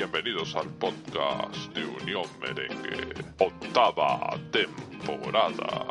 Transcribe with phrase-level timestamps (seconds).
[0.00, 5.88] bienvenidos al podcast de Unión Merengue, octava temporada.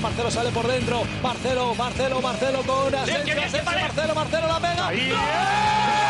[0.00, 1.02] Marcelo sale por dentro.
[1.22, 4.90] Marcelo, Marcelo, Marcelo con Asensio, Asensio, Marcelo, Marcelo la pega.
[4.90, 6.09] ¡Gol!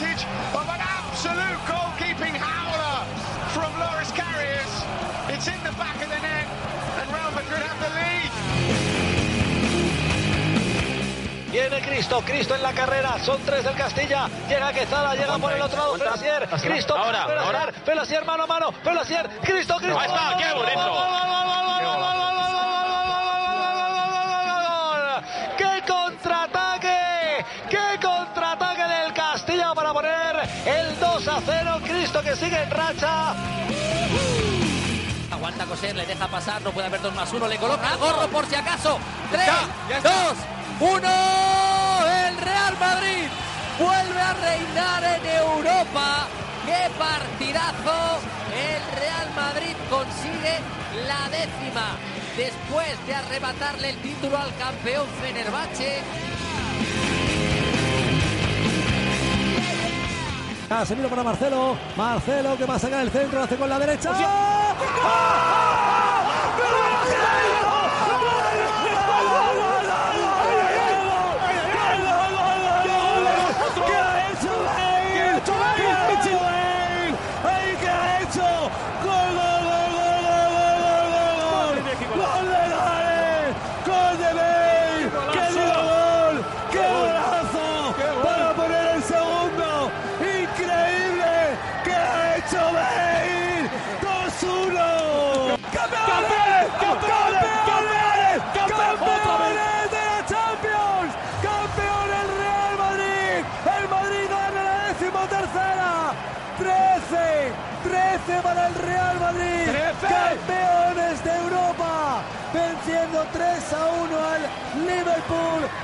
[0.00, 3.04] Advantage of an absolute goalkeeping howler
[3.52, 4.84] from Loris Karius.
[5.28, 6.46] It's in the back of the net,
[7.00, 8.30] and Real Madrid have the lead.
[11.50, 15.60] Viene Cristo, Cristo en la carrera, son tres del Castilla, llega Quezada, llega por el
[15.60, 17.72] otro lado Felasier, Cristo, Ahora, Felasier, ahora.
[17.84, 19.98] Felasier mano a mano, Felasier, Cristo, Cristo.
[19.98, 21.09] Ahí está, qué bonito.
[31.24, 31.80] 2 a 0!
[31.84, 33.34] Cristo que sigue en racha.
[35.30, 38.26] Aguanta coser, le deja pasar, no puede haber dos más uno, le coloca el gorro
[38.28, 38.98] por si acaso.
[39.30, 39.46] Tres,
[39.90, 40.10] ya está.
[40.10, 40.38] dos,
[40.80, 42.06] uno.
[42.26, 43.28] El Real Madrid
[43.78, 46.26] vuelve a reinar en Europa.
[46.64, 48.20] ¡Qué partidazo!
[48.56, 50.58] El Real Madrid consigue
[51.06, 51.96] la décima
[52.34, 56.00] después de arrebatarle el título al campeón Fenerbahce.
[60.70, 61.76] Casemiro para Marcelo.
[61.96, 64.12] Marcelo que va a sacar el centro, hace con la derecha.
[64.16, 64.24] ¿Qué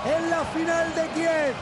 [0.07, 1.55] en la final de Kiev.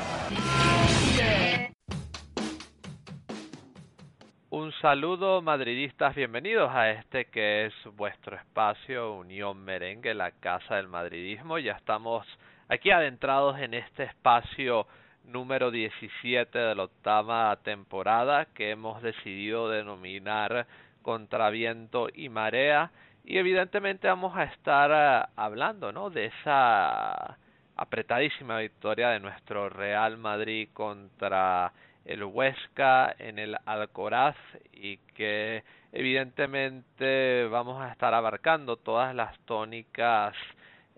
[4.50, 10.88] Un saludo madridistas, bienvenidos a este que es vuestro espacio Unión Merengue, la casa del
[10.88, 11.58] madridismo.
[11.58, 12.26] Ya estamos
[12.68, 14.86] aquí adentrados en este espacio
[15.24, 20.66] número 17 de la octava temporada que hemos decidido denominar
[21.00, 22.90] Contra Viento y Marea
[23.24, 26.10] y evidentemente vamos a estar eh, hablando ¿no?
[26.10, 27.38] de esa
[27.76, 31.72] apretadísima victoria de nuestro Real Madrid contra
[32.04, 34.36] el Huesca en el Alcoraz
[34.72, 40.34] y que evidentemente vamos a estar abarcando todas las tónicas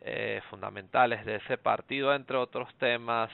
[0.03, 3.31] eh, fundamentales de ese partido entre otros temas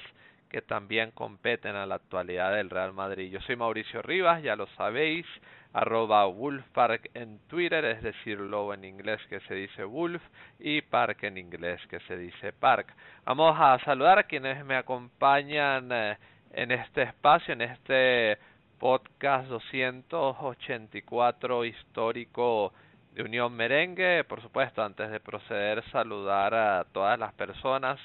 [0.49, 3.31] que también competen a la actualidad del Real Madrid.
[3.33, 5.27] Yo soy Mauricio Rivas, ya lo sabéis,
[5.73, 10.23] arroba Wolfpark en Twitter, es decir, lobo en inglés que se dice Wolf
[10.59, 12.93] y Park en inglés que se dice Park.
[13.25, 16.19] Vamos a saludar a quienes me acompañan eh,
[16.53, 18.39] en este espacio, en este
[18.79, 22.73] podcast 284 histórico
[23.15, 24.25] de Unión Merengue.
[24.25, 27.99] Por supuesto, antes de proceder, saludar a todas las personas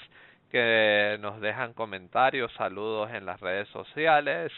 [0.51, 4.51] que nos dejan comentarios, saludos en las redes sociales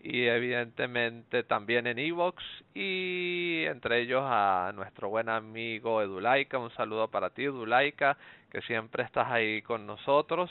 [0.00, 2.42] y evidentemente también en Evox
[2.74, 8.16] y entre ellos a nuestro buen amigo Edulaika, un saludo para ti Edulaika,
[8.50, 10.50] que siempre estás ahí con nosotros.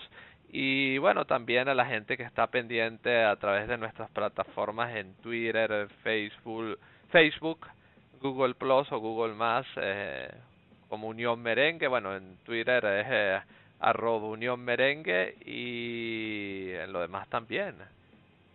[0.50, 5.14] Y bueno, también a la gente que está pendiente a través de nuestras plataformas en
[5.16, 6.80] Twitter, Facebook,
[7.10, 7.68] Facebook,
[8.22, 10.30] Google Plus o Google Más, eh,
[10.90, 13.40] como Unión Merengue, bueno, en Twitter es eh,
[13.80, 17.76] arroba Unión Merengue y en lo demás también.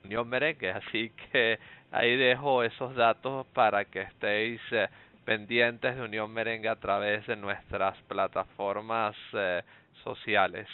[0.04, 1.58] Unión Merengue, así que
[1.90, 4.88] ahí dejo esos datos para que estéis eh,
[5.25, 9.62] pendientes de Unión Merengue a través de nuestras plataformas eh,
[10.02, 10.66] sociales.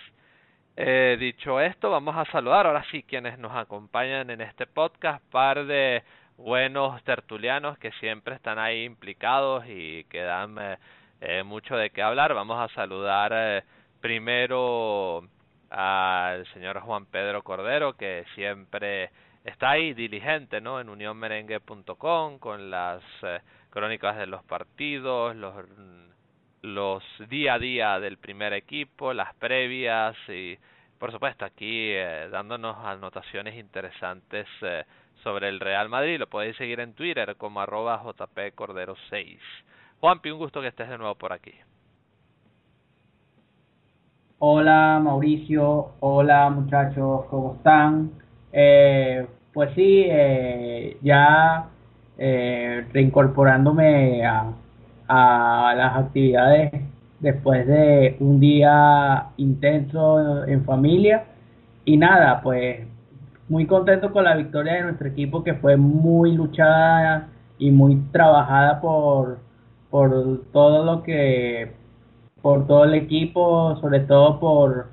[0.76, 5.66] Eh, dicho esto, vamos a saludar ahora sí quienes nos acompañan en este podcast, par
[5.66, 6.02] de
[6.36, 10.56] buenos tertulianos que siempre están ahí implicados y que dan
[11.20, 12.32] eh, mucho de qué hablar.
[12.32, 13.64] Vamos a saludar
[14.00, 15.24] primero
[15.70, 19.10] al señor Juan Pedro Cordero, que siempre
[19.44, 20.80] está ahí diligente, ¿no?
[20.80, 25.54] En unionmerengue.com con las eh, crónicas de los partidos, los
[26.62, 30.58] los día a día del primer equipo, las previas y
[30.98, 34.84] por supuesto aquí eh, dándonos anotaciones interesantes eh,
[35.22, 36.18] sobre el Real Madrid.
[36.18, 39.38] Lo podéis seguir en Twitter como arroba jpcordero6.
[40.00, 41.54] Juanpi, un gusto que estés de nuevo por aquí.
[44.40, 48.12] Hola Mauricio, hola muchachos, ¿cómo están?
[48.52, 51.68] Eh, pues sí, eh, ya
[52.16, 54.52] eh, reincorporándome a,
[55.08, 56.70] a las actividades
[57.18, 61.24] después de un día intenso en familia.
[61.84, 62.86] Y nada, pues
[63.48, 68.80] muy contento con la victoria de nuestro equipo que fue muy luchada y muy trabajada
[68.80, 69.40] por,
[69.90, 71.72] por todo lo que
[72.42, 74.88] por todo el equipo, sobre todo por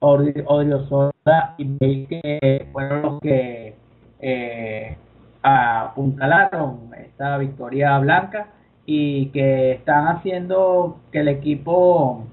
[0.00, 3.76] Odriozola y Bale que fueron los que
[4.20, 4.96] eh,
[5.42, 8.48] apuntalaron esta victoria blanca
[8.86, 12.24] y que están haciendo que el equipo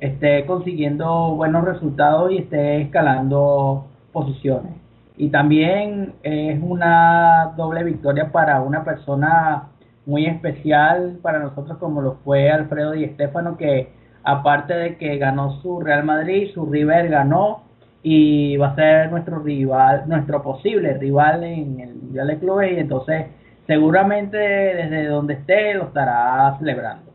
[0.00, 4.72] esté consiguiendo buenos resultados y esté escalando posiciones.
[5.16, 9.68] Y también es una doble victoria para una persona
[10.06, 13.92] muy especial para nosotros como lo fue Alfredo Di Stéfano que
[14.22, 17.64] aparte de que ganó su Real Madrid, su River ganó
[18.02, 22.80] y va a ser nuestro rival, nuestro posible rival en el Mundial de Clubes y
[22.80, 23.26] entonces
[23.66, 27.12] seguramente desde donde esté lo estará celebrando.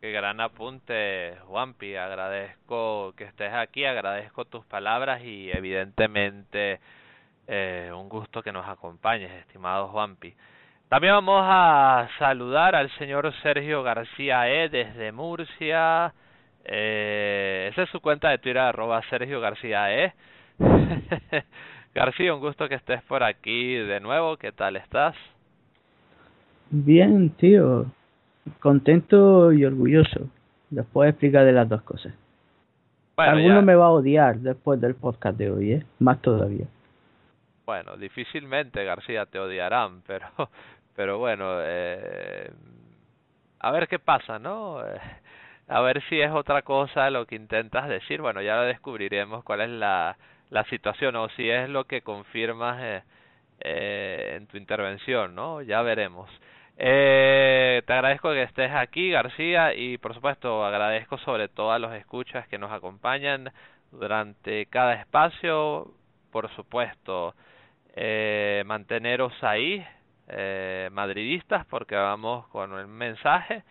[0.00, 1.96] Qué gran apunte, Juanpi.
[1.96, 6.78] Agradezco que estés aquí, agradezco tus palabras y evidentemente
[7.46, 10.34] eh, un gusto que nos acompañes, estimado Juanpi.
[10.88, 16.12] También vamos a saludar al señor Sergio García E desde Murcia.
[16.64, 20.12] Eh, esa es su cuenta de Twitter, arroba Sergio García E.
[21.94, 24.36] García, un gusto que estés por aquí de nuevo.
[24.36, 25.16] ¿Qué tal estás?
[26.70, 27.86] Bien, tío.
[28.60, 30.28] Contento y orgulloso.
[30.70, 32.12] Les puedo explicar de las dos cosas.
[33.16, 35.84] Bueno, Alguno ya- me va a odiar después del podcast de hoy, ¿eh?
[36.00, 36.66] Más todavía.
[37.66, 40.28] Bueno, difícilmente García te odiarán, pero,
[40.94, 42.50] pero bueno, eh,
[43.60, 44.84] a ver qué pasa, ¿no?
[44.86, 45.00] Eh,
[45.68, 48.20] a ver si es otra cosa lo que intentas decir.
[48.20, 50.16] Bueno, ya descubriremos cuál es la,
[50.50, 53.02] la situación o si es lo que confirmas eh,
[53.60, 55.62] eh, en tu intervención, ¿no?
[55.62, 56.30] Ya veremos.
[56.76, 61.92] Eh, te agradezco que estés aquí, García, y por supuesto agradezco sobre todo a los
[61.94, 63.52] escuchas que nos acompañan
[63.92, 65.92] durante cada espacio.
[66.32, 67.34] Por supuesto,
[67.94, 69.84] eh, manteneros ahí,
[70.28, 73.62] eh, madridistas, porque vamos con un mensaje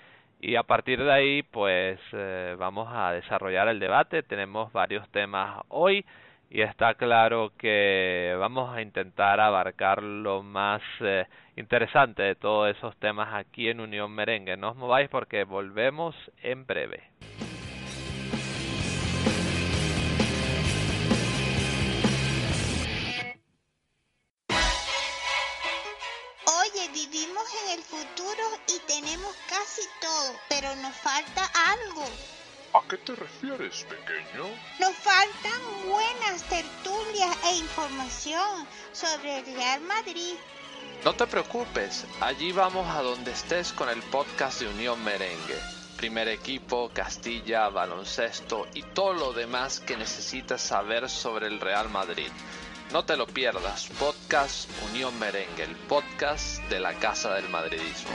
[0.44, 4.24] y a partir de ahí pues eh, vamos a desarrollar el debate.
[4.24, 6.06] Tenemos varios temas hoy
[6.50, 11.26] y está claro que vamos a intentar abarcar lo más eh,
[11.56, 14.58] interesante de todos esos temas aquí en Unión Merengue.
[14.58, 17.04] No os mováis porque volvemos en breve.
[30.94, 32.06] Nos falta algo.
[32.74, 34.46] ¿A qué te refieres, pequeño?
[34.80, 40.36] Nos faltan buenas tertulias e información sobre el Real Madrid.
[41.04, 45.60] No te preocupes, allí vamos a donde estés con el podcast de Unión Merengue.
[45.98, 52.32] Primer equipo, Castilla, baloncesto y todo lo demás que necesitas saber sobre el Real Madrid.
[52.92, 58.12] No te lo pierdas, podcast Unión Merengue, el podcast de la Casa del Madridismo.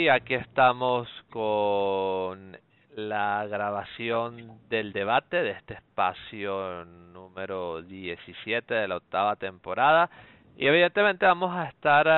[0.00, 2.56] Y aquí estamos con
[2.96, 10.08] la grabación del debate de este espacio número 17 de la octava temporada.
[10.56, 12.10] Y evidentemente vamos a estar eh,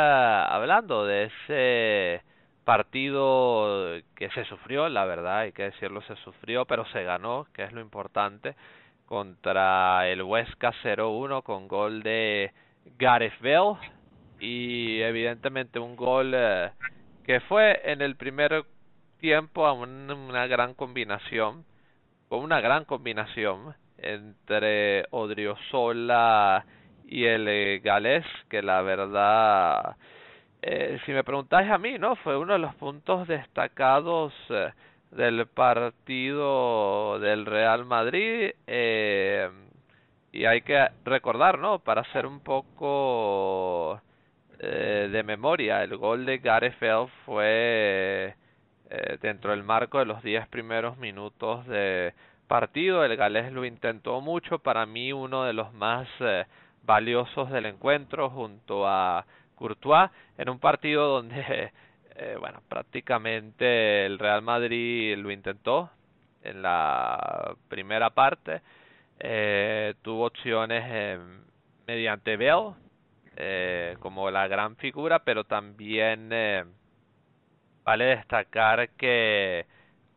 [0.49, 2.25] hablando de ese
[2.65, 7.65] partido que se sufrió, la verdad, hay que decirlo, se sufrió, pero se ganó, que
[7.65, 8.55] es lo importante,
[9.07, 12.53] contra el Huesca 0-1 con gol de
[12.97, 13.77] Gareth Bale
[14.39, 16.71] y evidentemente un gol eh,
[17.25, 18.65] que fue en el primer
[19.19, 21.65] tiempo a un- una gran combinación,
[22.29, 26.65] con una gran combinación entre Odriozola
[27.07, 29.97] y el eh, galés, que la verdad,
[30.63, 34.73] eh, si me preguntáis a mí, no, fue uno de los puntos destacados eh,
[35.13, 38.53] del partido del Real Madrid.
[38.67, 39.51] Eh,
[40.33, 41.79] y hay que recordar, ¿no?
[41.81, 44.01] Para hacer un poco
[44.65, 48.37] eh, de memoria, el gol de Gareth Bale fue
[48.91, 52.15] eh, dentro del marco de los 10 primeros minutos de
[52.47, 53.05] partido.
[53.05, 56.47] El galés lo intentó mucho, para mí uno de los más eh,
[56.85, 59.27] valiosos del encuentro junto a
[59.57, 61.73] Courtois en un partido donde
[62.39, 65.91] bueno, prácticamente el Real Madrid lo intentó
[66.45, 68.61] en la primera parte,
[70.03, 71.19] tuvo opciones
[71.85, 72.75] mediante Bell
[73.37, 76.65] eh, como la gran figura, pero también eh,
[77.85, 79.67] vale destacar que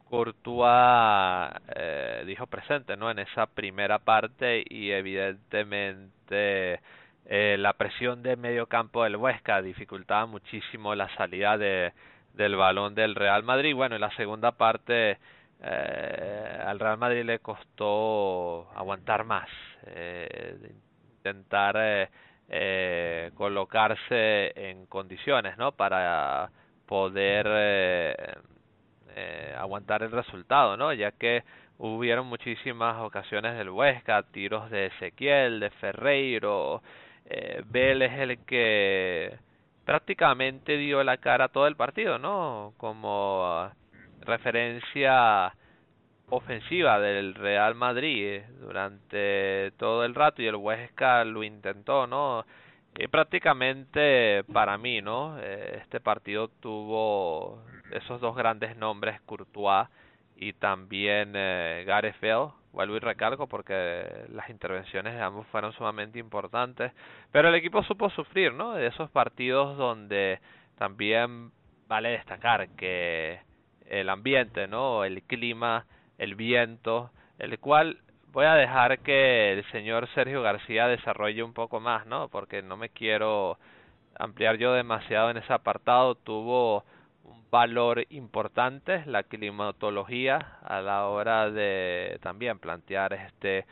[0.10, 6.80] Courtois eh, dijo presente no en esa primera parte y evidentemente
[7.26, 11.92] eh, la presión de medio campo del Huesca dificultaba muchísimo la salida de,
[12.34, 13.74] del balón del Real Madrid.
[13.76, 15.18] Bueno, en la segunda parte
[15.62, 19.50] eh, al Real Madrid le costó aguantar más,
[19.88, 20.72] eh,
[21.18, 22.10] intentar
[22.50, 25.72] eh, colocarse en condiciones, ¿no?
[25.72, 26.50] Para
[26.86, 28.16] poder eh,
[29.16, 30.94] eh, aguantar el resultado, ¿no?
[30.94, 31.44] Ya que
[31.78, 36.82] hubieron muchísimas ocasiones del Huesca, tiros de Ezequiel, de Ferreiro,
[37.26, 39.38] eh, Bell es el que
[39.84, 42.74] prácticamente dio la cara a todo el partido, ¿no?
[42.78, 43.72] Como
[44.22, 45.54] referencia
[46.30, 52.46] ofensiva del Real Madrid eh, durante todo el rato y el Huesca lo intentó, ¿no?
[52.98, 55.38] Y prácticamente para mí, ¿no?
[55.40, 59.88] Eh, este partido tuvo esos dos grandes nombres, Courtois
[60.38, 66.20] y también eh, Gareth Bale, vuelvo y recalco porque las intervenciones de ambos fueron sumamente
[66.20, 66.92] importantes,
[67.32, 68.74] pero el equipo supo sufrir, ¿no?
[68.74, 70.40] De esos partidos donde
[70.78, 71.52] también
[71.88, 73.40] vale destacar que
[73.88, 75.04] el ambiente, ¿no?
[75.04, 75.86] El clima,
[76.18, 78.00] el viento, el cual
[78.36, 82.28] voy a dejar que el señor Sergio García desarrolle un poco más, ¿no?
[82.28, 83.58] Porque no me quiero
[84.18, 86.16] ampliar yo demasiado en ese apartado.
[86.16, 86.84] Tuvo
[87.24, 93.66] un valor importante la climatología a la hora de también plantear este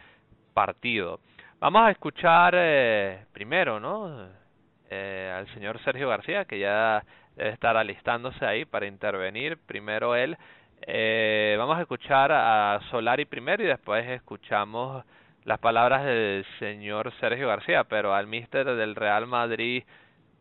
[0.53, 1.19] partido.
[1.59, 4.29] Vamos a escuchar eh, primero, ¿no?
[4.89, 7.03] Eh, al señor Sergio García, que ya
[7.35, 9.57] debe estar alistándose ahí para intervenir.
[9.65, 10.37] Primero él.
[10.85, 15.05] Eh, vamos a escuchar a Solari primero y después escuchamos
[15.45, 19.83] las palabras del señor Sergio García, pero al míster del Real Madrid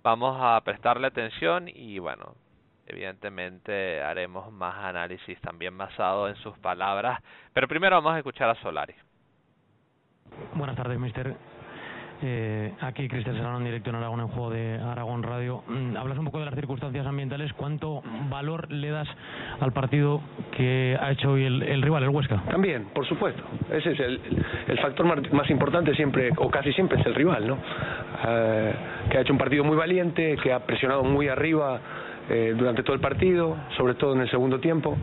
[0.03, 2.35] vamos a prestarle atención y bueno,
[2.87, 7.21] evidentemente haremos más análisis también basado en sus palabras,
[7.53, 8.95] pero primero vamos a escuchar a Solari.
[10.55, 11.37] Buenas tardes, mister.
[12.25, 15.63] Eh, aquí Cristian Serrano directo en Aragón en juego de Aragón Radio.
[15.67, 17.53] Mm, hablas un poco de las circunstancias ambientales.
[17.55, 19.09] ¿Cuánto valor le das
[19.61, 20.21] al partido
[20.57, 22.43] que ha hecho hoy el, rival, el Huesca?
[22.49, 23.43] También, por supuesto.
[23.71, 27.59] Ese es el, factor más, más importante siempre, o casi siempre, es el rival, ¿no?
[28.25, 28.75] Eh,
[29.11, 31.81] que ha hecho un partido muy valiente, que ha presionado muy arriba
[32.31, 34.97] eh, durante todo el partido, sobre todo en el segundo tiempo,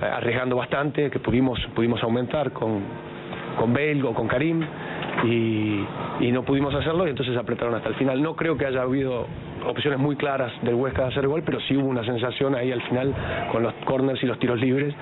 [0.00, 2.82] eh, arriesgando bastante, que pudimos, pudimos aumentar con,
[3.58, 4.62] con Bale o con Karim
[5.24, 5.84] y,
[6.20, 8.22] y no pudimos hacerlo y entonces apretaron hasta el final.
[8.22, 9.26] No creo que haya habido
[9.64, 12.82] opciones muy claras del Huesca de hacer gol, pero sí hubo una sensación ahí al
[12.82, 13.14] final
[13.52, 14.94] con los corners y los tiros libres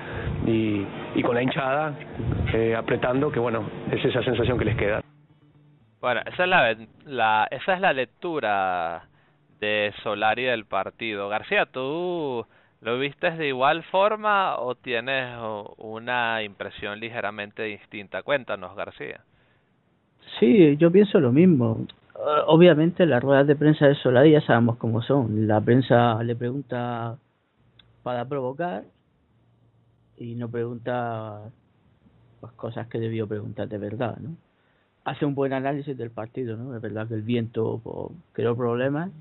[0.45, 0.85] y,
[1.23, 1.93] con la hinchada
[2.53, 5.01] eh, apretando, que bueno, es esa sensación que les queda.
[6.01, 9.07] Bueno, esa es la, la, esa es la lectura
[9.59, 11.29] de Solari del partido.
[11.29, 12.45] García, ¿tú
[12.81, 15.35] lo viste de igual forma o tienes
[15.77, 18.21] una impresión ligeramente distinta?
[18.21, 19.21] Cuéntanos, García.
[20.39, 21.85] Sí, yo pienso lo mismo.
[22.47, 25.47] Obviamente las ruedas de prensa de Solari sabemos cómo son.
[25.47, 27.17] La prensa le pregunta
[28.03, 28.83] para provocar
[30.17, 31.41] y no pregunta
[32.39, 34.35] pues, cosas que debió preguntar de verdad, ¿no?
[35.03, 36.75] Hace un buen análisis del partido, ¿no?
[36.75, 39.11] Es verdad que el viento pues, creó problemas.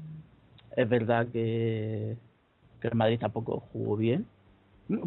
[0.77, 2.17] Es verdad que,
[2.81, 4.27] que el Madrid tampoco jugó bien.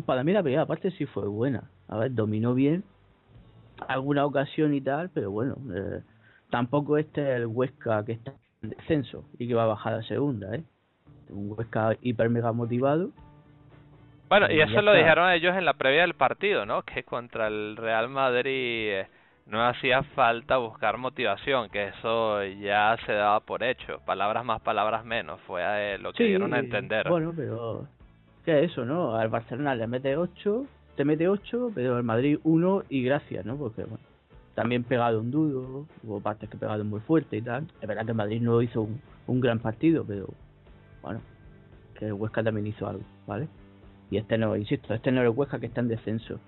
[0.05, 1.63] Para mí la primera parte sí fue buena.
[1.87, 2.83] A ver, dominó bien,
[3.87, 6.01] alguna ocasión y tal, pero bueno, eh,
[6.49, 10.03] tampoco este es el Huesca que está en descenso y que va a bajar a
[10.03, 10.63] segunda, ¿eh?
[11.29, 13.09] Un Huesca hiper mega motivado.
[14.29, 15.03] Bueno, y Y eso lo está.
[15.03, 16.81] dijeron ellos en la previa del partido, ¿no?
[16.83, 18.51] Que contra el Real Madrid
[18.91, 19.07] eh,
[19.45, 23.99] no hacía falta buscar motivación, que eso ya se daba por hecho.
[24.05, 27.07] Palabras más, palabras menos, fue eh, lo que Sí, dieron a entender.
[27.07, 27.87] Bueno, pero
[28.43, 29.15] ¿qué es eso, no?
[29.15, 30.65] Al Barcelona le mete 8,
[30.97, 33.55] te mete 8, pero al Madrid 1 y gracias, ¿no?
[33.55, 34.03] Porque bueno,
[34.55, 37.67] también pegado un duro, hubo partes que pegaron muy fuerte y tal.
[37.79, 38.89] Es verdad que el Madrid no hizo
[39.27, 40.27] un, gran partido, pero
[41.03, 41.21] bueno,
[41.93, 43.47] que el Huesca también hizo algo, ¿vale?
[44.09, 46.39] Y este no, insisto, este no es el Huesca que está en descenso.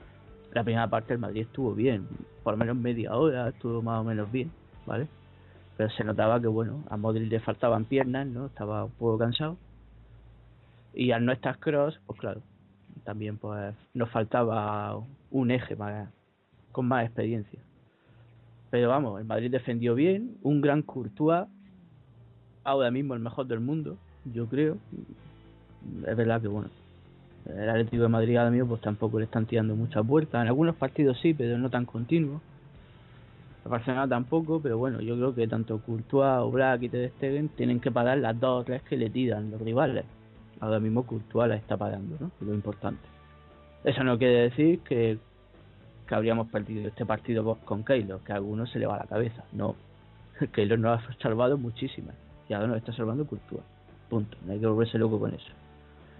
[0.51, 2.07] La primera parte el Madrid estuvo bien,
[2.43, 4.51] por lo menos media hora estuvo más o menos bien,
[4.87, 5.07] ¿vale?
[5.77, 8.47] Pero se notaba que, bueno, a Modric le faltaban piernas, ¿no?
[8.47, 9.57] Estaba un poco cansado.
[10.95, 12.41] Y al no estar Cross, pues claro,
[13.03, 14.99] también pues nos faltaba
[15.31, 16.09] un eje más,
[16.71, 17.59] con más experiencia.
[18.69, 21.47] Pero vamos, el Madrid defendió bien, un gran Courtois,
[22.63, 24.77] ahora mismo el mejor del mundo, yo creo.
[26.05, 26.69] Es verdad que bueno,
[27.47, 30.41] el Atlético de Madrid ahora mismo pues tampoco le están tirando muchas vueltas.
[30.41, 32.41] En algunos partidos sí, pero no tan continuos.
[33.65, 37.79] El Barcelona tampoco, pero bueno, yo creo que tanto Courtois, Oblak y Ter Stegen tienen
[37.79, 40.05] que parar las dos o tres que le tiran los rivales.
[40.59, 42.31] Ahora mismo Courtois la está parando, ¿no?
[42.41, 43.07] lo importante.
[43.83, 45.17] Eso no quiere decir que,
[46.07, 49.43] que habríamos perdido este partido con Keylor, que a algunos se le va la cabeza.
[49.53, 49.75] No,
[50.53, 52.15] Keylor nos ha salvado muchísimas
[52.49, 53.63] y ahora nos está salvando Courtois.
[54.09, 55.51] Punto, no hay que volverse loco con eso.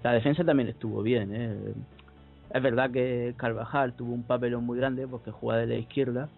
[0.03, 1.74] La defensa también estuvo bien, ¿eh?
[2.53, 6.29] Es verdad que Carvajal tuvo un papelón muy grande porque juega de la izquierda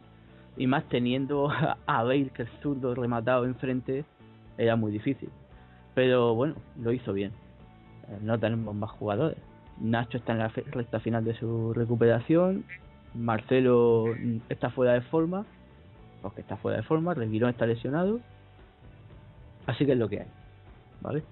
[0.57, 1.49] y más teniendo
[1.85, 4.05] a Bale que el zurdo rematado enfrente
[4.57, 5.29] era muy difícil.
[5.93, 7.31] Pero bueno, lo hizo bien.
[8.21, 9.37] No tenemos más jugadores.
[9.79, 12.65] Nacho está en la recta final de su recuperación.
[13.13, 14.05] Marcelo
[14.49, 15.45] está fuera de forma.
[16.21, 17.13] Porque está fuera de forma.
[17.13, 18.19] Reguilón está lesionado.
[19.65, 20.27] Así que es lo que hay.
[21.01, 21.23] ¿Vale?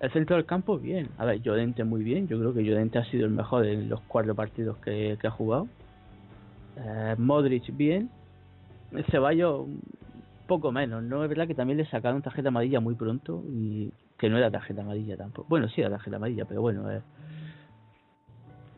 [0.00, 1.08] El centro del campo, bien.
[1.16, 2.28] A ver, Llorente muy bien.
[2.28, 5.68] Yo creo que Llorente ha sido el mejor en los cuatro partidos que, ha jugado.
[6.76, 8.10] Eh, Modric, bien.
[9.10, 9.66] Ceballos,
[10.46, 11.02] poco menos.
[11.02, 14.50] No es verdad que también le sacaron tarjeta amarilla muy pronto y que no era
[14.50, 15.48] tarjeta amarilla tampoco.
[15.48, 17.02] Bueno, sí era tarjeta amarilla, pero bueno, eh,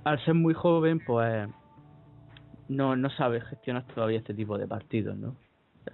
[0.05, 1.49] al ser muy joven, pues
[2.69, 5.35] no, no sabe gestionar todavía este tipo de partidos, ¿no?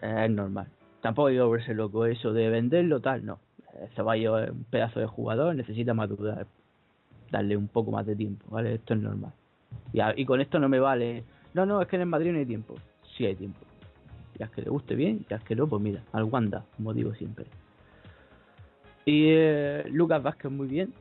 [0.03, 0.67] es normal.
[1.01, 3.39] Tampoco hay que verse loco eso de venderlo, tal, no.
[3.95, 6.47] Ceballos es un pedazo de jugador, necesita madurar,
[7.31, 8.75] darle un poco más de tiempo, ¿vale?
[8.75, 9.33] Esto es normal.
[9.93, 11.25] Y, y con esto no me vale,
[11.55, 12.75] no, no, es que en el Madrid no hay tiempo.
[13.17, 13.61] Sí hay tiempo.
[14.39, 16.93] Ya es que le guste bien, ya es que no, pues mira, al Wanda, como
[16.93, 17.47] digo siempre.
[19.05, 20.93] Y eh, Lucas Vázquez muy bien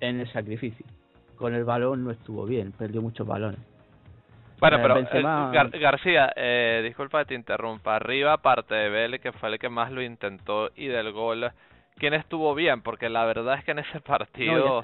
[0.00, 0.84] en el sacrificio.
[1.36, 3.60] Con el balón no estuvo bien, perdió muchos balones.
[4.60, 7.96] Bueno, pero eh, García, eh, disculpa que te interrumpa.
[7.96, 11.50] Arriba, aparte de Vélez, que fue el que más lo intentó, y del gol,
[11.96, 12.80] ¿quién estuvo bien?
[12.80, 14.80] Porque la verdad es que en ese partido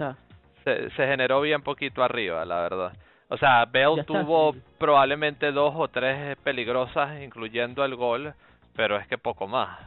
[0.64, 2.92] se, se, generó bien poquito arriba, la verdad.
[3.28, 8.34] O sea, Bell tuvo probablemente dos o tres peligrosas, incluyendo el gol,
[8.74, 9.78] pero es que poco más.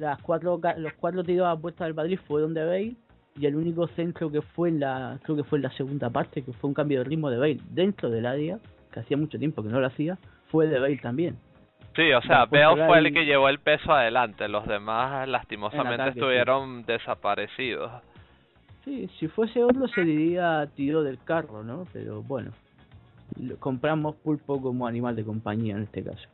[0.00, 2.96] Las cuatro, los cuatro tiros a puesta del Madrid fueron de Bale
[3.38, 6.40] y el único centro que fue en la, creo que fue en la segunda parte,
[6.42, 8.58] que fue un cambio de ritmo de Bale dentro del área,
[8.90, 11.36] que hacía mucho tiempo que no lo hacía, fue de Bale también.
[11.94, 16.86] Sí, o sea, Bale fue el que llevó el peso adelante, los demás lastimosamente estuvieron
[16.86, 17.92] desaparecidos.
[18.86, 21.84] Sí, si fuese otro se diría tiro del carro, ¿no?
[21.92, 22.52] Pero bueno,
[23.58, 26.26] compramos pulpo como animal de compañía en este caso.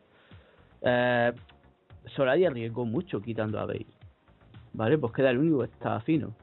[0.82, 1.32] Eh,
[2.14, 3.86] Solari arriesgó mucho quitando a Bale,
[4.72, 4.98] ¿vale?
[4.98, 6.34] Pues queda el único que estaba fino.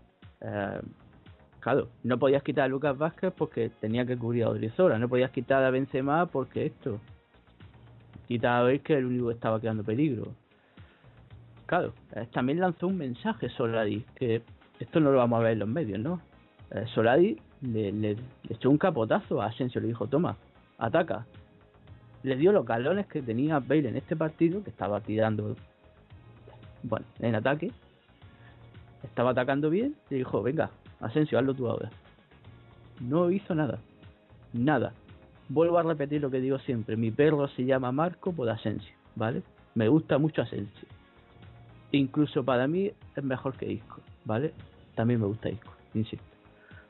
[0.41, 0.79] Eh,
[1.63, 5.31] Claro, no podías quitar a Lucas Vázquez porque tenía que cubrir a Odriozola, no podías
[5.31, 6.99] quitar a Benzema porque esto.
[8.27, 10.27] Quita a ver que el único que estaba quedando peligro.
[11.65, 14.41] Claro, eh, también lanzó un mensaje Solari, que
[14.77, 16.19] esto no lo vamos a ver en los medios, ¿no?
[16.71, 18.17] Eh, le, le,
[18.49, 20.35] echó un capotazo a Asensio, le dijo, toma,
[20.77, 21.25] ataca.
[22.23, 25.55] Le dio los galones que tenía Bale en este partido, que estaba tirando,
[26.83, 27.71] bueno, en ataque.
[29.03, 31.89] Estaba atacando bien, y dijo, venga, Asensio, hazlo tú ahora.
[33.01, 33.79] No hizo nada.
[34.53, 34.93] Nada.
[35.49, 36.95] Vuelvo a repetir lo que digo siempre.
[36.95, 39.43] Mi perro se llama Marco por Asensio, ¿vale?
[39.75, 40.87] Me gusta mucho Asensio.
[41.91, 44.53] Incluso para mí es mejor que Isco, ¿vale?
[44.95, 46.25] También me gusta Isco, insisto.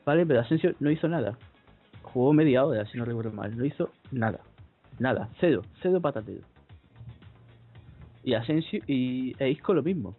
[0.04, 0.24] ¿Vale?
[0.24, 1.36] Pero Asensio no hizo nada.
[2.02, 3.56] Jugó media hora, si no recuerdo mal.
[3.56, 4.40] No hizo nada.
[4.98, 5.28] Nada.
[5.40, 5.62] Cero.
[5.82, 6.42] Cero patatero.
[8.22, 10.16] Y Asensio y e Isco lo mismo.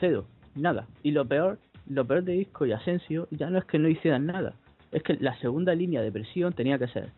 [0.00, 0.26] Cero.
[0.54, 0.86] Nada.
[1.02, 4.26] Y lo peor lo peor de Isco y Asensio ya no es que no hicieran
[4.26, 4.54] nada,
[4.92, 7.10] es que la segunda línea de presión tenía que ser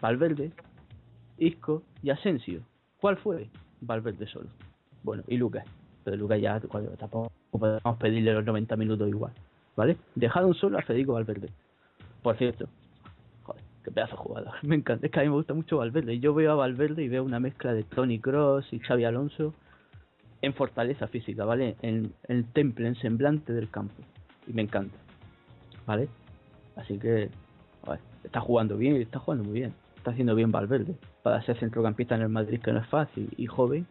[0.00, 0.52] Valverde,
[1.38, 2.62] Isco y Asensio.
[2.98, 3.48] ¿Cuál fue?
[3.80, 4.48] Valverde solo.
[5.02, 5.64] Bueno, y Lucas.
[6.04, 6.60] Pero Lucas ya
[6.98, 9.32] tampoco podemos pedirle los 90 minutos igual.
[9.76, 9.96] ¿Vale?
[10.14, 11.50] Dejaron solo a Federico Valverde.
[12.22, 12.68] Por cierto,
[13.86, 14.54] qué pedazo de jugador.
[14.62, 16.18] Me encanta, es que a mí me gusta mucho Valverde.
[16.18, 19.54] Yo veo a Valverde y veo una mezcla de Tony Cross y Xavi Alonso
[20.42, 21.76] en fortaleza física, ¿vale?
[21.82, 23.94] En, el temple, en semblante del campo.
[24.46, 24.96] Y me encanta,
[25.86, 26.08] ¿vale?
[26.74, 27.30] Así que,
[28.24, 29.72] está jugando bien y está jugando muy bien.
[29.96, 30.96] Está haciendo bien Valverde.
[31.22, 33.86] Para ser centrocampista en el Madrid, que no es fácil, y joven,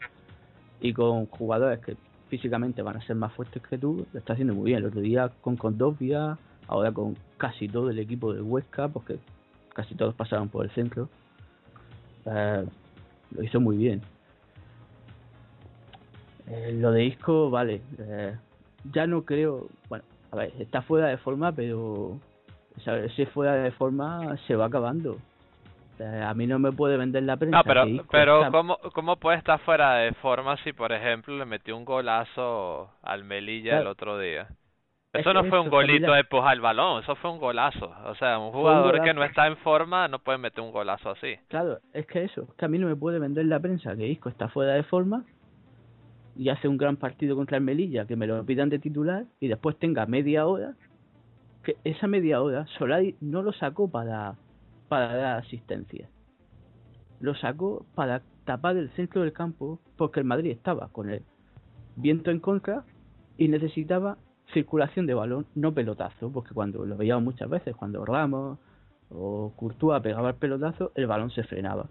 [0.81, 1.95] y con jugadores que
[2.27, 4.79] físicamente van a ser más fuertes que tú, lo está haciendo muy bien.
[4.79, 9.19] El otro día con Condovia, ahora con casi todo el equipo de Huesca, porque
[9.75, 11.09] casi todos pasaron por el centro.
[12.25, 12.65] Eh,
[13.35, 14.01] lo hizo muy bien.
[16.47, 17.81] Eh, lo de Isco, vale.
[17.99, 18.35] Eh,
[18.93, 19.67] ya no creo.
[19.89, 22.17] Bueno, a ver, está fuera de forma, pero
[22.77, 25.17] Esa- Ese fuera de forma se va acabando.
[26.27, 27.59] A mí no me puede vender la prensa.
[27.59, 31.37] No, pero, Isco pero está- ¿cómo, ¿cómo puede estar fuera de forma si, por ejemplo,
[31.37, 34.49] le metió un golazo al Melilla el otro día?
[35.15, 37.91] Es Eso no fue un golito de empujar el balón, eso fue un golazo.
[38.05, 41.11] O sea, un un jugador que no está en forma no puede meter un golazo
[41.11, 41.35] así.
[41.47, 44.07] Claro, es que eso, es que a mí no me puede vender la prensa que
[44.07, 45.23] Isco está fuera de forma
[46.35, 49.47] y hace un gran partido contra el Melilla, que me lo pidan de titular y
[49.47, 50.75] después tenga media hora,
[51.63, 54.35] que esa media hora Solari no lo sacó para,
[54.89, 56.09] para dar asistencia.
[57.21, 61.23] Lo sacó para tapar el centro del campo porque el Madrid estaba con el
[61.95, 62.83] viento en contra
[63.37, 64.17] y necesitaba
[64.53, 68.59] circulación de balón, no pelotazo, porque cuando lo veíamos muchas veces, cuando Ramos
[69.09, 71.87] o Courtois pegaba el pelotazo, el balón se frenaba.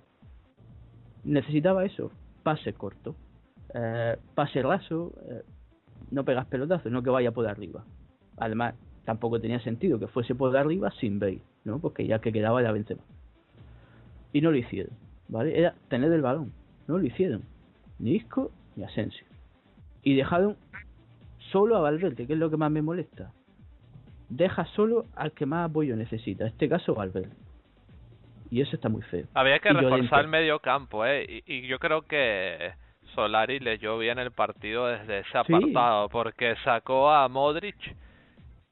[1.24, 2.10] Necesitaba eso,
[2.42, 3.14] pase corto,
[3.74, 5.42] eh, pase raso, eh,
[6.10, 7.84] no pegas pelotazo, no que vaya por arriba.
[8.36, 11.78] Además, tampoco tenía sentido que fuese por arriba sin Bale, ¿no?
[11.78, 13.02] Porque ya que quedaba ya Benzema.
[14.32, 14.92] Y no lo hicieron,
[15.28, 15.58] ¿vale?
[15.58, 16.52] Era tener el balón,
[16.88, 17.42] no lo hicieron.
[17.98, 19.24] Ni Isco ni Asensio.
[20.02, 20.56] Y dejaron
[21.54, 23.30] solo a Valverde, que es lo que más me molesta.
[24.28, 27.30] Deja solo al que más apoyo necesita, en este caso Valverde.
[28.50, 29.26] Y eso está muy feo.
[29.34, 31.42] Había que Y reforzar el medio campo, ¿eh?
[31.46, 32.72] Y, y yo creo que
[33.14, 35.38] Solari leyó bien el partido desde ese Sí.
[35.38, 37.76] apartado, porque sacó a Modric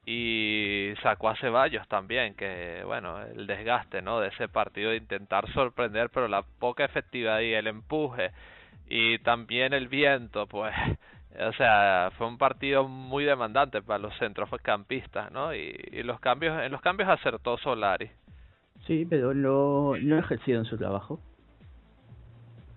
[0.05, 4.19] y sacó a Ceballos también, que bueno, el desgaste, ¿no?
[4.19, 8.31] De ese partido de intentar sorprender, pero la poca efectividad y el empuje
[8.89, 10.73] y también el viento, pues,
[11.39, 15.53] o sea, fue un partido muy demandante para los centrocampistas, ¿no?
[15.53, 18.09] Y, los cambios, en los cambios acertó Solari.
[18.85, 21.19] Sí, pero no, no ejercieron su trabajo.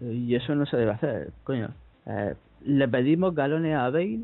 [0.00, 1.70] Y eso no se debe hacer, coño.
[2.06, 4.20] Eh, le pedimos galones a Bale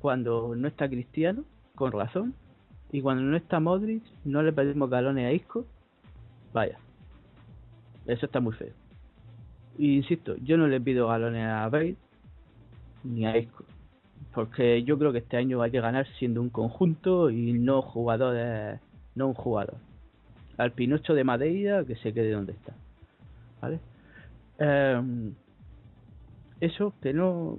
[0.00, 1.44] cuando no está Cristiano,
[1.74, 2.34] con razón.
[2.92, 5.66] Y cuando no está Modric, no le pedimos galones a Isco.
[6.52, 6.78] Vaya.
[8.06, 8.72] Eso está muy feo.
[9.76, 11.96] Y insisto, yo no le pido galones a Bale
[13.14, 13.64] ni Isco.
[14.34, 18.80] Porque yo creo que este año hay que ganar siendo un conjunto y no jugadores,
[19.14, 19.76] no un jugador
[20.56, 22.72] al Pinocho de Madeira que se quede donde está.
[23.60, 23.80] ¿Vale?
[24.58, 25.32] Eh,
[26.60, 27.58] eso que no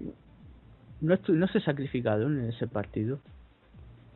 [1.01, 3.19] no, no se sacrificaron en ese partido.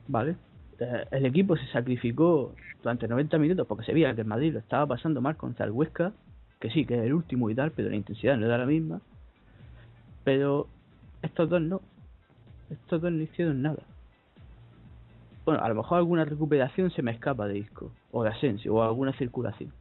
[0.08, 0.36] ¿Vale?
[0.80, 4.60] Eh, el equipo se sacrificó durante 90 minutos porque se veía que el Madrid lo
[4.60, 6.14] estaba pasando mal contra el Huesca,
[6.60, 9.02] que sí, que es el último y tal, pero la intensidad no era la misma.
[10.24, 10.68] Pero
[11.22, 11.82] estos dos no.
[12.70, 13.84] Estos dos no hicieron nada.
[15.46, 18.84] Bueno, a lo mejor alguna recuperación se me escapa de disco, o de Asensio, o
[18.84, 19.72] alguna circulación.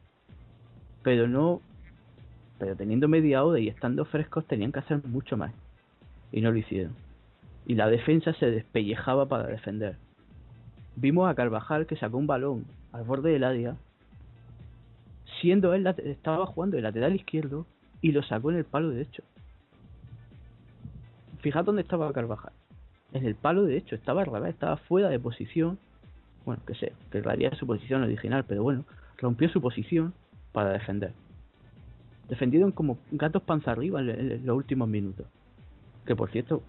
[1.03, 1.61] Pero no.
[2.59, 5.53] Pero teniendo media hora y estando frescos tenían que hacer mucho más.
[6.33, 6.95] Y no lo hicieron.
[7.67, 9.97] Y la defensa se despellejaba para defender.
[10.97, 13.77] Vimos a Carvajal que sacó un balón al borde del área,
[15.41, 17.67] siendo él, estaba jugando de lateral izquierdo
[18.03, 19.23] y lo sacó en el palo derecho.
[21.41, 22.53] Fijad dónde estaba Carvajal.
[23.13, 25.79] En el palo derecho, estaba al estaba fuera de posición.
[26.45, 28.85] Bueno, que sé, que realidad es su posición original, pero bueno,
[29.19, 30.15] rompió su posición
[30.53, 31.13] para defender.
[32.29, 35.27] Defendieron como gatos panza arriba en, los últimos minutos.
[36.07, 36.63] Que por cierto,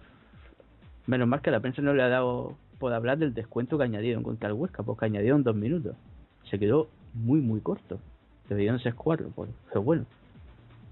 [1.06, 4.22] menos mal que la prensa no le ha dado por hablar del descuento que añadieron
[4.22, 5.94] contra el Huesca, porque añadieron dos minutos.
[6.50, 8.00] Se quedó muy, muy corto.
[8.48, 10.04] Deberían ser cuatro, pues, pero bueno.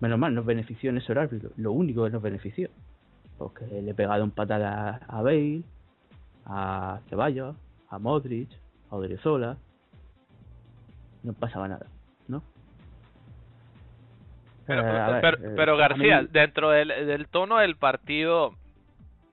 [0.01, 2.71] Menos mal, nos benefició en ese horario, lo único que nos benefició.
[3.41, 5.63] Porque le pegaron patadas a Bale,
[6.45, 7.57] a Ceballos,
[7.89, 8.51] a Modric,
[8.91, 9.57] a Odriozola.
[11.23, 11.87] No pasaba nada,
[12.29, 12.43] ¿no?
[14.67, 18.57] Pero, Eh, a ver, pero, eh, pero García, mí- dentro del, del tono del partido,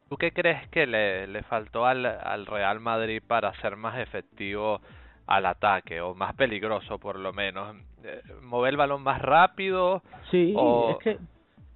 [0.09, 4.79] ¿tú qué crees que le, le faltó al, al Real Madrid para ser más efectivo
[5.25, 7.75] al ataque o más peligroso por lo menos?
[8.05, 10.01] Eh, ¿Mover el balón más rápido?
[10.31, 11.19] Sí, o- es que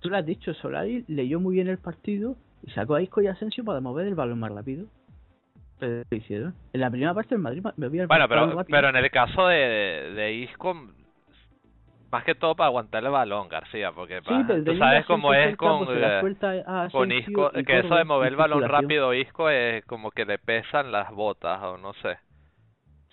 [0.02, 3.28] tú lo has dicho, Solari leyó muy bien el partido y sacó a Isco y
[3.28, 4.86] Asensio para mover el balón más rápido.
[5.80, 6.54] Pero lo hicieron.
[6.74, 9.48] En la primera parte el Madrid ma- movía el Bueno, pero, pero en el caso
[9.48, 10.76] de, de Isco,
[12.12, 15.50] más que todo para aguantar el balón, García, porque Sí, pero tú sabes cómo Asensio
[15.52, 19.50] es con, pues eh, con Asensio Isco, que eso de mover el balón rápido Isco
[19.50, 22.18] es como que le pesan las botas o no sé.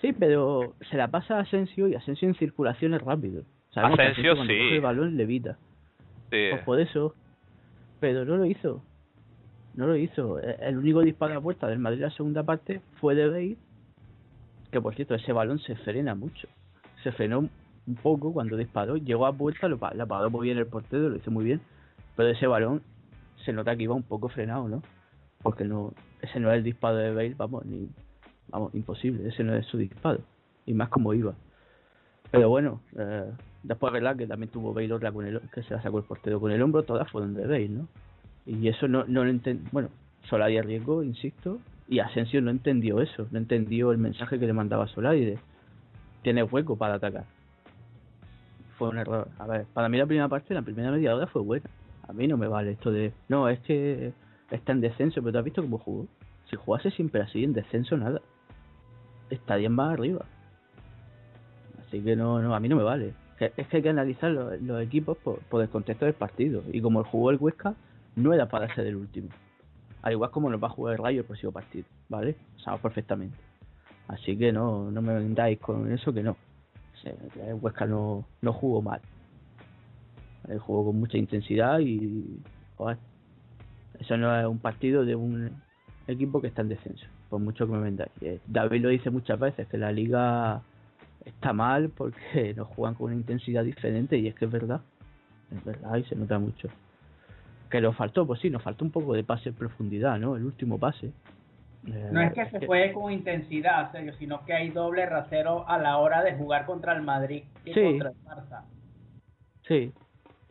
[0.01, 3.45] Sí, pero se la pasa a Asensio y Asensio en circulación es rápido.
[3.71, 4.53] Sabemos que Asensio sí.
[4.53, 5.59] el balón levita.
[6.65, 7.15] Por eso.
[8.01, 8.83] Pero no lo hizo.
[9.75, 10.41] No lo hizo.
[10.41, 13.57] E- El único disparo a puerta del Madrid la segunda parte fue de Bale.
[14.71, 16.49] Que por cierto, ese balón se frena mucho.
[17.03, 18.97] Se frenó un poco cuando disparó.
[18.97, 21.61] Llegó a puerta, lo, la paró muy bien el portero, lo hizo muy bien.
[22.17, 22.83] Pero ese balón
[23.45, 24.83] se nota que iba un poco frenado, ¿no?
[25.43, 27.89] Porque no ese no es el disparo de Bale, vamos, ni,
[28.49, 29.29] vamos, imposible.
[29.29, 30.21] Ese no es su disparo.
[30.67, 31.35] y más como iba.
[32.31, 33.31] Pero bueno, eh,
[33.69, 36.41] después verdad que también tuvo Bale otra con el, que se la sacó el portero
[36.41, 37.87] con el hombro, todas fueron de Bale, ¿no?
[38.47, 39.91] Y eso no, no lo entendí, bueno,
[40.23, 44.89] Solari arriesgó, insisto, y Asensio no entendió eso, no entendió el mensaje que le mandaba
[44.89, 45.39] Solari de
[46.23, 47.27] tiene hueco para atacar.
[48.79, 49.29] Fue un error.
[49.39, 51.69] A ver, para mí la primera parte, la primera media hora fue buena.
[52.09, 54.13] A mí no me vale esto de, no, es que
[54.51, 56.07] está en descenso, pero tú has visto cómo jugó.
[56.49, 58.23] Si jugase siempre así, en descenso nada.
[59.29, 60.25] Estaría más arriba.
[61.87, 63.13] Así que no, no, a mí no me vale.
[63.41, 66.63] Es que hay que analizar los, los equipos por, el contexto del partido.
[66.73, 67.75] Y como jugó el Huesca,
[68.17, 69.29] no era para ser el último.
[70.03, 72.37] Al igual como nos va a jugar el Rayo el próximo partido, ¿vale?
[72.63, 73.37] Sabemos perfectamente.
[74.09, 76.37] Así que no, no me vendáis con eso que no.
[77.05, 79.01] El Huesca no, no jugó mal.
[80.49, 82.41] El jugó con mucha intensidad y
[83.99, 85.51] eso no es un partido de un
[86.07, 88.11] equipo que está en descenso, por mucho que me vendáis.
[88.47, 90.63] David lo dice muchas veces, que la liga
[91.29, 94.81] está mal porque nos juegan con una intensidad diferente y es que es verdad.
[95.55, 96.69] Es verdad y se nota mucho.
[97.71, 100.37] Que nos faltó, pues sí, nos faltó un poco de pase en profundidad, ¿no?
[100.37, 101.13] El último pase.
[101.83, 105.99] No es que se juegue con intensidad, serio, sino que hay doble rasero a la
[105.99, 107.83] hora de jugar contra el Madrid y sí.
[107.83, 108.63] contra el Barça.
[109.67, 109.93] Sí,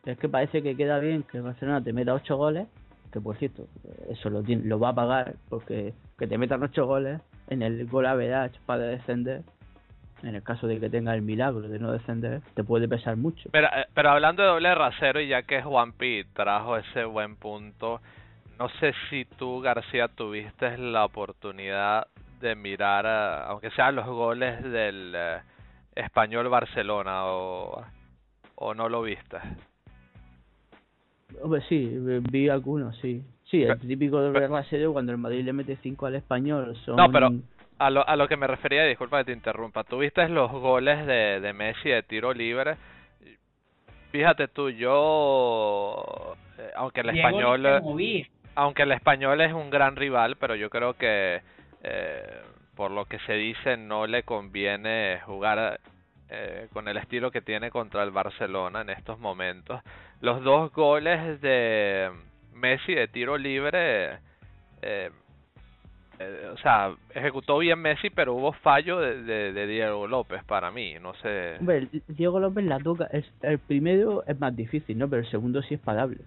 [0.04, 2.66] es que parece que queda bien que Barcelona te meta 8 goles,
[3.12, 3.66] que por cierto,
[4.08, 7.86] eso lo, tiene, lo va a pagar porque que te metan 8 goles en el
[7.86, 9.42] gol average para descender,
[10.22, 13.48] en el caso de que tenga el milagro de no descender, te puede pesar mucho.
[13.52, 18.00] Pero, eh, pero hablando de doble rasero, y ya que Juanpi trajo ese buen punto,
[18.58, 22.08] no sé si tú, García, tuviste la oportunidad
[22.40, 25.38] de mirar, a, aunque sean los goles del eh,
[25.94, 27.84] español Barcelona, o,
[28.56, 29.38] o no lo viste.
[31.42, 31.98] Hombre, sí,
[32.30, 33.22] vi algunos, sí.
[33.44, 36.96] Sí, el típico doble rasero cuando el Madrid le mete 5 al español son...
[36.96, 37.30] No, pero
[37.78, 41.40] a lo, a lo que me refería, disculpa que te interrumpa, tuviste los goles de,
[41.40, 42.76] de Messi de tiro libre.
[44.10, 47.82] Fíjate tú, yo, eh, aunque el Diego español,
[48.54, 51.42] aunque el español es un gran rival, pero yo creo que
[51.82, 52.42] eh,
[52.74, 55.80] por lo que se dice no le conviene jugar
[56.30, 59.80] eh, con el estilo que tiene contra el Barcelona en estos momentos.
[60.20, 62.10] Los dos goles de
[62.54, 64.18] Messi de tiro libre,
[64.82, 65.10] eh,
[66.20, 70.70] eh, o sea, ejecutó bien Messi, pero hubo fallo de, de, de, Diego López para
[70.70, 71.56] mí, no sé.
[71.60, 75.08] Hombre, Diego López la toca, es, el primero es más difícil, ¿no?
[75.08, 76.18] Pero el segundo sí es parable.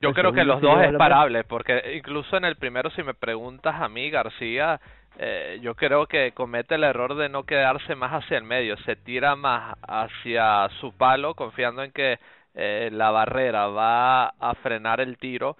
[0.00, 3.14] Yo el creo que los dos es parable, porque incluso en el primero, si me
[3.14, 4.80] preguntas a mí, García,
[5.18, 8.96] eh, yo creo que comete el error de no quedarse más hacia el medio, se
[8.96, 12.18] tira más hacia su palo, confiando en que
[12.54, 15.56] eh, la barrera va a frenar el tiro.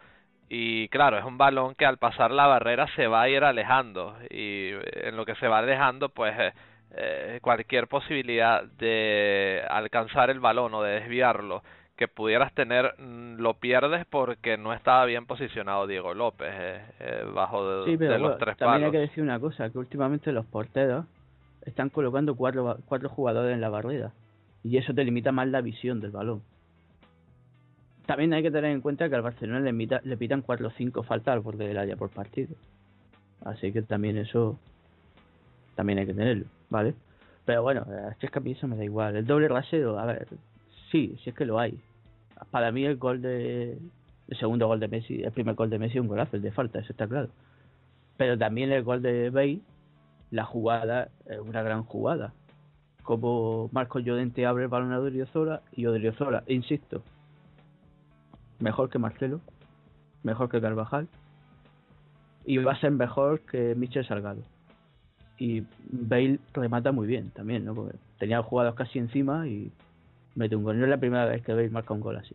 [0.55, 4.15] Y claro, es un balón que al pasar la barrera se va a ir alejando.
[4.29, 6.53] Y en lo que se va alejando, pues eh,
[6.95, 11.62] eh, cualquier posibilidad de alcanzar el balón o de desviarlo
[11.97, 17.25] que pudieras tener mm, lo pierdes porque no estaba bien posicionado Diego López eh, eh,
[17.35, 18.93] bajo de, Sí, pero de los bueno, tres también hay palos.
[18.93, 21.07] que decir una cosa, que últimamente los porteros
[21.65, 24.12] están colocando cuatro, cuatro jugadores en la barrera
[24.62, 26.43] y eso te limita más la visión del balón.
[28.07, 31.35] También hay que tener en cuenta que al Barcelona le, pitan cuatro o cinco faltas
[31.35, 32.55] al borde del área por partido.
[33.45, 34.59] Así que también eso
[35.75, 36.95] también hay que tenerlo, ¿vale?
[37.45, 37.87] Pero bueno,
[38.21, 39.17] si es que a me da igual.
[39.17, 40.29] El doble rasero, a ver,
[40.91, 41.79] sí, sí es que lo hay.
[42.51, 43.79] Para mí el gol de...
[44.29, 46.53] El segundo gol de Messi, el primer gol de Messi es un golazo, el de
[46.53, 47.29] falta, eso está claro.
[48.17, 49.61] Pero también el gol de Bale,
[50.31, 52.33] la jugada, es una gran jugada.
[53.03, 57.03] Como Marcos Llorente abre el balón a Odriozola y Odriozola, insisto,
[58.62, 59.40] mejor que Marcelo,
[60.22, 61.09] mejor que Carvajal
[62.44, 64.42] y va a ser mejor que Michel Salgado.
[65.38, 67.75] Y Bale remata muy bien también, ¿no?
[67.75, 69.70] Porque tenía jugados casi encima y
[70.35, 70.79] mete un gol.
[70.79, 72.35] No es la primera vez que Bale marca un gol así.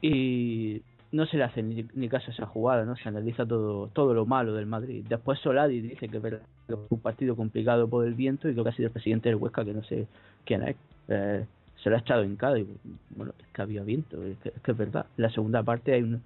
[0.00, 0.82] Y
[1.12, 2.96] no se le hace ni, ni caso a esa jugada, ¿no?
[2.96, 5.04] Se analiza todo todo lo malo del Madrid.
[5.08, 8.70] Después Solari dice que que fue un partido complicado por el viento y creo que
[8.70, 10.06] ha sido el presidente del Huesca, que no sé
[10.44, 10.76] quién es.
[11.08, 11.44] Eh,
[11.82, 12.66] se lo ha echado en cara y
[13.10, 15.06] bueno, es que había viento, es que es, que es verdad.
[15.16, 16.22] En la segunda parte hay un,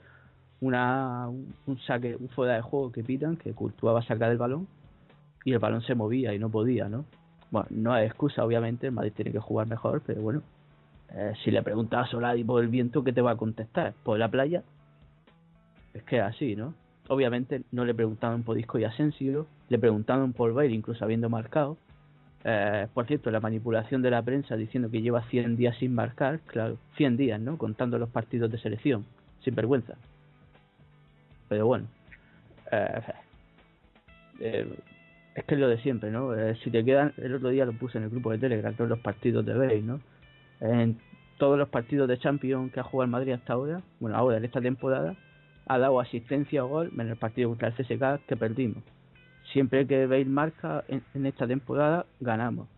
[0.61, 4.39] una, un, saque, un fuera de juego que pitan, que Courtois va a sacar el
[4.39, 4.67] balón
[5.45, 7.05] y el balón se movía y no podía, ¿no?
[7.51, 10.43] Bueno, no hay excusa, obviamente, el Madrid tiene que jugar mejor, pero bueno,
[11.13, 13.95] eh, si le preguntas a Solari por el viento, ¿qué te va a contestar?
[14.03, 14.63] ¿Por la playa?
[15.95, 16.75] Es que es así, ¿no?
[17.09, 21.77] Obviamente no le preguntaban por Disco y Asensio, le preguntaban por Bale, incluso habiendo marcado.
[22.49, 26.39] Eh, por cierto, la manipulación de la prensa diciendo que lleva 100 días sin marcar,
[26.47, 27.59] claro, 100 días, ¿no?
[27.59, 29.05] Contando los partidos de selección,
[29.43, 29.95] sin vergüenza.
[31.49, 31.87] Pero bueno,
[32.71, 33.03] eh,
[34.39, 34.79] eh,
[35.35, 36.35] es que es lo de siempre, ¿no?
[36.35, 38.91] Eh, si te quedan, el otro día lo puse en el grupo de Telegram, todos
[38.91, 40.01] los partidos de Bale, ¿no?
[40.61, 41.01] En
[41.39, 44.45] todos los partidos de Champions que ha jugado el Madrid hasta ahora, bueno, ahora en
[44.45, 45.17] esta temporada,
[45.67, 48.85] ha dado asistencia o gol en el partido contra el CSK que perdimos.
[49.53, 52.69] Siempre que Bale marca en, esta temporada, ganamos.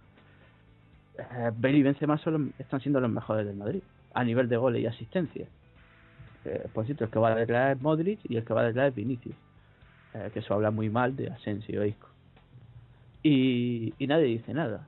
[1.18, 3.83] Eh, Bale y Benzema solo están siendo los mejores del Madrid,
[4.14, 5.46] a nivel de goles y asistencia.
[6.44, 8.64] Eh, por cierto, el que va a detrás es Modric y el que va a
[8.64, 9.35] detrás es Vinicius.
[10.14, 12.09] Eh, que eso habla muy mal de Asensio Isco.
[13.22, 14.87] Y, y nadie dice nada.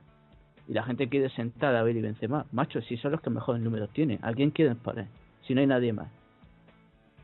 [0.67, 2.45] Y la gente quiere sentar a Bale y Benzema.
[2.51, 4.19] Macho, si son los que mejores números tienen.
[4.21, 5.07] ¿A quién quieren poner?
[5.45, 6.07] Si no hay nadie más.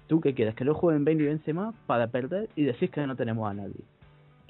[0.08, 0.56] ¿Tú qué quieres?
[0.56, 3.84] Que lo jueguen Bale y Benzema para perder y decir que no tenemos a nadie.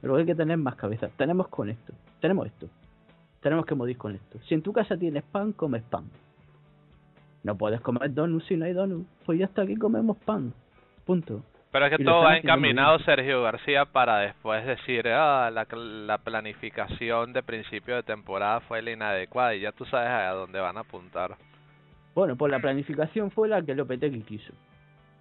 [0.01, 1.09] Luego hay que tener más cabeza.
[1.17, 1.93] Tenemos con esto.
[2.21, 2.67] Tenemos esto.
[3.41, 4.39] Tenemos que morir con esto.
[4.47, 6.05] Si en tu casa tienes pan, comes pan.
[7.43, 9.07] No puedes comer donuts si no hay donuts.
[9.25, 10.53] Pues ya está aquí comemos pan.
[11.05, 11.41] Punto.
[11.71, 17.33] Pero es que todo va encaminado, Sergio García, para después decir, ah, la, la planificación
[17.33, 20.81] de principio de temporada fue la inadecuada y ya tú sabes a dónde van a
[20.81, 21.35] apuntar.
[22.15, 24.53] Bueno, pues la planificación fue la que Lopetegui quiso.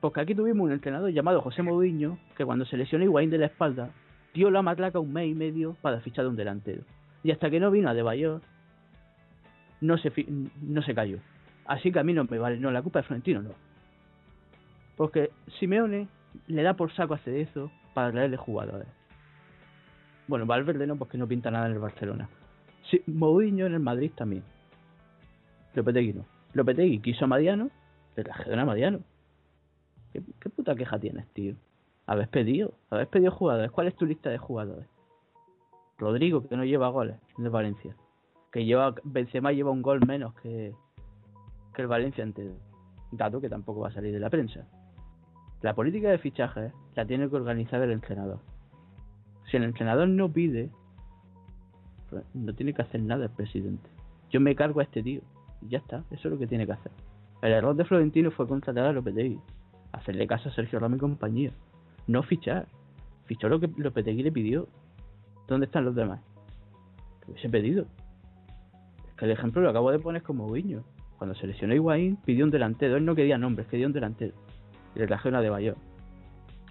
[0.01, 3.47] Porque aquí tuvimos un entrenador llamado José Mourinho, que cuando se lesionó Higuaín de la
[3.47, 3.91] espalda,
[4.37, 6.83] dio la matraca un mes y medio para fichar de un delantero.
[7.25, 8.43] Y hasta que no vino a De Bayor,
[9.81, 10.13] no se,
[10.61, 11.19] no se cayó.
[11.65, 13.51] Así que a mí no me vale, no, la culpa de Florentino no.
[14.97, 16.07] Porque Simeone
[16.49, 18.89] le da por saco a eso para traerle jugadores.
[20.29, 22.29] Bueno, Valverde no, porque no pinta nada en el Barcelona.
[22.91, 24.45] Sí, Mourinho en el Madrid también.
[25.75, 26.27] Lopetegui no.
[26.53, 27.71] Lopetegui quiso a Mariano,
[28.17, 29.01] le trajeron a Mariano.
[30.13, 31.55] ¿Qué, ¿Qué, puta queja tienes, tío?
[32.07, 33.71] Habéis pedido, habéis pedido jugadores.
[33.73, 34.87] ¿Cuál es tu lista de jugadores?
[35.99, 37.97] Rodrigo, que no lleva goles de Valencia.
[38.53, 40.75] Que lleva, Benzema lleva un gol menos que,
[41.77, 42.55] el Valencia entero.
[43.13, 44.67] Dato que tampoco va a salir de la prensa.
[45.63, 48.39] La política de fichaje la tiene que organizar el entrenador.
[49.51, 50.71] Si el entrenador no pide,
[52.09, 53.89] pues no tiene que hacer nada el presidente.
[54.31, 55.23] Yo me cargo a este tío.
[55.61, 56.93] Y ya está, eso es lo que tiene que hacer.
[57.43, 59.41] El error de Florentino fue contratar a Lopetegui.
[59.93, 61.53] Hacerle caso a Sergio Ramos y compañía.
[62.07, 62.67] No fichar.
[63.27, 64.69] Fichó lo que Lopetegui le pidió.
[65.49, 66.21] ¿Dónde están los demás?
[67.25, 67.87] Que hubiese pedido.
[69.09, 70.83] Es que el ejemplo lo acabo de poner como guiño.
[71.19, 72.97] Cuando se lesionó Higuaín, pidió un delantero.
[72.97, 74.35] Él no quería nombres, quería un delantero
[74.97, 75.77] y le trajeron a De Bayor.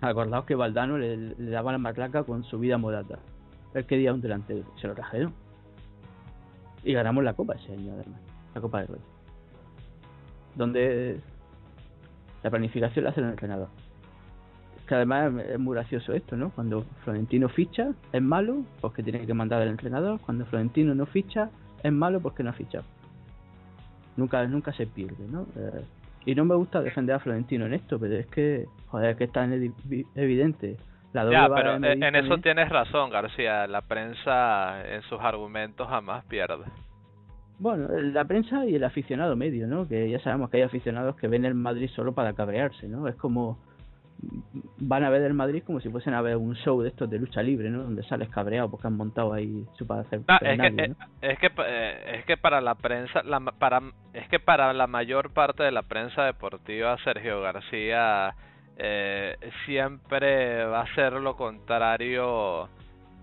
[0.02, 3.20] Acordaos que Valdano le, daba la matraca con su vida modata.
[3.74, 5.34] Él quería un delantero, se lo trajeron.
[6.84, 8.20] Y ganamos la Copa ese año, además,
[8.54, 9.02] la Copa de Rey.
[10.56, 11.20] Donde
[12.44, 13.70] la planificación la hace el entrenador.
[14.88, 16.52] Que además es muy gracioso esto, ¿no?
[16.52, 20.20] Cuando Florentino ficha, es malo porque tiene que mandar al entrenador.
[20.22, 21.50] Cuando Florentino no ficha,
[21.82, 22.86] es malo porque no ha fichado.
[24.18, 25.48] Nunca, nunca se pierde, ¿no?
[25.56, 25.84] Eh,
[26.26, 29.32] y no me gusta defender a Florentino en esto, pero es que, joder, que es
[29.32, 29.54] tan
[30.16, 30.78] evidente.
[31.14, 33.68] La doble ya, pero en eso tienes razón, García.
[33.68, 36.66] La prensa en sus argumentos jamás pierde.
[37.58, 39.88] Bueno, la prensa y el aficionado medio, ¿no?
[39.88, 43.08] Que ya sabemos que hay aficionados que ven el Madrid solo para cabrearse, ¿no?
[43.08, 43.58] Es como
[44.78, 47.20] van a ver el Madrid como si fuesen a ver un show de estos de
[47.20, 47.84] lucha libre, ¿no?
[47.84, 50.22] Donde sales cabreado porque han montado ahí su para hacer.
[50.42, 53.82] es, que, eh, es, que eh, es que para la prensa, la, para
[54.14, 58.36] es que para la mayor parte de la prensa deportiva, Sergio García
[58.78, 62.70] eh, siempre va a ser lo contrario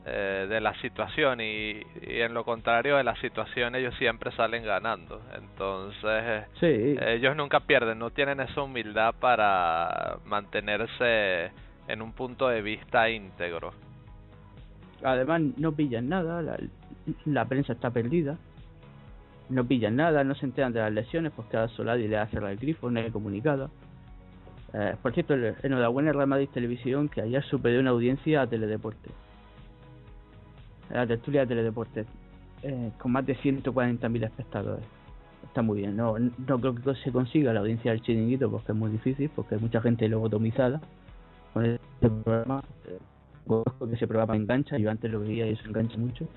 [0.04, 5.22] eh, de la situación y, en lo contrario de la situación ellos siempre salen ganando.
[5.32, 11.52] Entonces ellos nunca pierden no tienen esa humildad para mantenerse
[11.86, 13.74] en un punto de vista íntegro.
[15.04, 16.42] Además no pillan nada
[17.24, 18.38] la, prensa está perdida.
[19.50, 22.56] No pillan nada no se enteran de las lesiones porque a Solari le hace el
[22.56, 23.70] grifo no hay comunicado.
[24.74, 29.10] Eh, por cierto enhorabuena Real Madrid Televisión que ayer superó una audiencia a Teledeporte
[30.92, 32.06] la tertulia de Teledeportes,
[32.62, 34.84] eh, con más de 140.000 espectadores.
[35.44, 38.78] Está muy bien, no, no creo que se consiga la audiencia del chiringuito porque es
[38.78, 40.80] muy difícil, porque hay mucha gente lobotomizada
[41.52, 42.98] con este programa, eh,
[43.44, 46.28] porque ese programa engancha, yo antes lo veía y eso engancha mucho,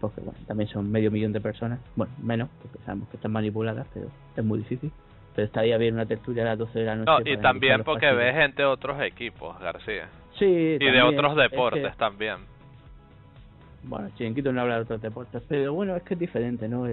[0.00, 3.86] porque bueno, también son medio millón de personas, bueno, menos, porque sabemos que están manipuladas,
[3.94, 4.90] pero es muy difícil.
[5.34, 7.24] Pero estaría bien una tertulia a las 12 de la noche.
[7.24, 10.08] No, y también porque ves gente de otros equipos, García.
[10.36, 12.38] Sí, y de otros deportes también
[13.84, 16.86] bueno, Chiringuito no habla de otros deportes, pero bueno, es que es diferente, ¿no?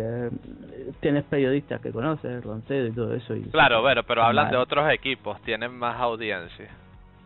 [1.00, 3.36] tienes periodistas que conoces, Roncedo y todo eso.
[3.36, 6.70] Y claro, pero, pero hablan de otros equipos, tienen más audiencia.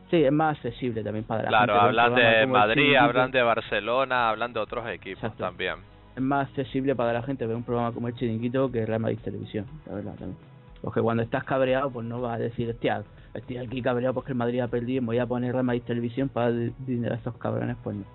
[0.09, 1.93] Sí, es más accesible también para la claro, gente.
[1.93, 5.75] Claro, hablan de Madrid, hablan de Barcelona, hablan de otros equipos también.
[6.15, 9.19] Es más accesible para la gente ver un programa como el Chiringuito que Real Madrid
[9.23, 10.37] Televisión, la verdad también.
[10.81, 13.03] Porque cuando estás cabreado, pues no vas a decir, hostia,
[13.33, 15.83] estoy aquí cabreado porque el Madrid ha perdido y me voy a poner Real Madrid
[15.85, 18.05] Televisión para dar dinero a estos cabrones, pues no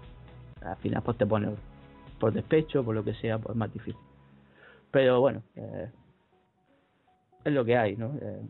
[0.65, 1.51] al final pues te pones
[2.19, 3.97] por despecho, por lo que sea, pues más difícil.
[4.91, 5.91] Pero bueno, eh,
[7.45, 8.15] es lo que hay, ¿no?
[8.21, 8.43] Eh,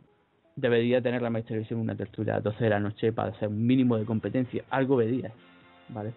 [0.56, 3.66] debería tener la Maestría Televisión una tertulia a 12 de la noche para hacer un
[3.66, 5.32] mínimo de competencia, algo vería,
[5.88, 6.12] ¿vale?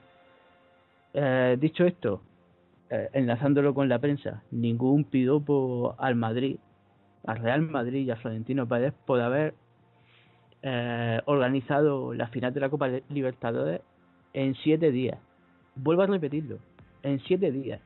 [1.13, 2.21] Eh, dicho esto,
[2.89, 6.57] enlazándolo con la prensa, ningún pidopo al Madrid,
[7.25, 9.55] al Real Madrid y a Florentino Pérez por haber
[11.25, 13.81] organizado la final de la Copa Libertadores
[14.33, 15.17] en siete días.
[15.77, 16.57] Vuelvo a repetirlo,
[17.03, 17.79] en siete días.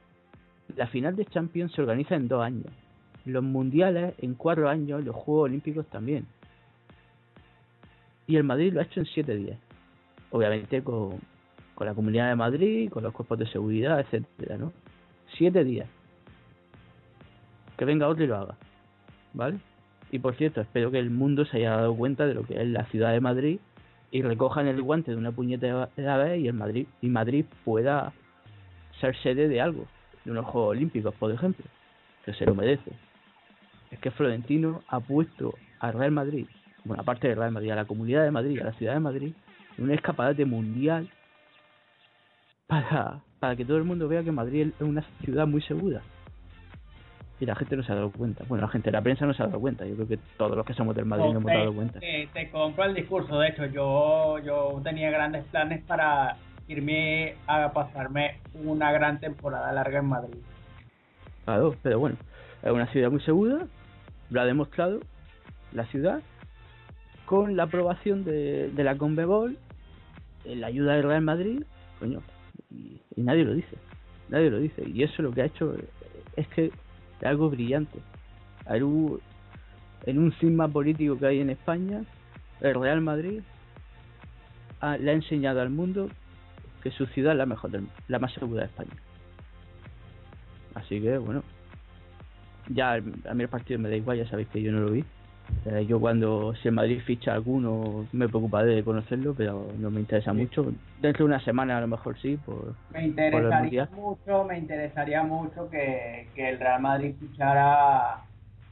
[0.75, 2.67] La final de Champions se organiza en dos años.
[3.25, 6.25] Los mundiales en cuatro años, los Juegos Olímpicos también.
[8.27, 9.59] Y el Madrid lo ha hecho en siete días.
[10.31, 11.19] Obviamente con,
[11.75, 14.71] con la Comunidad de Madrid, con los cuerpos de seguridad, etcétera, ¿no?
[15.37, 15.89] Siete días.
[17.77, 18.55] Que venga otro y lo haga.
[19.33, 19.57] ¿Vale?
[20.11, 22.67] Y por cierto, espero que el mundo se haya dado cuenta de lo que es
[22.67, 23.59] la ciudad de Madrid
[24.11, 27.45] y recojan el guante de una puñeta de la vez y el Madrid y Madrid
[27.63, 28.13] pueda
[28.99, 29.85] ser sede de algo,
[30.25, 31.65] de unos Juegos Olímpicos, por ejemplo,
[32.25, 32.91] que se lo merece.
[33.89, 36.45] Es que Florentino ha puesto al Real Madrid,
[36.83, 39.33] bueno, aparte del Real Madrid, a la Comunidad de Madrid, a la ciudad de Madrid,
[39.77, 41.09] en un escaparate mundial
[42.67, 46.01] para, para que todo el mundo vea que Madrid es una ciudad muy segura.
[47.41, 48.45] Y la gente no se ha dado cuenta.
[48.47, 49.83] Bueno, la gente de la prensa no se ha dado cuenta.
[49.83, 51.99] Yo creo que todos los que somos del Madrid no hemos dado cuenta.
[51.99, 53.39] Te, te compro el discurso.
[53.39, 56.37] De hecho, yo, yo tenía grandes planes para
[56.67, 60.37] irme a pasarme una gran temporada larga en Madrid.
[61.45, 62.15] Claro, pero bueno,
[62.61, 63.65] es una ciudad muy segura.
[64.29, 64.99] Lo ha demostrado
[65.73, 66.21] la ciudad
[67.25, 69.57] con la aprobación de, de la Conmebol,
[70.45, 71.63] la ayuda del Real Madrid,
[71.99, 72.21] coño,
[72.69, 73.77] y, y, nadie lo dice,
[74.29, 75.73] nadie lo dice, y eso lo que ha hecho
[76.35, 76.71] es que
[77.25, 77.99] algo brillante.
[78.67, 78.83] En
[80.19, 82.03] un, cisma político que hay en España,
[82.61, 83.41] el Real Madrid
[84.79, 86.09] ha, le ha enseñado al mundo
[86.81, 88.91] que su ciudad es la mejor, del, la más segura de España.
[90.73, 91.43] Así que bueno,
[92.69, 95.03] ya a mí el partido me da igual, ya sabéis que yo no lo vi.
[95.65, 99.99] Eh, yo cuando si el Madrid ficha alguno me preocuparé de conocerlo, pero no me
[99.99, 100.37] interesa sí.
[100.37, 100.73] mucho.
[100.99, 102.37] Dentro de una semana a lo mejor sí.
[102.37, 108.21] Por, me interesaría por mucho, me interesaría mucho que, que el Real Madrid fichara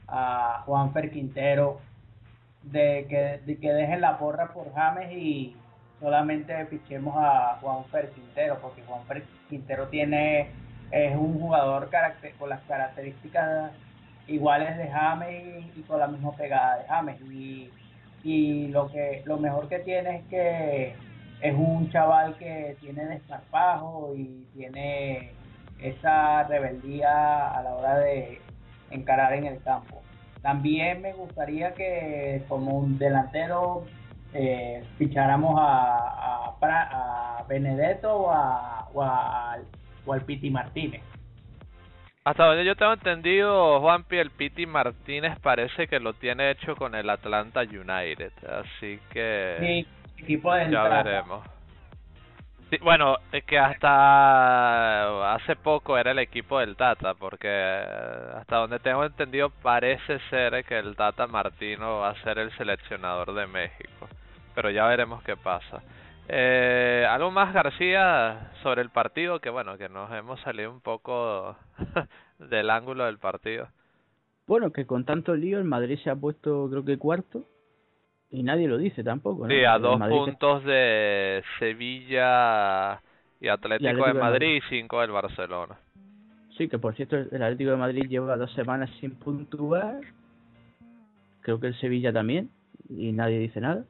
[0.08, 1.80] a Juanfer Quintero,
[2.62, 5.56] de que, de que dejen la porra por James y
[6.00, 10.48] solamente fichemos a Juanfer Quintero, porque Juanfer Quintero tiene
[10.90, 13.70] es un jugador caracter, con las características
[14.30, 17.70] iguales de James y, con la misma pegada de James y,
[18.22, 20.94] y lo que lo mejor que tiene es que
[21.40, 25.32] es un chaval que tiene desparpajo y tiene
[25.78, 28.40] esa rebeldía a la hora de
[28.90, 30.02] encarar en el campo.
[30.42, 33.84] También me gustaría que como un delantero
[34.32, 41.02] eh, ficháramos a, a, Benedetto o, a, o al Piti Martínez.
[42.22, 46.94] Hasta donde yo tengo entendido, Juanpi, el Piti Martínez parece que lo tiene hecho con
[46.94, 51.42] el Atlanta United, así que sí, equipo de ya veremos.
[52.68, 58.78] Sí, bueno, es que hasta hace poco era el equipo del Tata, porque hasta donde
[58.80, 64.08] tengo entendido parece ser que el Tata Martino va a ser el seleccionador de México,
[64.54, 65.80] pero ya veremos qué pasa.
[66.32, 71.56] Eh, algo más García sobre el partido que bueno que nos hemos salido un poco
[72.38, 73.66] del ángulo del partido.
[74.46, 77.42] Bueno que con tanto lío el Madrid se ha puesto creo que cuarto
[78.30, 79.52] y nadie lo dice tampoco ¿no?
[79.52, 80.68] sí a dos puntos se...
[80.68, 83.02] de Sevilla
[83.40, 84.54] y Atlético, y Atlético de Madrid.
[84.54, 85.80] y cinco del Barcelona.
[86.56, 90.00] Sí que por cierto el Atlético de Madrid lleva dos semanas sin puntuar.
[91.40, 92.50] Creo que el Sevilla también
[92.88, 93.84] y nadie dice nada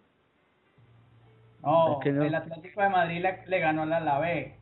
[1.63, 4.55] no, es que no, el Atlético de Madrid le, le ganó al Alavés.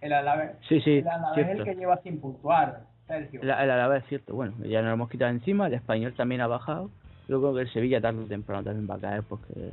[0.00, 3.40] El Alavés, sí, sí, el Alavés es el que lleva sin puntuar, Sergio.
[3.42, 6.40] El, el Alavés es cierto, bueno, ya nos lo hemos quitado encima, el español también
[6.40, 6.90] ha bajado.
[7.28, 9.72] Yo creo que el Sevilla tarde o temprano también va a caer porque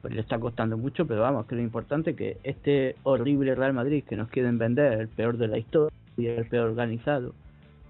[0.00, 3.72] pues, le está costando mucho, pero vamos, que lo importante es que este horrible Real
[3.72, 7.32] Madrid que nos quieren vender, el peor de la historia, el peor organizado,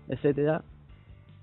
[0.09, 0.63] etcétera,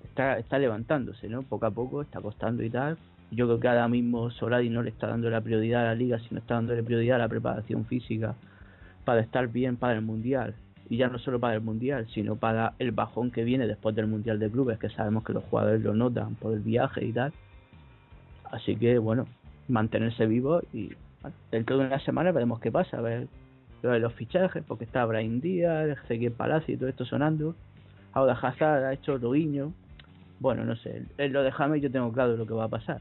[0.05, 1.43] está, está levantándose, ¿no?
[1.43, 2.97] Poco a poco está costando y tal,
[3.31, 6.19] yo creo que ahora mismo Solari no le está dando la prioridad a la liga,
[6.19, 8.35] sino está dándole prioridad a la preparación física
[9.05, 10.55] para estar bien para el mundial.
[10.89, 14.07] Y ya no solo para el mundial, sino para el bajón que viene después del
[14.07, 17.31] mundial de clubes, que sabemos que los jugadores lo notan por el viaje y tal.
[18.51, 19.27] Así que bueno,
[19.67, 20.91] mantenerse vivo y
[21.51, 23.27] dentro de una semana veremos qué pasa, a ver
[23.83, 27.55] lo de los fichajes, porque está Brian Díaz, Ezequiel Palacio y todo esto sonando.
[28.11, 29.71] Ahora Hazard ha hecho otro guiño.
[30.39, 32.99] Bueno, no sé, en lo de James yo tengo claro lo que va a pasar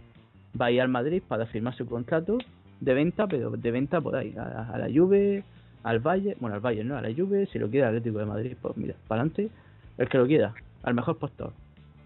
[0.61, 2.39] va a ir al Madrid para firmar su contrato
[2.81, 5.45] de venta, pero de venta por ahí, a, a la Juve,
[5.83, 8.27] al Valle, bueno, al Valle no, a la Juve, si lo quiere el Atlético de
[8.27, 9.51] Madrid, pues mira, para adelante,
[9.97, 11.53] el que lo quiera, al mejor postor,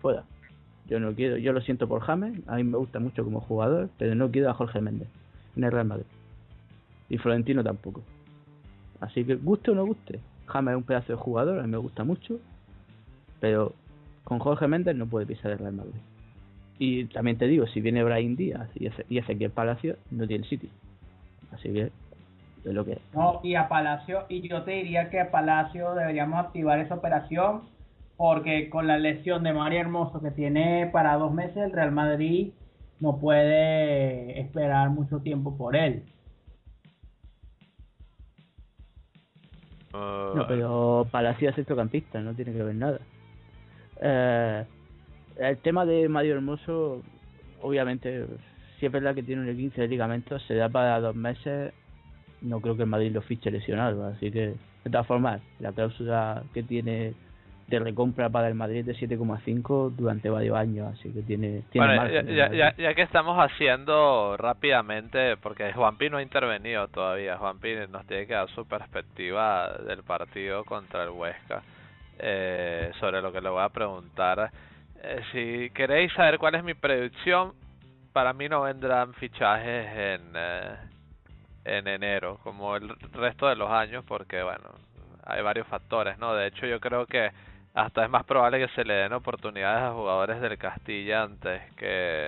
[0.00, 0.24] pueda.
[0.88, 3.88] Yo no quiero, yo lo siento por James, a mí me gusta mucho como jugador,
[3.98, 5.08] pero no quiero a Jorge Méndez
[5.56, 6.06] en el Real Madrid.
[7.08, 8.02] Y Florentino tampoco.
[9.00, 11.78] Así que guste o no guste, James es un pedazo de jugador, a mí me
[11.78, 12.38] gusta mucho,
[13.40, 13.72] pero
[14.24, 16.00] con Jorge Méndez no puede pisar el Real Madrid.
[16.84, 20.44] Y también te digo, si viene Brian Díaz y, Eze- y Ezequiel Palacio, no tiene
[20.48, 20.68] sitio.
[21.52, 21.82] Así que
[22.64, 22.98] es lo que es.
[23.14, 27.62] No, y a Palacio, y yo te diría que a Palacio deberíamos activar esa operación
[28.16, 32.50] porque con la lesión de María Hermoso que tiene para dos meses, el Real Madrid
[32.98, 36.02] no puede esperar mucho tiempo por él.
[39.94, 42.98] Uh, No, pero Palacio es centrocampista, no tiene que ver nada.
[44.00, 44.64] Eh,
[45.38, 47.02] el tema de Mario Hermoso,
[47.60, 48.26] obviamente,
[48.78, 51.72] si es verdad que tiene un 15 de ligamentos, se da para dos meses.
[52.40, 54.54] No creo que el Madrid lo fiche lesionado, así que,
[54.84, 57.14] de todas formas, la cláusula que tiene
[57.68, 62.02] de recompra para el Madrid de 7,5 durante varios años, así que tiene, tiene Bueno,
[62.02, 67.38] margen, ya, ya, ya, ya que estamos haciendo rápidamente, porque Juanpi no ha intervenido todavía,
[67.38, 71.62] Juanpi nos tiene que dar su perspectiva del partido contra el Huesca,
[72.18, 74.50] eh, sobre lo que le voy a preguntar.
[75.04, 77.54] Eh, si queréis saber cuál es mi predicción,
[78.12, 80.76] para mí no vendrán fichajes en, eh,
[81.64, 84.70] en enero, como el resto de los años, porque bueno,
[85.24, 86.34] hay varios factores, ¿no?
[86.34, 87.30] De hecho, yo creo que
[87.74, 92.26] hasta es más probable que se le den oportunidades a jugadores del Castilla antes que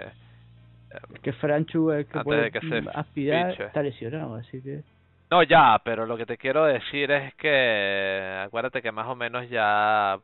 [1.13, 3.67] Es que Franchu es que Antes puede de que se aspirar, fiche.
[3.67, 4.83] está lesionado, así que...
[5.31, 9.49] no ya pero lo que te quiero decir es que acuérdate que más o menos
[9.51, 10.19] ya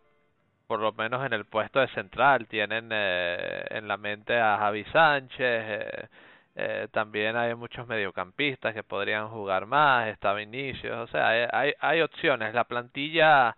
[0.70, 4.84] por lo menos en el puesto de central tienen eh, en la mente a Javi
[4.84, 6.08] Sánchez eh,
[6.54, 11.72] eh, también hay muchos mediocampistas que podrían jugar más está Vinicius o sea hay, hay,
[11.80, 13.56] hay opciones la plantilla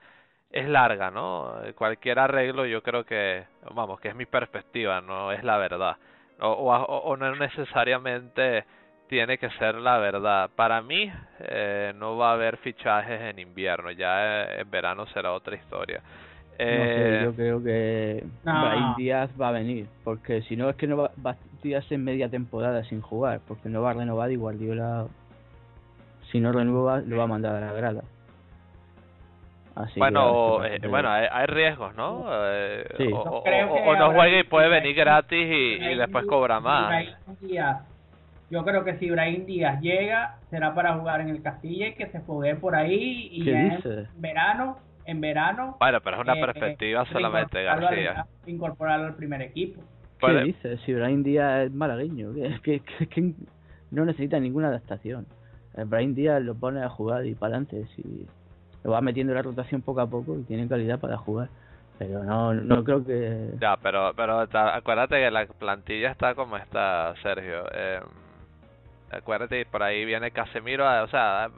[0.51, 1.55] es larga, ¿no?
[1.75, 3.45] Cualquier arreglo yo creo que,
[3.75, 5.97] vamos, que es mi perspectiva, no es la verdad.
[6.41, 8.67] O, o, no necesariamente
[9.09, 10.51] tiene que ser la verdad.
[10.55, 15.33] Para mí eh, no va a haber fichajes en invierno, ya eh, en verano será
[15.33, 16.03] otra historia.
[16.59, 18.61] No Eh, sé, yo creo que No.
[18.61, 21.97] Brahim Díaz va a venir, porque si no es que no va, va a tirarse
[21.99, 25.07] media temporada sin jugar, porque no va a renovar y Guardiola,
[26.31, 28.03] si no renueva, lo va a mandar a la grada.
[29.75, 32.27] Así que bueno, eh, bueno, hay, hay riesgos, ¿no?
[32.29, 33.09] Eh, Sí.
[33.11, 36.93] o, o- creo o- no juega y puede venir gratis y, después cobra más.
[37.41, 37.81] Díaz,
[38.51, 42.07] yo creo que si Ibrahim Díaz llega, será para jugar en el Castilla y que
[42.09, 43.81] se foguee por ahí y ¿Qué en
[44.17, 45.77] verano, en verano.
[45.81, 48.27] Bueno, pero es una eh, perspectiva solamente, reincorporarlo al- García.
[48.47, 49.81] Incorporarlo al primer equipo.
[49.83, 49.87] ¿Qué
[50.21, 50.81] Puede- dices?
[50.87, 53.33] Si Brahim Díaz es malagueño, que, que, que, que
[53.91, 55.27] no necesita ninguna adaptación.
[55.77, 58.27] El Brahim Díaz lo pone a jugar y para adelante, si
[58.85, 61.49] lo va metiendo en la rotación poco a poco y tiene calidad para jugar.
[61.99, 63.51] Pero no, no creo que...
[63.61, 67.65] Ya, pero, pero acuérdate que la plantilla está como está, Sergio.
[67.73, 68.01] Eh,
[69.11, 71.49] acuérdate, por ahí viene Casemiro, eh, o sea,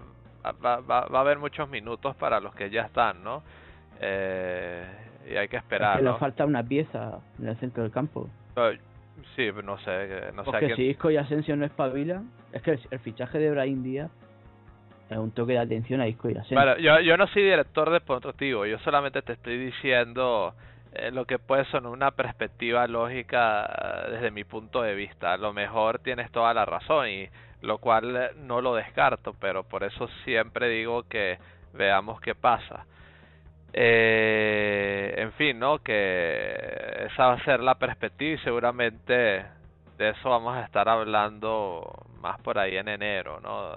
[0.53, 3.43] va, va, va a haber muchos minutos para los que ya están, ¿no?
[4.01, 4.85] Eh,
[5.31, 6.19] y hay que es esperar, que le ¿no?
[6.19, 8.29] falta una pieza en el centro del campo.
[8.57, 8.79] Eh,
[9.37, 12.73] Sí, no sé, no sé Porque quién- si Isco y Asensio no espabilan, es que
[12.73, 14.11] el, el fichaje de Brahim Díaz
[15.09, 16.57] es un toque de atención a Isco y Asensio.
[16.57, 20.53] Bueno, yo, yo no soy director deportivo, yo solamente te estoy diciendo
[20.95, 25.33] eh, lo que puede sonar una perspectiva lógica eh, desde mi punto de vista.
[25.33, 27.29] A lo mejor tienes toda la razón y
[27.63, 31.39] lo cual eh, no lo descarto, pero por eso siempre digo que
[31.73, 32.87] veamos qué pasa.
[33.73, 35.79] Eh, en fin, ¿no?
[35.81, 39.45] Que esa va a ser la perspectiva y seguramente
[39.99, 43.73] de eso vamos a estar hablando más por ahí en enero, ¿no?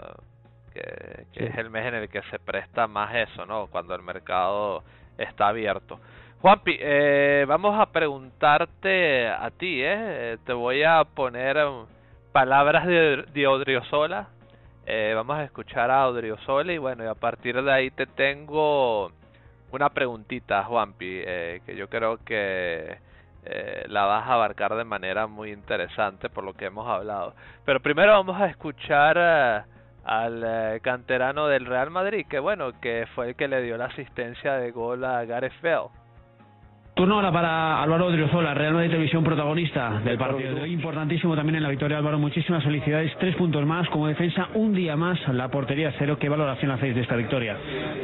[0.74, 1.45] Que, que Sí.
[1.45, 3.68] es el mes en el que se presta más eso, ¿no?
[3.68, 4.84] Cuando el mercado
[5.18, 5.99] está abierto.
[6.40, 10.38] Juanpi, eh, vamos a preguntarte a ti, ¿eh?
[10.46, 11.88] Te voy a poner um,
[12.32, 14.28] palabras de, de Odriozola.
[14.86, 19.12] Eh, vamos a escuchar a Odriozola y bueno, y a partir de ahí te tengo
[19.72, 22.98] una preguntita, Juanpi, eh, que yo creo que
[23.44, 27.34] eh, la vas a abarcar de manera muy interesante por lo que hemos hablado.
[27.66, 29.62] Pero primero vamos a escuchar eh,
[30.06, 33.86] al eh, canterano del Real Madrid, que bueno, que fue el que le dio la
[33.86, 35.90] asistencia de gol a Gareth Bale.
[36.98, 40.74] Turno ahora para Álvaro Odriozola, Real Madrid Televisión protagonista del partido de hoy.
[40.74, 42.18] Importantísimo también en la victoria, Álvaro.
[42.18, 43.12] Muchísimas felicidades.
[43.20, 46.18] Tres puntos más como defensa, un día más la portería cero.
[46.20, 47.56] ¿Qué valoración hacéis de esta victoria?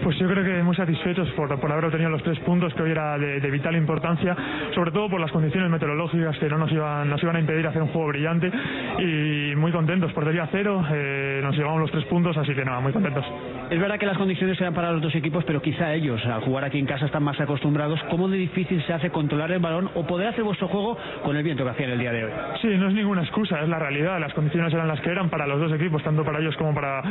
[0.03, 2.91] Pues yo creo que muy satisfechos por, por haber obtenido los tres puntos que hoy
[2.91, 4.37] era de, de, vital importancia,
[4.75, 7.81] sobre todo por las condiciones meteorológicas que no nos iban, nos iban a impedir hacer
[7.81, 8.51] un juego brillante
[8.99, 10.13] y muy contentos.
[10.13, 13.25] Portería cero, eh, nos llevamos los tres puntos, así que nada, muy contentos.
[13.71, 16.65] Es verdad que las condiciones eran para los dos equipos, pero quizá ellos, al jugar
[16.65, 17.99] aquí en casa, están más acostumbrados.
[18.11, 21.43] ¿Cómo de difícil se hace controlar el balón o poder hacer vuestro juego con el
[21.43, 22.31] viento que hacían el día de hoy?
[22.61, 24.19] Sí, no es ninguna excusa, es la realidad.
[24.19, 27.01] Las condiciones eran las que eran para los dos equipos, tanto para ellos como para,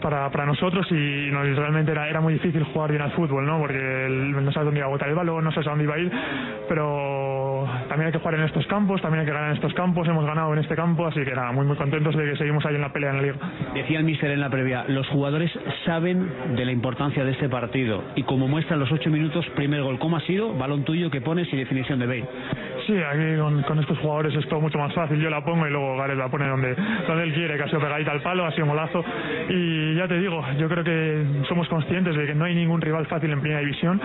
[0.00, 3.46] para, para nosotros, y, no, y realmente era, era muy difícil jugar bien al fútbol,
[3.46, 3.58] ¿no?
[3.58, 5.94] Porque el, no sabes dónde iba a botar el balón, no sabes a dónde iba
[5.94, 6.12] a ir,
[6.68, 10.06] pero también hay que jugar en estos campos, también hay que ganar en estos campos,
[10.08, 12.74] hemos ganado en este campo, así que nada, muy muy contentos de que seguimos ahí
[12.74, 13.36] en la pelea en la liga.
[13.74, 15.50] Decía el míster en la previa, los jugadores
[15.84, 19.98] saben de la importancia de este partido y como muestran los ocho minutos, primer gol,
[19.98, 20.52] ¿cómo ha sido?
[20.54, 22.24] Balón tuyo que pones y definición de Bale.
[22.86, 25.18] Sí, aquí con, con, estos jugadores es todo mucho más fácil.
[25.18, 26.74] Yo la pongo y luego Gareth la pone donde,
[27.06, 29.02] donde él quiere, que ha sido pegadita al palo, ha sido molazo.
[29.48, 33.06] Y ya te digo, yo creo que somos conscientes de que no hay ningún rival
[33.06, 34.00] fácil en primera división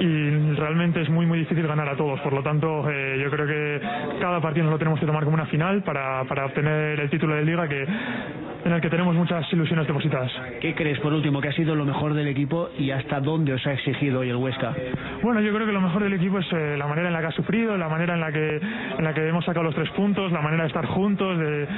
[0.00, 2.20] y realmente es muy, muy difícil ganar a todos.
[2.20, 3.80] Por lo tanto, eh, yo creo que
[4.20, 7.34] cada partido nos lo tenemos que tomar como una final para, para obtener el título
[7.34, 7.86] de liga que
[8.66, 10.32] en el que tenemos muchas ilusiones depositadas.
[10.60, 13.64] ¿Qué crees, por último, que ha sido lo mejor del equipo y hasta dónde os
[13.64, 14.74] ha exigido hoy el Huesca?
[15.22, 17.26] Bueno, yo creo que lo mejor del equipo es eh, la manera en la que
[17.26, 20.32] ha sufrido, la manera en la que en la que hemos sacado los tres puntos,
[20.32, 21.68] la manera de estar juntos de,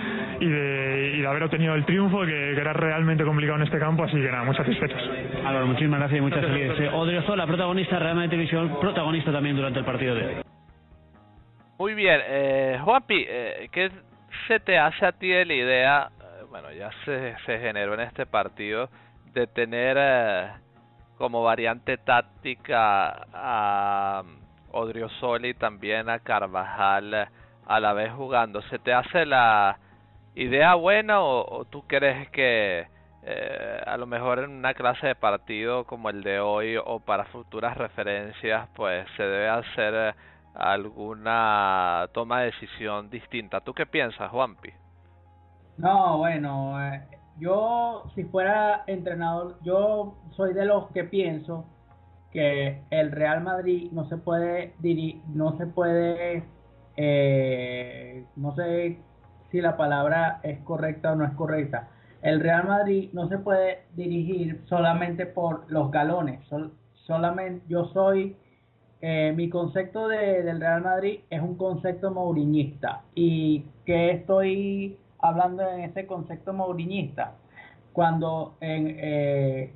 [0.40, 3.78] y, de, y de haber obtenido el triunfo, que, que, era realmente complicado en este
[3.78, 5.02] campo, así que nada, muy satisfechos.
[5.44, 6.92] Álvaro, muchísimas gracias y muchas felicidades.
[6.94, 10.34] Odriozola, protagonista Real Madrid Televisión, protagonista también durante el partido de hoy.
[11.78, 13.90] Muy bien, eh, Juanpi, eh, ¿qué
[14.48, 16.08] se te hace a ti de la idea
[16.50, 18.88] bueno, ya se, se generó en este partido
[19.32, 20.50] de tener eh,
[21.18, 24.22] como variante táctica a
[24.72, 27.28] Odriozola y también a Carvajal
[27.66, 28.62] a la vez jugando.
[28.62, 29.78] ¿Se te hace la
[30.34, 32.86] idea buena o, o tú crees que
[33.22, 37.24] eh, a lo mejor en una clase de partido como el de hoy o para
[37.24, 40.14] futuras referencias pues se debe hacer
[40.54, 43.60] alguna toma de decisión distinta?
[43.60, 44.72] ¿Tú qué piensas, Juanpi?
[45.76, 47.06] No, bueno, eh,
[47.38, 51.64] yo si fuera entrenador, yo soy de los que pienso
[52.32, 54.74] que el Real Madrid no se puede
[55.34, 56.44] no se puede
[56.96, 58.98] eh, no sé
[59.50, 61.88] si la palabra es correcta o no es correcta.
[62.22, 66.44] El Real Madrid no se puede dirigir solamente por los galones.
[66.48, 68.36] Sol, solamente yo soy
[69.00, 75.68] eh, mi concepto de, del Real Madrid es un concepto mauriñista y que estoy hablando
[75.68, 77.34] en ese concepto mauriñista,
[77.92, 79.72] cuando en, eh,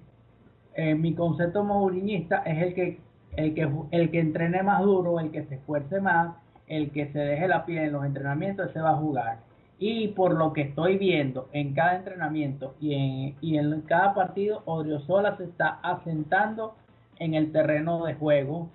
[0.96, 3.00] mi concepto mauriñista es el que,
[3.36, 6.36] el, que, el que entrene más duro, el que se esfuerce más,
[6.66, 9.38] el que se deje la piel en los entrenamientos, ese va a jugar.
[9.78, 14.62] Y por lo que estoy viendo en cada entrenamiento y en, y en cada partido,
[14.64, 16.76] Odriozola se está asentando
[17.18, 18.70] en el terreno de juego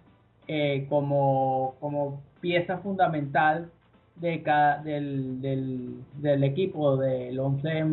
[0.47, 3.71] eh, como, como pieza fundamental
[4.19, 6.03] de cada, del,
[6.43, 7.85] equipo, del 11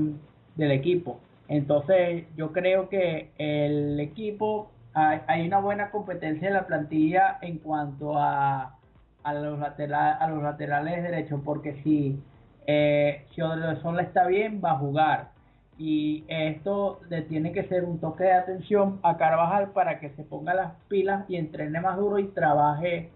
[0.57, 1.21] del equipo.
[1.49, 7.59] Entonces yo creo que el equipo, hay, hay una buena competencia en la plantilla en
[7.59, 8.77] cuanto a,
[9.25, 12.19] a, los, lateral, a los laterales derechos, porque si,
[12.67, 15.31] eh, si Odriozola está bien, va a jugar.
[15.77, 20.23] Y esto le tiene que ser un toque de atención a Carvajal para que se
[20.23, 23.11] ponga las pilas y entrene más duro y trabaje,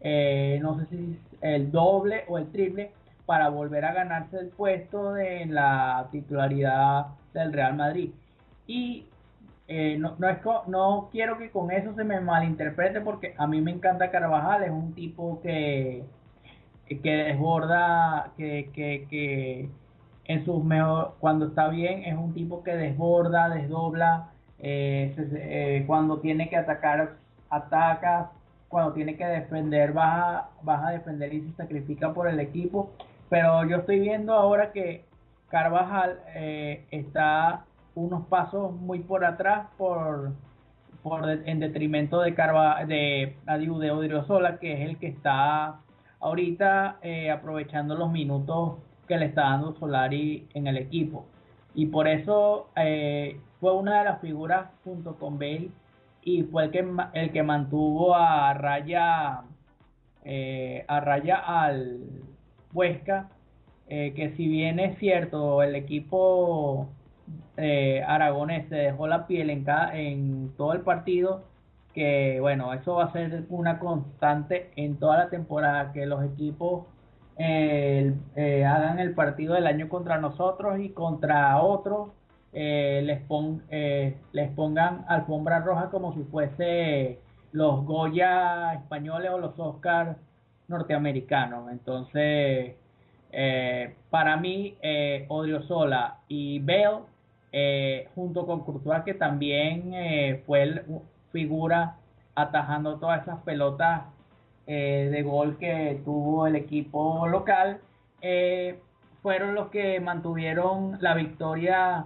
[0.00, 2.92] eh, no sé si el doble o el triple
[3.26, 8.10] para volver a ganarse el puesto de la titularidad del Real Madrid.
[8.66, 9.06] Y
[9.66, 13.60] eh, no, no, es no quiero que con eso se me malinterprete porque a mí
[13.60, 16.04] me encanta Carvajal, es un tipo que,
[16.86, 19.68] que desborda, que, que, que
[20.24, 25.84] en sus mejor, cuando está bien, es un tipo que desborda, desdobla, eh, se, eh,
[25.86, 27.16] cuando tiene que atacar,
[27.50, 28.32] ataca,
[28.68, 32.90] cuando tiene que defender, vas a, a defender y se sacrifica por el equipo.
[33.28, 35.04] Pero yo estoy viendo ahora que
[35.48, 37.64] Carvajal eh, está
[37.94, 40.32] unos pasos muy por atrás por,
[41.02, 45.80] por en detrimento de Carva, de Adiu de Odriozola, que es el que está
[46.20, 51.26] ahorita eh, aprovechando los minutos que le está dando Solari en el equipo.
[51.74, 55.70] Y por eso eh, fue una de las figuras junto con Bale
[56.28, 59.42] y fue el que, el que mantuvo a raya
[60.24, 62.00] eh, a al
[62.74, 63.30] Huesca
[63.88, 66.88] eh, que si bien es cierto el equipo
[67.56, 71.44] eh, aragonés se dejó la piel en cada, en todo el partido
[71.94, 76.84] que bueno, eso va a ser una constante en toda la temporada, que los equipos
[77.38, 78.14] eh,
[78.66, 82.10] hagan el partido del año contra nosotros y contra otros
[82.52, 87.18] eh, les, pon, eh, les pongan alfombra roja como si fuese
[87.52, 90.16] los Goya españoles o los Oscars
[90.68, 91.70] norteamericanos.
[91.70, 92.76] Entonces,
[93.32, 97.00] eh, para mí, eh, Odriozola y Bell,
[97.52, 100.82] eh, junto con Courtois, que también eh, fue el,
[101.32, 101.96] figura
[102.34, 104.02] atajando todas esas pelotas
[104.66, 107.80] eh, de gol que tuvo el equipo local,
[108.20, 108.78] eh,
[109.22, 112.04] fueron los que mantuvieron la victoria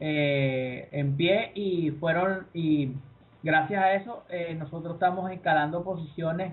[0.00, 2.92] eh, en pie y fueron y
[3.42, 6.52] gracias a eso eh, nosotros estamos escalando posiciones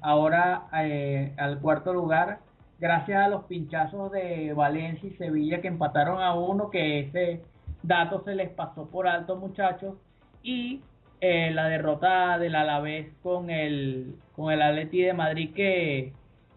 [0.00, 2.38] ahora eh, al cuarto lugar
[2.78, 7.42] gracias a los pinchazos de Valencia y Sevilla que empataron a uno que ese
[7.82, 9.94] dato se les pasó por alto muchachos
[10.42, 10.80] y
[11.20, 16.12] eh, la derrota del Alavés con el con el Atleti de Madrid que,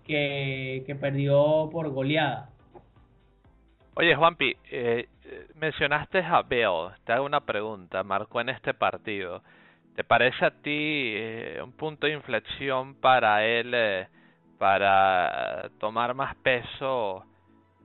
[0.05, 2.49] que, que perdió por goleada.
[3.95, 5.07] Oye, Juanpi, eh,
[5.59, 6.95] mencionaste a Bale.
[7.05, 8.03] Te hago una pregunta.
[8.03, 9.41] Marcó en este partido.
[9.95, 14.07] ¿Te parece a ti eh, un punto de inflexión para él eh,
[14.57, 17.25] para tomar más peso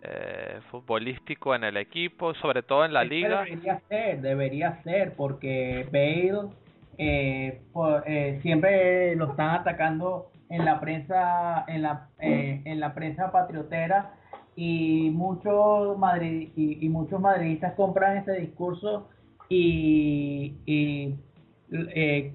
[0.03, 3.45] eh, futbolístico en el equipo, sobre todo en la liga?
[3.45, 6.51] Debería ser, debería ser, porque Bale
[6.99, 12.95] eh, por- eh, siempre lo están atacando en la prensa, en la, eh, en la
[12.95, 14.13] prensa patriotera
[14.57, 19.09] y muchos madrid y, muchos madridistas compran ese discurso
[19.49, 21.15] y, y
[21.73, 22.33] eh,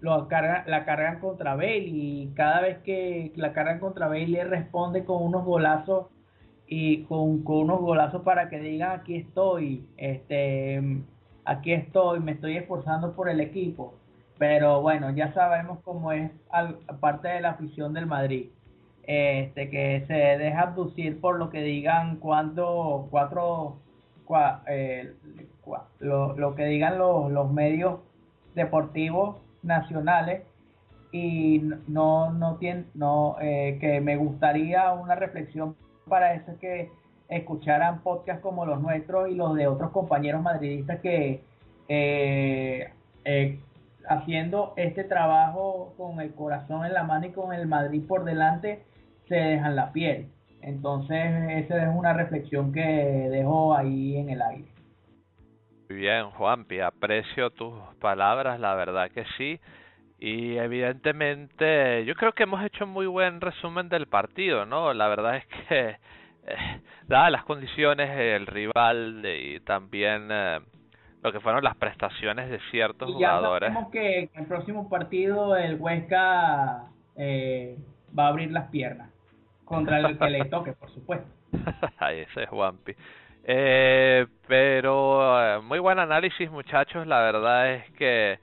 [0.00, 4.44] lo cargan, la cargan contra Bale y cada vez que la cargan contra Bale le
[4.44, 6.06] responde con unos golazos
[6.66, 10.80] y con, con unos golazos para que digan aquí estoy, este,
[11.44, 13.94] aquí estoy, me estoy esforzando por el equipo.
[14.38, 18.50] Pero bueno, ya sabemos cómo es al- parte de la afición del Madrid,
[19.04, 23.76] este, que se deja abducir por lo que digan cuando cuatro,
[24.26, 25.14] cua- eh,
[25.64, 28.00] cua- lo, lo que digan los, los medios
[28.54, 30.42] deportivos nacionales.
[31.14, 35.76] Y no no tiene no eh, que me gustaría una reflexión
[36.08, 36.90] para eso es que
[37.28, 41.42] escucharan podcasts como los nuestros y los de otros compañeros madridistas que
[41.88, 42.90] eh,
[43.26, 43.60] eh,
[44.08, 48.82] haciendo este trabajo con el corazón en la mano y con el Madrid por delante
[49.32, 50.28] se dejan la piel
[50.60, 51.18] entonces
[51.64, 54.68] esa es una reflexión que dejo ahí en el aire
[55.88, 59.58] Muy bien, Juanpi, aprecio tus palabras, la verdad que sí.
[60.18, 64.94] Y evidentemente, yo creo que hemos hecho un muy buen resumen del partido, ¿no?
[64.94, 65.88] La verdad es que,
[66.46, 70.60] eh, dadas las condiciones, el rival y también eh,
[71.22, 73.68] lo que fueron las prestaciones de ciertos y ya jugadores.
[73.72, 76.84] sabemos que en el próximo partido el Huesca
[77.16, 77.76] eh,
[78.16, 79.11] va a abrir las piernas
[79.72, 81.26] contra el que le toque por supuesto
[82.10, 82.94] ese es Juanpi.
[83.44, 87.06] Eh, pero eh, muy buen análisis, muchachos.
[87.06, 88.38] La verdad es que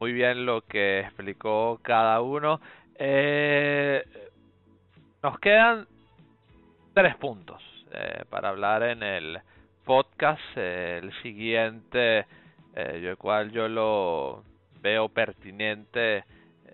[0.00, 2.60] muy bien lo que explicó cada uno.
[2.94, 4.04] Eh,
[5.22, 5.86] nos quedan
[6.94, 7.62] tres puntos
[7.92, 9.40] eh, para hablar en el
[9.84, 10.56] podcast.
[10.56, 12.26] El siguiente,
[12.74, 14.44] eh, yo el cual yo lo
[14.80, 16.24] veo pertinente,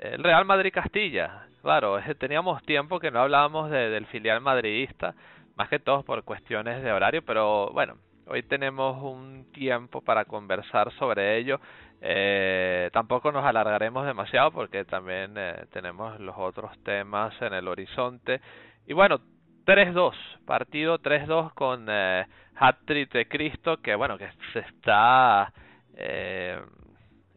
[0.00, 1.46] el Real Madrid Castilla.
[1.64, 5.14] Claro, teníamos tiempo que no hablábamos de- del filial madridista,
[5.56, 7.96] más que todo por cuestiones de horario, pero bueno,
[8.26, 11.58] hoy tenemos un tiempo para conversar sobre ello.
[12.02, 18.42] Eh, tampoco nos alargaremos demasiado porque también eh, tenemos los otros temas en el horizonte.
[18.86, 19.20] Y bueno,
[19.64, 25.50] 3-2, partido 3-2 con eh, hat-trick de Cristo, que bueno, que se está
[25.96, 26.60] eh,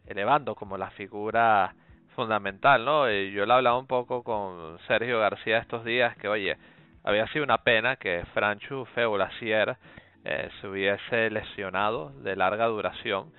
[0.06, 1.74] elevando como la figura
[2.18, 3.08] fundamental, ¿no?
[3.08, 6.56] Y yo le hablaba un poco con Sergio García estos días que, oye,
[7.04, 9.76] había sido una pena que Franchu Feulasier
[10.24, 13.30] eh, se hubiese lesionado de larga duración,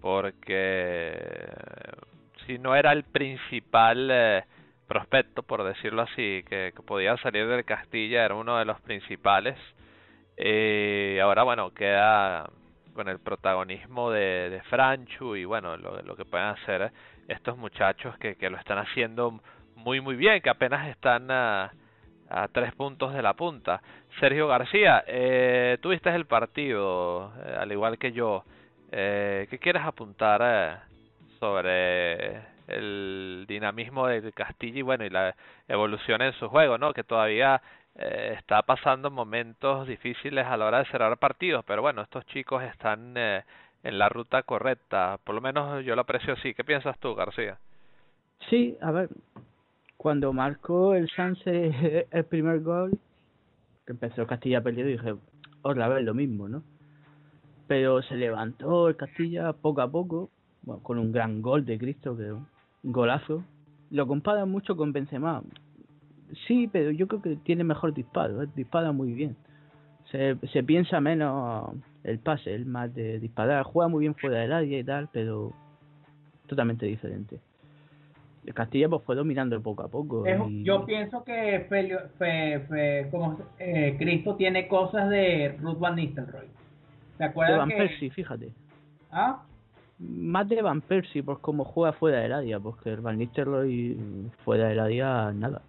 [0.00, 1.16] porque
[2.44, 4.42] si no era el principal eh,
[4.88, 9.56] prospecto, por decirlo así, que, que podía salir del Castilla, era uno de los principales.
[10.36, 12.50] Y ahora, bueno, queda
[12.94, 16.90] con el protagonismo de, de Franchu y bueno, lo, lo que pueden hacer
[17.28, 19.40] estos muchachos que, que lo están haciendo
[19.76, 21.72] muy muy bien, que apenas están a,
[22.28, 23.82] a tres puntos de la punta.
[24.20, 28.44] Sergio García, eh, tuviste el partido, eh, al igual que yo.
[28.92, 30.76] Eh, ¿Qué quieres apuntar eh,
[31.40, 35.34] sobre el dinamismo de Castilla y bueno y la
[35.68, 36.94] evolución en su juego, ¿no?
[36.94, 37.60] Que todavía
[37.96, 42.62] eh, está pasando momentos difíciles a la hora de cerrar partidos, pero bueno, estos chicos
[42.62, 43.14] están
[43.84, 46.54] en la ruta correcta, por lo menos yo lo aprecio así.
[46.54, 47.58] ¿Qué piensas tú, García?
[48.48, 49.10] Sí, a ver,
[49.96, 52.98] cuando marcó el Sanse el primer gol,
[53.86, 55.14] que empezó Castilla perdido, dije,
[55.62, 56.62] otra vez lo mismo, ¿no?
[57.68, 60.30] Pero se levantó el Castilla poco a poco,
[60.82, 62.46] con un gran gol de Cristo, que un
[62.82, 63.44] golazo.
[63.90, 65.42] Lo comparan mucho con Benzema.
[66.46, 68.48] Sí, pero yo creo que tiene mejor disparo, ¿eh?
[68.56, 69.36] dispara muy bien.
[70.10, 71.74] Se, se piensa menos
[72.04, 73.64] el pase, el más de disparar.
[73.64, 75.52] Juega muy bien fuera del área y tal, pero
[76.46, 77.38] totalmente diferente.
[78.46, 80.26] El Castilla pues fue dominando poco a poco.
[80.26, 85.78] Es- y- Yo pienso que Felio- fe- fe- como, eh, Cristo tiene cosas de Ruth
[85.78, 86.46] Van Nistelrooy.
[87.16, 87.76] ¿Te de acuerdas Van que...
[87.76, 88.50] Persie, fíjate.
[89.10, 89.42] ¿Ah?
[89.98, 93.96] Más de Van Persie por cómo juega fuera del área, porque el Van Nistelrooy
[94.44, 95.62] fuera del área nada.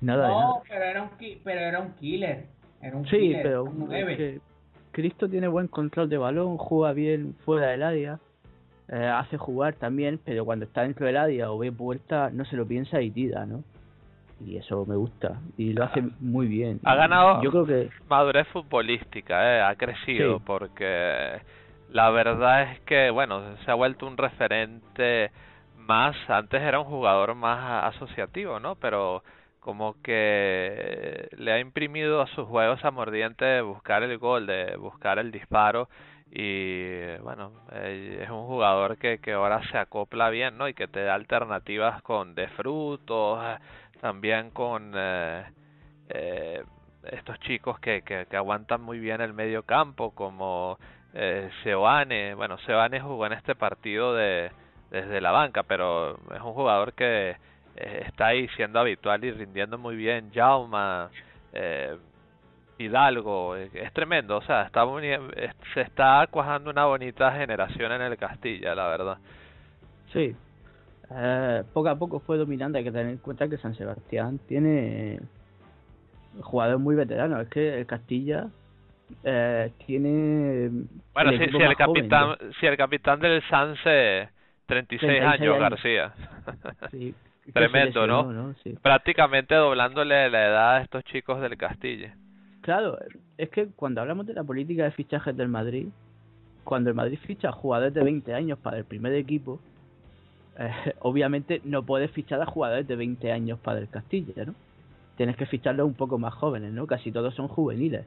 [0.00, 0.46] Nada de nada.
[0.46, 1.10] No, pero era un
[1.44, 2.46] pero era un killer.
[2.80, 4.16] Era un Sí, killer, pero un es nueve.
[4.16, 4.40] que
[4.96, 8.18] Cristo tiene buen control de balón, juega bien fuera del área,
[8.88, 12.56] eh, hace jugar también, pero cuando está dentro del área o ve puerta, no se
[12.56, 13.62] lo piensa y tira, ¿no?
[14.42, 16.80] Y eso me gusta, y lo hace muy bien.
[16.84, 20.42] Ha ganado Yo creo que madurez futbolística, eh, ha crecido Sí.
[20.46, 21.42] porque
[21.90, 25.30] la verdad es que, bueno, se ha vuelto un referente
[25.76, 28.76] más, antes era un jugador más asociativo, ¿no?
[28.76, 29.22] Pero
[29.66, 34.76] como que le ha imprimido a sus juegos esa mordiente de buscar el gol, de
[34.76, 35.88] buscar el disparo
[36.30, 40.68] y bueno, eh, es un jugador que, que ahora se acopla bien, ¿no?
[40.68, 43.44] Y que te da alternativas con de frutos,
[44.00, 45.44] también con eh,
[46.10, 46.62] eh,
[47.02, 50.78] estos chicos que, que, que aguantan muy bien el medio campo, como
[51.12, 52.34] eh, Seoane.
[52.34, 54.52] Bueno, Seoane jugó en este partido de
[54.92, 57.36] desde la banca, pero es un jugador que
[57.76, 60.30] eh, está ahí siendo habitual y rindiendo muy bien.
[60.34, 61.10] Jauma,
[61.52, 61.96] eh,
[62.78, 64.84] Hidalgo, es tremendo, o sea, está
[65.72, 69.18] se está cuajando una bonita generación en el Castilla, la verdad.
[70.12, 70.36] Sí.
[71.10, 72.78] Eh, poco a poco fue dominando.
[72.78, 75.20] Hay que tener en cuenta que San Sebastián tiene
[76.42, 77.42] jugadores muy veteranos.
[77.42, 78.48] Es que el Castilla
[79.24, 80.70] eh, tiene.
[81.14, 84.28] Bueno, el si, el joven, capitán, si el capitán del Sanse,
[84.66, 85.58] 36, 36 años, años.
[85.58, 86.12] García.
[86.90, 87.14] Sí,
[87.52, 88.18] Tremendo, ¿no?
[88.18, 88.54] lesionó, ¿no?
[88.62, 88.76] Sí.
[88.82, 92.16] Prácticamente doblándole la edad a estos chicos del Castilla.
[92.60, 92.98] Claro,
[93.38, 95.86] es que cuando hablamos de la política de fichajes del Madrid,
[96.64, 99.60] cuando el Madrid ficha a jugadores de 20 años para el primer equipo,
[100.58, 100.70] eh,
[101.00, 104.54] obviamente no puedes fichar a jugadores de 20 años para el Castilla, ¿no?
[105.16, 106.86] Tienes que ficharlos un poco más jóvenes, ¿no?
[106.86, 108.04] Casi todos son juveniles,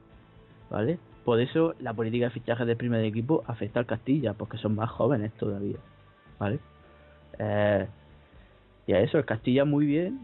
[0.70, 1.00] ¿vale?
[1.24, 4.90] Por eso la política de fichajes del primer equipo afecta al Castilla, porque son más
[4.90, 5.78] jóvenes todavía,
[6.38, 6.60] ¿vale?
[7.40, 7.88] Eh,
[8.90, 10.22] y a eso, el Castilla muy bien,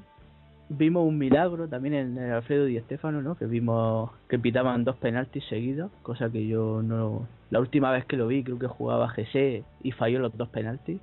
[0.70, 3.36] vimos un milagro también en el Alfredo Di Stéfano, ¿no?
[3.36, 7.28] Que vimos que pitaban dos penaltis seguidos, cosa que yo no...
[7.52, 11.00] La última vez que lo vi creo que jugaba GC y falló los dos penaltis.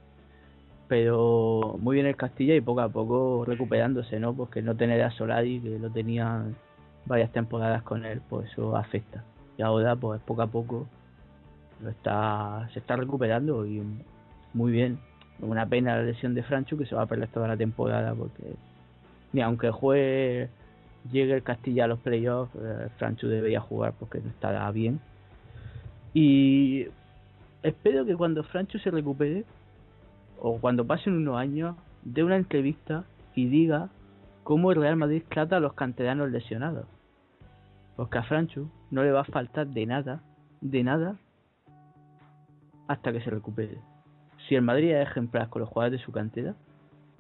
[0.89, 4.35] Pero muy bien el Castilla y poco a poco recuperándose, ¿no?
[4.35, 6.43] Porque no tener a Solari, que lo tenía
[7.07, 9.23] varias temporadas con él, pues eso afecta.
[9.57, 10.89] Y ahora, pues poco a poco
[11.81, 13.85] lo está se está recuperando y
[14.53, 14.99] muy bien.
[15.43, 18.55] Una pena la lesión de Franchu que se va a perder toda la temporada porque
[19.33, 20.49] ni aunque juegue
[21.11, 25.01] llegue el Castilla a los playoffs, eh, Franchu debería jugar porque no estará bien.
[26.15, 26.87] Y
[27.63, 29.45] espero que cuando Franchu se recupere,
[30.41, 33.89] o cuando pasen unos años, dé una entrevista y diga
[34.43, 36.87] cómo el Real Madrid trata a los canteranos lesionados.
[37.97, 40.21] Porque a Franchu no le va a faltar de nada,
[40.61, 41.17] de nada,
[42.89, 43.79] hasta que se recupere.
[44.49, 46.55] Si el Madrid es ejemplar con los jugadores de su cantera,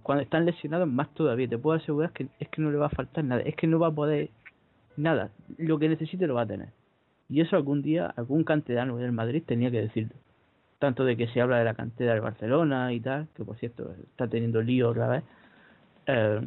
[0.03, 2.91] cuando están lesionados más todavía, te puedo asegurar que es que no le va a
[2.91, 4.31] faltar nada, es que no va a poder
[4.97, 6.69] nada, lo que necesite lo va a tener.
[7.29, 10.15] Y eso algún día, algún canterano del Madrid tenía que decirlo.
[10.79, 13.95] Tanto de que se habla de la cantera del Barcelona y tal, que por cierto
[14.11, 15.25] está teniendo lío otra vez.
[16.07, 16.41] Eh,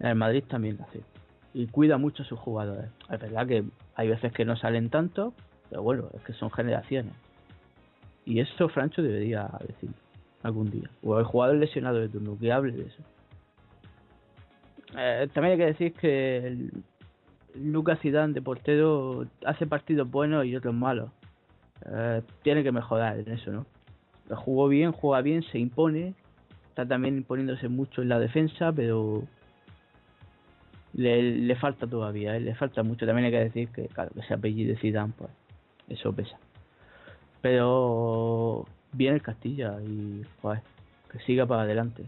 [0.00, 1.00] el Madrid también lo hace.
[1.54, 2.90] Y cuida mucho a sus jugadores.
[3.10, 5.32] Es verdad que hay veces que no salen tanto,
[5.70, 7.14] pero bueno, es que son generaciones.
[8.26, 9.96] Y eso Francho debería decirlo
[10.42, 10.88] algún día.
[11.02, 13.02] O el jugador lesionado de turno, que hable de eso.
[14.96, 16.70] Eh, también hay que decir que
[17.54, 21.10] Lucas Zidane de portero hace partidos buenos y otros malos.
[21.86, 23.66] Eh, tiene que mejorar en eso, ¿no?
[24.36, 26.14] Jugó bien, juega bien, se impone.
[26.68, 29.22] Está también imponiéndose mucho en la defensa, pero
[30.92, 32.40] le, le falta todavía, ¿eh?
[32.40, 33.06] le falta mucho.
[33.06, 35.30] También hay que decir que, claro, que se apellide Zidane, pues
[35.88, 36.38] eso pesa.
[37.44, 38.64] Pero
[38.94, 40.62] bien el Castilla y pues
[41.12, 42.02] que siga para adelante.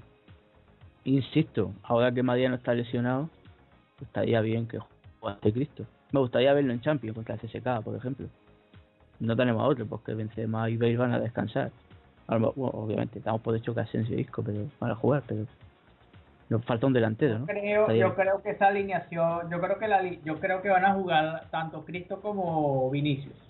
[1.05, 3.29] Insisto, ahora que Mariano está lesionado,
[4.01, 4.79] estaría bien que
[5.21, 5.85] juegue Cristo.
[6.13, 8.29] Me gustaría verlo en Champions contra el CSK, por ejemplo.
[9.21, 11.71] No tenemos a otro porque Benzema y Bale van a descansar.
[12.29, 15.45] obviamente, estamos por hecho que Asensio y Isco pero, para jugar, pero
[16.49, 17.45] nos falta un delantero, ¿no?
[17.45, 20.95] Creo, yo creo que esa alineación, yo creo que la, yo creo que van a
[20.95, 23.46] jugar tanto Cristo como Vinicius.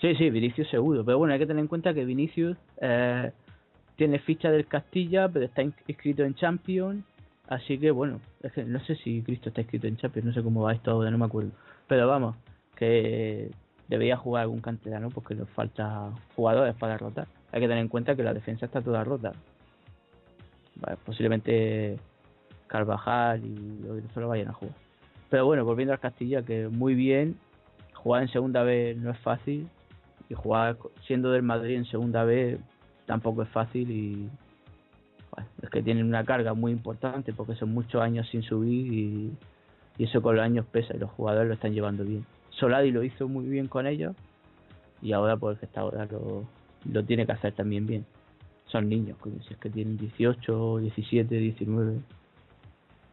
[0.00, 3.30] Sí, sí, Vinicius seguro, pero bueno, hay que tener en cuenta que Vinicius eh,
[3.96, 7.04] tiene ficha del Castilla, pero está inscrito en Champions,
[7.48, 10.42] así que bueno, es que no sé si Cristo está inscrito en Champions, no sé
[10.42, 11.50] cómo va esto ahora, no me acuerdo,
[11.86, 12.34] pero vamos,
[12.76, 13.50] que
[13.88, 17.26] debería jugar algún canterano porque nos falta jugadores para rotar.
[17.52, 19.32] Hay que tener en cuenta que la defensa está toda rota.
[21.04, 21.98] posiblemente
[22.68, 23.84] Carvajal y
[24.14, 24.74] solo vayan a jugar.
[25.28, 27.36] Pero bueno, volviendo al Castilla, que muy bien,
[27.92, 29.68] jugar en segunda vez no es fácil
[30.30, 32.58] y jugar siendo del Madrid en segunda vez
[33.04, 34.30] tampoco es fácil y
[35.62, 39.32] es que tienen una carga muy importante porque son muchos años sin subir y,
[39.98, 42.24] y eso con los años pesa y los jugadores lo están llevando bien.
[42.50, 44.14] Soladi lo hizo muy bien con ellos
[45.02, 46.44] y ahora pues que ahora lo,
[46.90, 48.06] lo tiene que hacer también bien.
[48.66, 49.18] Son niños,
[49.48, 51.98] si es que tienen 18, 17, 19.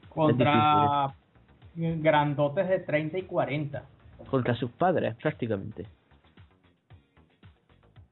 [0.09, 1.15] Contra
[1.75, 3.83] grandotes de 30 y 40.
[4.29, 5.85] Contra sus padres, prácticamente.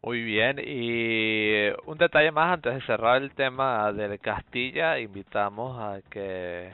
[0.06, 6.00] Muy bien, y un detalle más antes de cerrar el tema del Castilla, invitamos a
[6.12, 6.72] que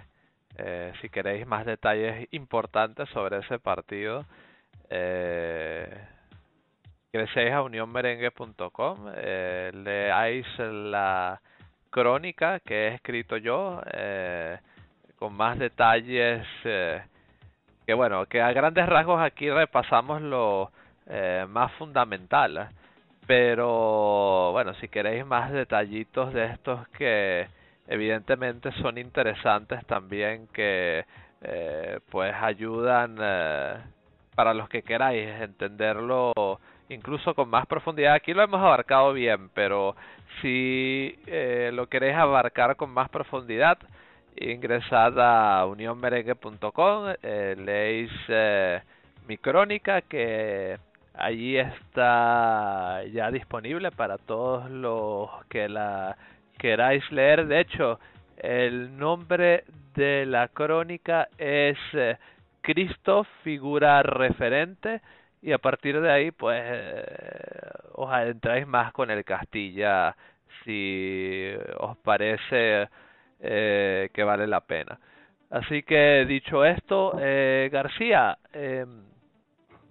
[0.57, 4.25] eh, si queréis más detalles importantes sobre ese partido,
[4.89, 5.97] eh,
[7.53, 11.39] a unionmerengue.com, eh, leáis la
[11.89, 14.57] crónica que he escrito yo eh,
[15.15, 17.01] con más detalles eh,
[17.85, 20.69] que bueno, que a grandes rasgos aquí repasamos lo
[21.07, 22.69] eh, más fundamental,
[23.31, 27.47] pero bueno, si queréis más detallitos de estos que
[27.87, 31.05] evidentemente son interesantes también que
[31.41, 33.75] eh, pues ayudan eh,
[34.35, 36.33] para los que queráis entenderlo
[36.89, 38.15] incluso con más profundidad.
[38.15, 39.95] Aquí lo hemos abarcado bien, pero
[40.41, 43.77] si eh, lo queréis abarcar con más profundidad,
[44.35, 48.11] ingresad a unionmerengue.com, leéis
[49.25, 50.77] mi crónica que
[51.13, 56.17] allí está ya disponible para todos los que la
[56.57, 57.47] queráis leer.
[57.47, 57.99] De hecho,
[58.37, 59.63] el nombre
[59.95, 62.17] de la crónica es eh,
[62.61, 65.01] Cristo, figura referente
[65.41, 66.63] y a partir de ahí pues
[67.93, 70.15] os adentráis más con el Castilla
[70.63, 72.87] si os parece
[73.39, 74.99] eh, que vale la pena.
[75.49, 78.85] Así que dicho esto, eh, García, eh,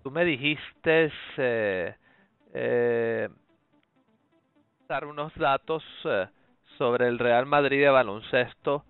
[0.02, 1.94] tú me dijiste eh,
[2.54, 3.28] eh,
[4.88, 6.26] dar unos datos eh,
[6.78, 8.84] sobre el Real Madrid de baloncesto.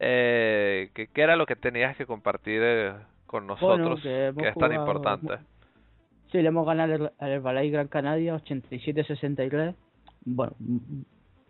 [0.00, 2.92] Eh, ¿qué, ¿Qué era lo que tenías que compartir eh,
[3.26, 5.38] con nosotros que que, es tan jugado- importante?
[6.30, 9.74] Sí, le hemos ganado al al Herbalife Gran Canaria 87-63.
[10.24, 10.54] Bueno,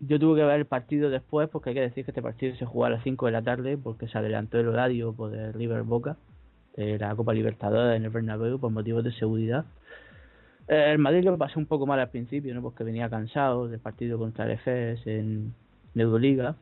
[0.01, 2.67] yo tuve que ver el partido después porque hay que decir que este partido se
[2.67, 5.83] jugó a las 5 de la tarde porque se adelantó el horario por el River
[5.85, 6.17] Boca
[6.77, 9.65] de la Copa Libertadores en el Bernabéu por motivos de seguridad.
[10.69, 12.63] Eh, El Madrid lo pasó un poco mal al principio, ¿no?
[12.63, 15.55] Porque venía cansado del partido contra el EFES en
[15.95, 16.57] Euroliga.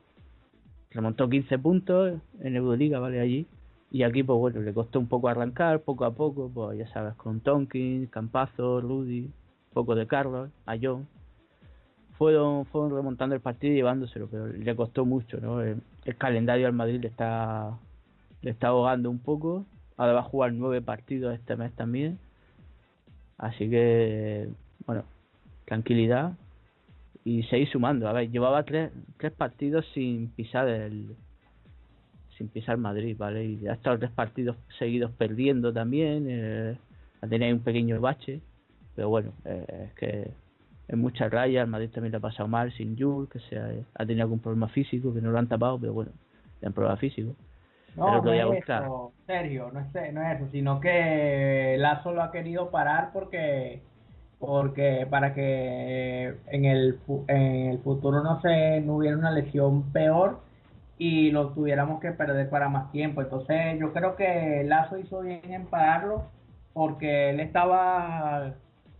[0.91, 3.21] Remontó 15 puntos en Euroliga, ¿vale?
[3.21, 3.47] Allí.
[3.93, 7.15] Y aquí, pues bueno, le costó un poco arrancar, poco a poco, pues ya sabes,
[7.15, 11.09] con Tonkin, Campazo, Rudy, un poco de Carlos, Ayón.
[12.17, 15.61] Fueron, fueron remontando el partido y llevándoselo, pero le costó mucho, ¿no?
[15.63, 17.79] El, el calendario al Madrid le está,
[18.43, 19.65] le está ahogando un poco.
[20.01, 22.19] Ahora va a jugar nueve partidos este mes también.
[23.37, 24.49] Así que,
[24.87, 25.05] bueno,
[25.67, 26.39] tranquilidad
[27.23, 28.09] y seguir sumando.
[28.09, 31.15] A ver, llevaba tres, tres partidos sin pisar el
[32.39, 33.45] sin pisar Madrid, ¿vale?
[33.45, 36.25] Y ha estado tres partidos seguidos perdiendo también.
[36.31, 36.79] Eh,
[37.29, 38.41] tenido un pequeño bache,
[38.97, 40.31] pero bueno, eh, es que
[40.89, 41.61] es mucha raya.
[41.61, 44.39] El Madrid también le ha pasado mal sin Jules, que se ha, ha tenido algún
[44.39, 46.13] problema físico que no lo han tapado, pero bueno,
[46.63, 47.37] le han problema físico.
[47.97, 52.13] No, no día es buscar- eso, Sergio, no es, no es eso, sino que Lazo
[52.13, 53.83] lo ha querido parar porque
[54.39, 60.41] porque para que en el en el futuro no se no hubiera una lesión peor
[60.99, 63.23] y lo tuviéramos que perder para más tiempo.
[63.23, 66.31] Entonces yo creo que Lazo hizo bien en pararlo
[66.73, 68.55] porque él estaba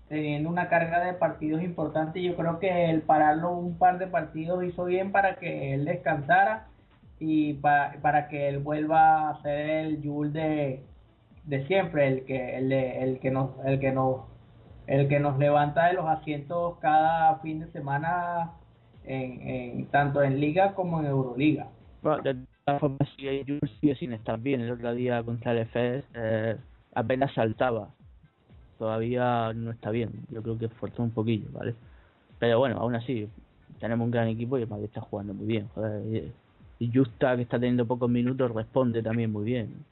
[0.09, 4.07] teniendo una carga de partidos importante y yo creo que el pararlo un par de
[4.09, 6.67] partidos hizo bien para que él descansara
[7.21, 10.83] y para, para que él vuelva a ser el Yul de,
[11.45, 14.23] de siempre, el que el, de- el que nos el que nos
[14.87, 18.53] el que nos levanta de los asientos cada fin de semana
[19.05, 21.69] en, en tanto en liga como en Euroliga.
[22.03, 24.61] Bueno, de todas formas, si Jules sigue sin estar bien.
[24.63, 26.57] El otro día contra el EFES eh,
[26.95, 27.91] apenas saltaba.
[28.79, 30.11] Todavía no está bien.
[30.31, 31.75] Yo creo que esforzó un poquillo, ¿vale?
[32.39, 33.29] Pero bueno, aún así,
[33.79, 35.69] tenemos un gran equipo y el Madrid está jugando muy bien.
[35.75, 36.33] Joder.
[36.81, 39.85] Y Justa, que está teniendo pocos minutos, responde también muy bien.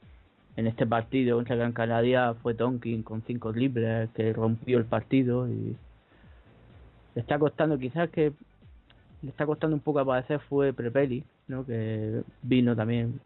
[0.57, 5.47] En este partido contra Gran Canaria fue Tonkin con cinco libres que rompió el partido
[5.47, 5.77] y
[7.15, 8.33] le está costando quizás que
[9.21, 11.65] le está costando un poco aparecer fue Prepeli, ¿no?
[11.65, 13.19] que vino también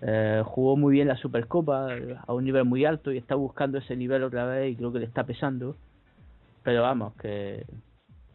[0.00, 1.88] eh, jugó muy bien la Supercopa
[2.26, 5.00] a un nivel muy alto y está buscando ese nivel otra vez y creo que
[5.00, 5.76] le está pesando
[6.62, 7.64] pero vamos que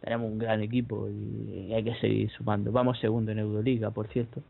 [0.01, 4.41] tenemos un gran equipo y hay que seguir sumando vamos segundo en Euroliga por cierto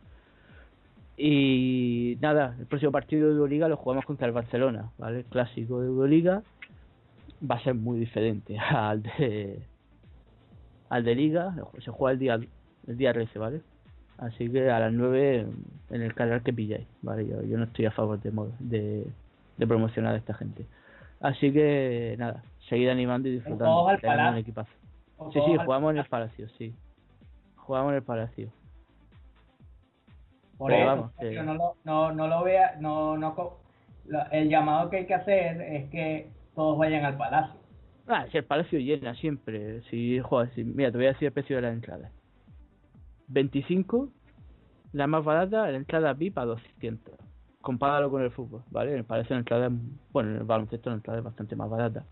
[1.18, 5.82] y nada el próximo partido de Euroliga lo jugamos contra el Barcelona vale el clásico
[5.82, 6.44] de Euroliga
[7.50, 9.60] va a ser muy diferente al de
[10.90, 12.40] al de Liga se juega el día
[12.88, 13.62] el día 13 vale
[14.20, 15.48] Así que a las 9
[15.92, 17.26] en el canal que pilláis, ¿vale?
[17.26, 19.08] Yo, yo no estoy a favor de, de,
[19.58, 20.66] de promocionar a esta gente.
[21.22, 23.88] Así que nada, seguid animando y disfrutando.
[23.88, 24.79] al Tenemos un Palacio.
[25.34, 26.74] Sí, sí, jugamos en el Palacio, sí.
[27.56, 28.52] Jugamos en el Palacio.
[30.58, 31.10] Por eso,
[31.44, 33.60] no lo, no, no lo vea, no, no,
[34.32, 37.60] el llamado que hay que hacer es que todos vayan al palacio.
[38.08, 39.82] Ah, si el Palacio llena siempre.
[39.84, 42.10] Si, joder, si, mira, te voy a decir el precio de la entrada.
[43.28, 44.10] 25,
[44.94, 47.14] la más barata, la entrada VIP a 200.
[47.62, 48.92] Compáralo con el fútbol, ¿vale?
[48.92, 49.70] En el Palacio la entrada,
[50.12, 52.04] bueno, en el baloncesto la entrada es bastante más barata.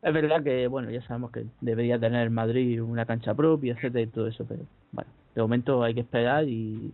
[0.00, 4.06] Es verdad que, bueno, ya sabemos que debería tener Madrid una cancha propia, etcétera y
[4.06, 6.92] todo eso, pero bueno, de momento hay que esperar y,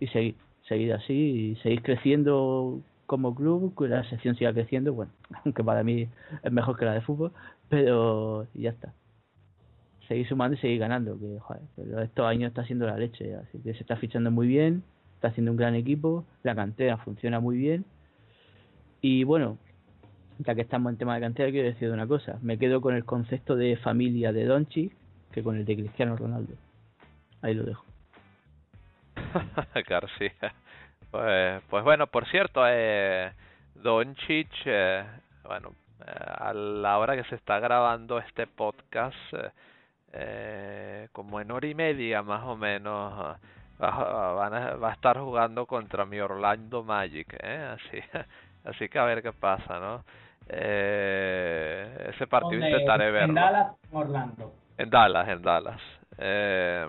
[0.00, 0.34] y seguir,
[0.66, 5.12] seguir así y seguir creciendo como club, que la sección siga creciendo, bueno,
[5.44, 6.08] aunque para mí
[6.42, 7.32] es mejor que la de fútbol,
[7.68, 8.92] pero ya está.
[10.08, 13.58] Seguir sumando y seguir ganando, que joder, pero estos años está haciendo la leche, así
[13.60, 14.82] que se está fichando muy bien,
[15.14, 17.84] está haciendo un gran equipo, la cantera funciona muy bien
[19.00, 19.58] y bueno,
[20.38, 22.38] ya que estamos en tema de cantera, quiero decir una cosa.
[22.42, 24.92] Me quedo con el concepto de familia de Donchi
[25.32, 26.54] que con el de Cristiano Ronaldo.
[27.42, 27.84] Ahí lo dejo.
[29.88, 30.54] García.
[31.10, 33.32] Pues, pues bueno, por cierto, eh,
[33.74, 35.04] Doncic, eh,
[35.44, 35.74] bueno,
[36.06, 39.50] eh, a la hora que se está grabando este podcast, eh,
[40.12, 43.46] eh, como en hora y media más o menos, eh,
[43.82, 47.76] va, van a, va a estar jugando contra mi Orlando Magic, ¿eh?
[47.76, 48.00] Así,
[48.64, 50.04] así que a ver qué pasa, ¿no?
[50.48, 53.28] Eh, ese partido intentaré verlo.
[53.28, 54.52] En Dallas, Orlando.
[54.76, 55.80] En Dallas, en Dallas.
[56.18, 56.88] Eh,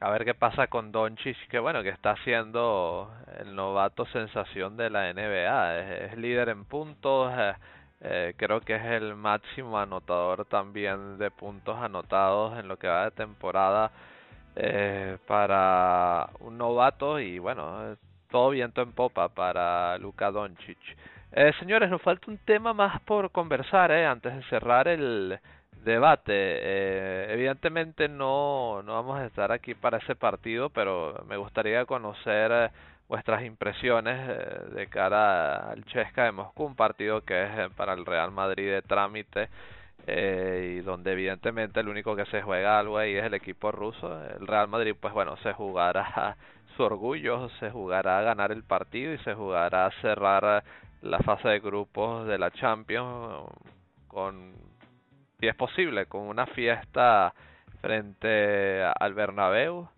[0.00, 4.90] a ver qué pasa con Doncic, que bueno, que está siendo el novato sensación de
[4.90, 5.78] la NBA.
[5.78, 7.54] Es, es líder en puntos, eh,
[8.02, 13.04] eh, creo que es el máximo anotador también de puntos anotados en lo que va
[13.04, 13.90] de temporada
[14.56, 17.96] eh, para un novato y bueno, eh,
[18.30, 20.78] todo viento en popa para Luka Doncic.
[21.32, 25.38] Eh, señores, nos falta un tema más por conversar eh, antes de cerrar el
[25.84, 26.32] debate.
[26.34, 32.50] Eh, evidentemente no, no vamos a estar aquí para ese partido, pero me gustaría conocer
[32.52, 32.70] eh,
[33.08, 37.92] vuestras impresiones eh, de cara al Chesca de Moscú, un partido que es eh, para
[37.94, 39.48] el Real Madrid de trámite
[40.06, 44.20] eh, y donde evidentemente el único que se juega algo ahí es el equipo ruso.
[44.38, 46.36] El Real Madrid, pues bueno, se jugará
[46.76, 50.64] su orgullo, se jugará a ganar el partido y se jugará a cerrar
[51.02, 53.48] la fase de grupos de la Champions
[54.08, 54.52] con
[55.38, 57.32] si es posible con una fiesta
[57.80, 59.88] frente al Bernabéu.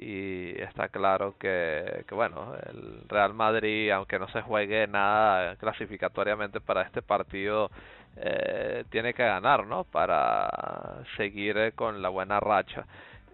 [0.00, 6.60] Y está claro que, que bueno el Real Madrid aunque no se juegue nada clasificatoriamente
[6.60, 7.68] para este partido
[8.16, 12.86] eh, tiene que ganar no para seguir con la buena racha.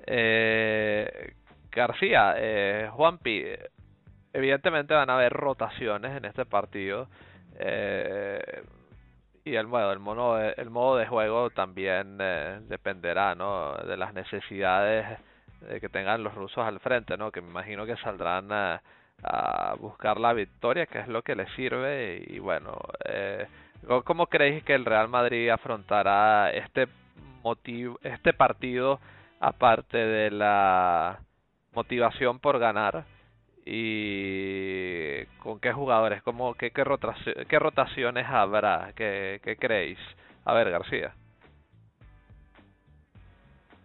[0.06, 1.34] Eh,
[1.70, 3.44] García eh, Juanpi
[4.34, 7.08] evidentemente van a haber rotaciones en este partido
[7.58, 8.62] eh,
[9.44, 13.96] y el bueno el modo de, el modo de juego también eh, dependerá no de
[13.96, 15.06] las necesidades
[15.68, 18.82] eh, que tengan los rusos al frente no que me imagino que saldrán a,
[19.22, 23.46] a buscar la victoria que es lo que les sirve y, bueno eh,
[24.04, 26.88] cómo creéis que el Real Madrid afrontará este
[27.44, 28.98] motivo este partido
[29.38, 31.20] aparte de la
[31.72, 33.04] motivación por ganar
[33.64, 39.98] y con qué jugadores, cómo, qué, qué, rotaci- qué rotaciones habrá, qué, qué creéis.
[40.44, 41.14] A ver, García.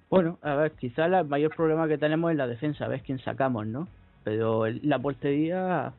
[0.09, 3.19] Bueno, a ver, quizás el mayor problema que tenemos es la defensa, a ver quién
[3.19, 3.87] sacamos, ¿no?
[4.23, 5.93] Pero la portería...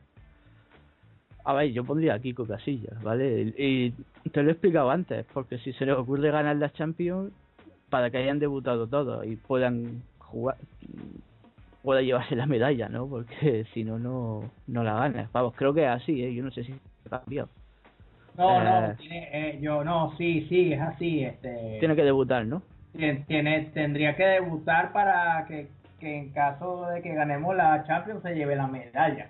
[1.43, 3.53] A ver, yo pondría a Kiko Casillas, ¿vale?
[3.57, 3.91] Y
[4.29, 7.31] te lo he explicado antes, porque si se les ocurre ganar la Champions,
[7.89, 10.57] para que hayan debutado todos y puedan jugar,
[11.81, 13.07] pueda llevarse la medalla, ¿no?
[13.07, 15.31] Porque si no, no, no la ganas.
[15.31, 16.33] Vamos, creo que es así, ¿eh?
[16.33, 16.73] Yo no sé si
[17.05, 17.49] ha cambiado.
[18.37, 21.23] No, no, Eh, tiene, eh, yo no, sí, sí, es así.
[21.25, 22.61] Este, Tiene que debutar, ¿no?
[22.93, 25.67] tien- tiene, tendría que debutar para que,
[25.99, 29.29] que en caso de que ganemos la Champions se lleve la medalla.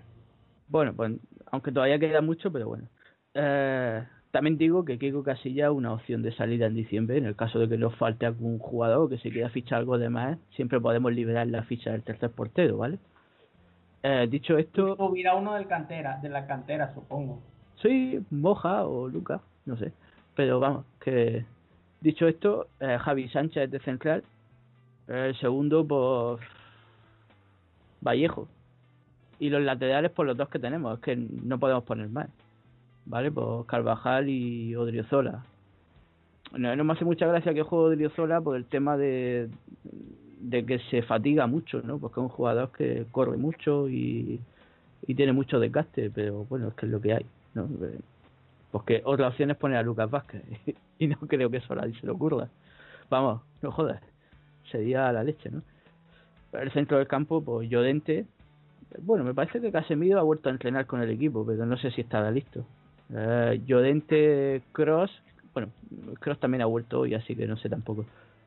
[0.68, 1.12] Bueno, pues
[1.52, 2.88] aunque todavía queda mucho, pero bueno.
[3.34, 7.18] Eh, también digo que Kiko Casilla es una opción de salida en diciembre.
[7.18, 10.10] En el caso de que nos falte algún jugador que se quiera fichar algo de
[10.10, 12.98] más, siempre podemos liberar la ficha del tercer portero, ¿vale?
[14.04, 17.40] Eh, dicho esto, Hubiera uno del cantera, de la cantera, supongo.
[17.82, 19.92] sí, Moja o Lucas, no sé.
[20.36, 21.46] Pero vamos, que
[22.00, 24.24] dicho esto, eh, Javi Sánchez de central.
[25.08, 26.40] El segundo, pues.
[28.02, 28.48] Vallejo.
[29.40, 32.28] Y los laterales, por los dos que tenemos, es que no podemos poner más.
[33.06, 33.32] ¿Vale?
[33.32, 35.46] Pues Carvajal y Odriozola.
[36.58, 39.50] No, no me hace mucha gracia que juegue Odriozola por el tema de,
[40.42, 41.98] de que se fatiga mucho, ¿no?
[42.00, 44.40] Porque es un jugador que corre mucho y,
[45.08, 47.70] y tiene mucho desgaste, pero bueno, es que es lo que hay, ¿no?
[48.72, 50.44] Porque otra opción es poner a Lucas Vázquez
[51.00, 52.50] y no creo que eso a nadie se le ocurra.
[53.10, 54.02] Vamos, no jodas,
[54.72, 55.62] sería la leche, ¿no?
[56.54, 58.26] El centro del campo, pues Llorente,
[59.00, 61.92] bueno, me parece que Casemiro ha vuelto a entrenar con el equipo, pero no sé
[61.92, 62.66] si estará listo.
[63.14, 65.12] Eh, Llorente, Cross,
[65.54, 65.70] bueno,
[66.20, 68.06] Cross también ha vuelto hoy, así que no sé tampoco.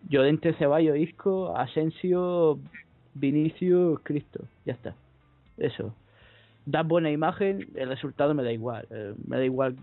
[0.09, 2.59] Llorente, Ceballos, Isco, Asensio,
[3.15, 4.95] Vinicius, Cristo, ya está.
[5.57, 5.95] Eso.
[6.67, 8.87] Da buena imagen, el resultado me da igual.
[8.91, 9.77] eh, me da igual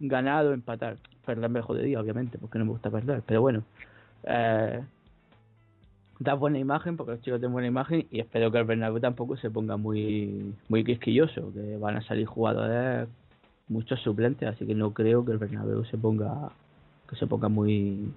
[0.00, 0.96] ganar o empatar.
[1.24, 3.64] Perder mejor de día, obviamente, porque no me gusta perder, pero bueno.
[4.24, 4.80] Eh,
[6.18, 9.36] da buena imagen porque los chicos tienen buena imagen y espero que el Bernabéu tampoco
[9.36, 13.08] se ponga muy muy quisquilloso que van a salir jugadores
[13.68, 16.50] muchos suplentes así que no creo que el Bernabéu se ponga
[17.08, 18.12] que se ponga muy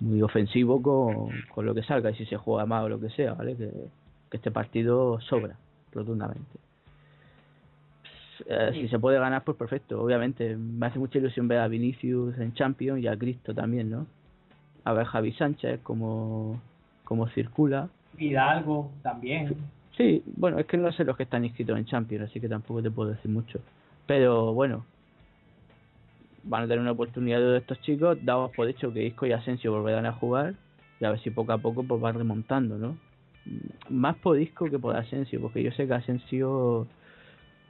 [0.00, 3.10] muy ofensivo con, con lo que salga y si se juega más o lo que
[3.10, 3.70] sea vale que,
[4.30, 5.56] que este partido sobra
[5.92, 6.58] rotundamente.
[8.46, 10.56] Eh, si se puede ganar pues perfecto obviamente.
[10.56, 14.06] Me hace mucha ilusión ver a Vinicius en Champions y a Cristo también no
[14.84, 16.60] a ver Javi Sánchez como
[17.04, 17.88] como circula.
[18.18, 19.54] Hidalgo también.
[19.96, 22.82] Sí, bueno, es que no sé los que están inscritos en Champions, así que tampoco
[22.82, 23.60] te puedo decir mucho.
[24.06, 24.84] Pero bueno,
[26.44, 29.72] van a tener una oportunidad de estos chicos, dados por hecho que Isco y Asensio
[29.72, 30.54] volverán a jugar,
[31.00, 32.96] y a ver si poco a poco pues van remontando, ¿no?
[33.90, 36.86] Más por Isco que por Asensio, porque yo sé que Asensio,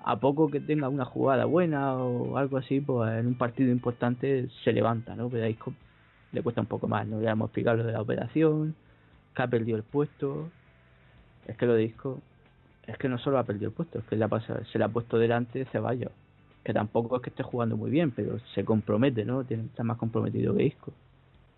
[0.04, 4.48] a poco que tenga una jugada buena o algo así, pues en un partido importante
[4.64, 5.28] se levanta, ¿no?
[5.28, 5.72] Pero a Isco
[6.32, 7.20] le cuesta un poco más, ¿no?
[7.20, 8.74] Ya hemos explicado lo de la operación,
[9.34, 10.50] que ha perdido el puesto.
[11.46, 12.20] Es que lo de Isco,
[12.86, 14.88] es que no solo ha perdido el puesto, es que le ha se le ha
[14.88, 16.12] puesto delante Ceballos,
[16.64, 19.44] que tampoco es que esté jugando muy bien, pero se compromete, ¿no?
[19.44, 20.92] Tiene, está más comprometido que Isco.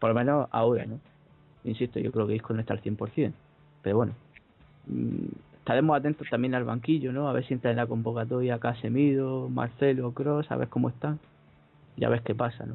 [0.01, 0.99] Por lo menos ahora, ¿no?
[1.65, 3.33] Insisto, yo creo que Isco no está al 100%,
[3.83, 4.13] pero bueno.
[4.87, 5.27] mm,
[5.59, 7.29] Estaremos atentos también al banquillo, ¿no?
[7.29, 11.19] A ver si entra en la convocatoria Casemiro, Marcelo, Cross, a ver cómo están.
[11.97, 12.75] Y a ver qué pasa, ¿no?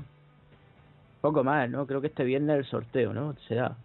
[1.21, 1.85] Poco más, ¿no?
[1.87, 3.33] Creo que este viernes el sorteo, ¿no?
[3.47, 3.77] Será.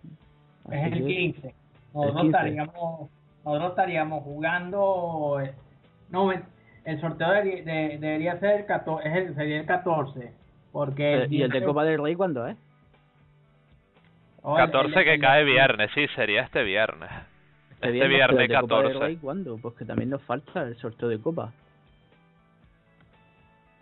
[0.73, 1.47] Es el que- 15.
[1.49, 1.55] El
[1.95, 2.37] Nosotros 15.
[2.39, 3.11] estaríamos,
[3.45, 5.39] nosotros estaríamos jugando.
[5.41, 5.55] eh,
[6.11, 6.33] No,
[6.87, 10.33] el sorteo debería, de- debería ser el 14, es el, sería el 14.
[10.73, 12.57] Porque Eh, ¿Y el de Copa del Rey cuándo es?
[14.45, 17.11] El- 14 el- que el- cae viernes, sí, sería este viernes.
[17.81, 18.99] Este viernes el de Copa del 14.
[19.05, 19.59] Rey, ¿cuándo?
[19.59, 21.53] Pues que también nos falta el sorteo de Copa.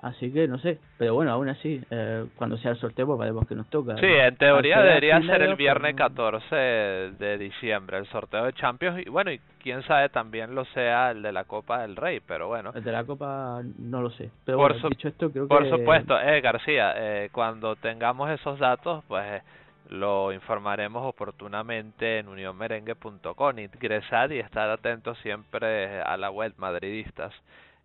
[0.04, 3.48] Así que no sé, pero bueno, aún así, eh, cuando sea el sorteo, pues veremos
[3.48, 3.96] que nos toca.
[3.96, 8.52] Sí, en teoría Al debería ser el viernes pues, 14 de diciembre, el sorteo de
[8.52, 9.00] Champions.
[9.06, 12.48] Y bueno, y quién sabe también lo sea el de la Copa del Rey, pero
[12.48, 12.70] bueno.
[12.74, 14.30] El de la Copa no lo sé.
[14.44, 15.70] Pero Por bueno, dicho esto, creo Por que...
[15.70, 19.42] supuesto, eh, García, eh, cuando tengamos esos datos, pues eh,
[19.88, 23.58] lo informaremos oportunamente en unionmerengue.com.
[23.58, 27.32] Ingresar y estar atentos siempre a la web madridistas.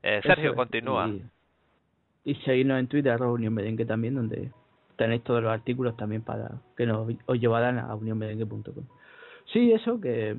[0.04, 1.08] Eh, Sergio, es, continúa.
[1.08, 1.24] Y,
[2.24, 4.52] y seguirnos en Twitter, arroba Unión Merengue también, donde
[4.98, 8.84] tenéis todos los artículos también para que nos os llevarán a unionmerengue.com.
[9.52, 10.38] Sí, eso que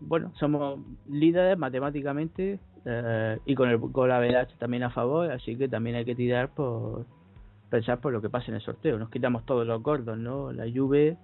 [0.00, 5.68] bueno, somos líderes matemáticamente eh, y con el gol average también a favor, así que
[5.68, 7.04] también hay que tirar por
[7.68, 8.98] pensar por lo que pasa en el sorteo.
[8.98, 10.52] Nos quitamos todos los gordos, ¿no?
[10.52, 11.16] La Juve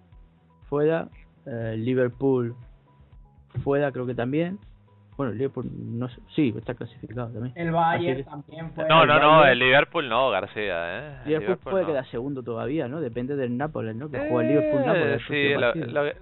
[0.68, 1.08] fuera,
[1.46, 2.54] eh, Liverpool
[3.64, 4.58] fuera creo que también.
[5.16, 7.52] Bueno, el Liverpool no sé, sí, está clasificado también.
[7.56, 8.86] El Bayern que- también fue.
[8.86, 11.16] No, no, no, el Liverpool no, García, ¿eh?
[11.24, 11.88] El Liverpool puede no.
[11.90, 13.00] quedar segundo todavía, ¿no?
[13.00, 14.10] Depende del Nápoles, ¿no?
[14.10, 15.22] Que juega el Liverpool-Nápoles.
[15.30, 16.16] el Eh, sí, lo, lo, que-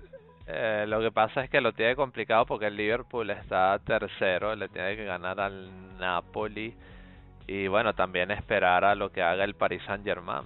[0.46, 4.68] eh, lo que pasa es que lo tiene complicado porque el Liverpool está tercero, le
[4.68, 6.72] tiene que ganar al Napoli
[7.48, 10.44] y bueno, también esperar a lo que haga el Paris Saint Germain.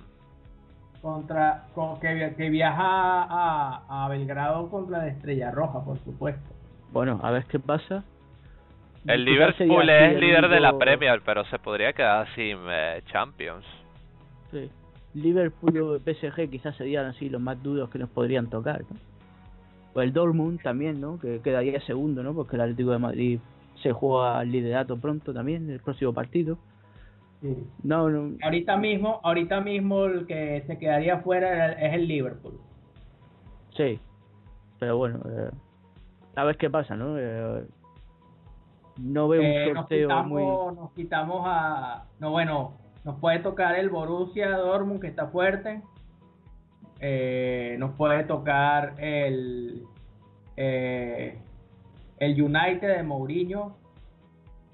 [1.03, 2.83] Contra, con, que, que viaja
[3.25, 6.43] a, a Belgrado contra la Estrella Roja, por supuesto.
[6.91, 8.03] Bueno, a ver qué pasa.
[9.07, 13.65] El Liverpool es el líder de la Premier, pero se podría quedar sin eh, Champions.
[14.51, 14.71] Sí.
[15.15, 18.97] Liverpool o PSG quizás serían así los más duros que nos podrían tocar, ¿no?
[19.95, 21.19] O el Dortmund también, ¿no?
[21.19, 22.35] Que quedaría segundo, ¿no?
[22.35, 23.41] Porque el Atlético de Madrid
[23.83, 26.59] se juega al liderato pronto también, en el próximo partido.
[27.85, 32.59] No, no, Ahorita mismo, ahorita mismo el que se quedaría fuera es el Liverpool.
[33.77, 33.99] sí.
[34.81, 35.51] Pero bueno, eh,
[36.37, 37.19] a ver qué pasa, ¿no?
[37.19, 37.65] Eh,
[38.99, 40.77] no veo Eh, un nos sorteo quitamos, muy...
[40.77, 45.83] nos quitamos a, no bueno, nos puede tocar el Borussia Dortmund que está fuerte.
[47.01, 49.85] Eh, nos puede tocar el
[50.57, 51.39] eh,
[52.19, 53.77] el United de Mourinho.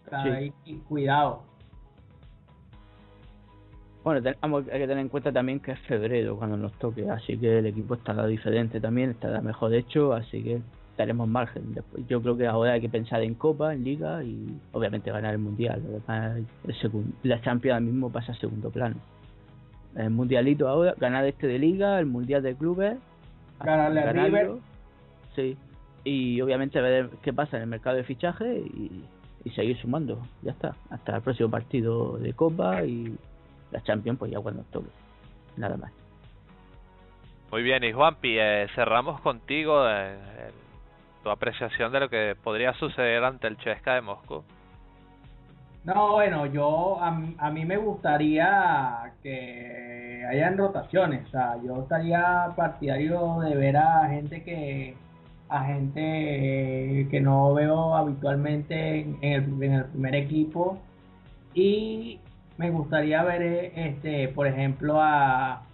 [0.08, 0.28] Sí.
[0.28, 0.52] ahí,
[0.88, 1.42] cuidado.
[4.02, 7.38] Bueno, tenemos hay que tener en cuenta también que es febrero cuando nos toque, así
[7.38, 10.60] que el equipo estará diferente también, estará mejor hecho, así que
[10.96, 11.74] tenemos margen.
[11.74, 15.32] Después, yo creo que ahora hay que pensar en Copa, en Liga y obviamente ganar
[15.32, 15.82] el Mundial.
[15.84, 18.96] Lo demás, el segun- la Champions ahora mismo pasa a segundo plano.
[19.96, 22.96] El Mundialito ahora, ganar este de Liga, el Mundial de Clubes,
[23.62, 24.50] Ganarle a River.
[25.36, 25.56] Sí,
[26.04, 29.04] y obviamente ver qué pasa en el mercado de fichaje y,
[29.44, 33.16] y seguir sumando, ya está, hasta el próximo partido de Copa y
[33.70, 34.88] la Champions pues ya cuando toque,
[35.56, 35.92] nada más.
[37.50, 40.14] Muy bien, y Juanpi, eh, cerramos contigo eh,
[40.48, 40.63] el-
[41.24, 44.44] tu apreciación de lo que podría suceder ante el Chesca de Moscú.
[45.84, 53.40] No, bueno, yo a, mí- me gustaría que hayan rotaciones, o sea, yo estaría partidario
[53.40, 54.96] de ver a gente que
[55.48, 60.78] a gente que no veo habitualmente en, en el, en el primer equipo
[61.54, 62.20] y
[62.58, 65.68] me gustaría ver eh, este, por ejemplo a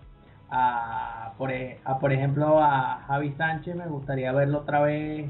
[0.51, 5.25] a por, e- a, por ejemplo a Javi Sánchez me gustaría verlo otra vez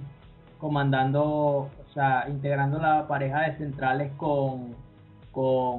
[0.59, 4.75] comandando, o sea, integrando la pareja de centrales con,
[5.31, 5.79] con,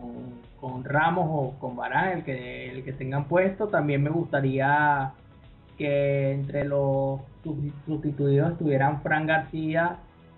[0.61, 3.67] con Ramos o con Barán, el que, el que tengan puesto.
[3.67, 5.11] También me gustaría
[5.77, 9.97] que entre los susti- sustituidos estuvieran Fran García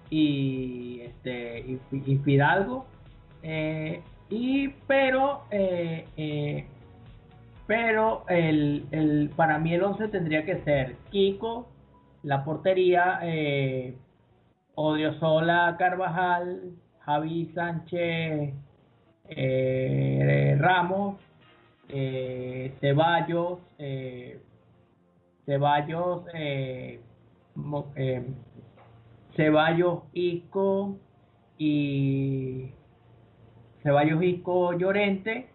[0.09, 2.87] y este y, y Fidalgo.
[3.43, 6.65] Eh, y pero eh, eh,
[7.67, 11.69] pero el, el para mí el 11 tendría que ser Kiko,
[12.23, 13.95] la portería, eh,
[14.75, 16.73] Odriozola Carvajal,
[17.05, 18.53] Javi Sánchez
[19.29, 21.19] eh, Ramos,
[21.89, 24.39] eh, Ceballos, eh,
[25.45, 26.23] Ceballos,
[29.35, 30.97] Ceballos Isco
[31.57, 32.71] y
[33.83, 35.49] Ceballos Isco Llorente,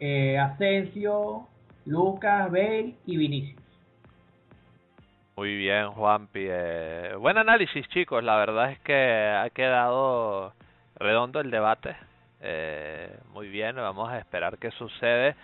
[0.00, 1.46] eh, Asensio,
[1.86, 3.62] Lucas, Bale y Vinicius.
[5.36, 6.46] Muy bien, Juanpi.
[6.48, 8.24] Eh, buen análisis, chicos.
[8.24, 10.52] La verdad es que ha quedado
[10.96, 11.96] redondo el debate.
[12.40, 15.36] Eh, muy bien, vamos a esperar qué sucede.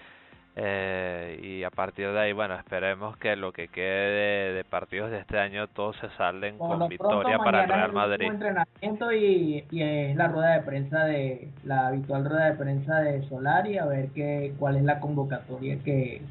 [0.56, 5.10] Eh, y a partir de ahí, bueno, esperemos que lo que quede de, de partidos
[5.10, 8.26] de este año todos se salden Por con victoria pronto, para el Real Madrid.
[8.31, 13.22] entrenamiento y, y es la rueda de prensa de la habitual rueda de prensa de
[13.28, 16.22] Solari a ver qué cuál es la convocatoria que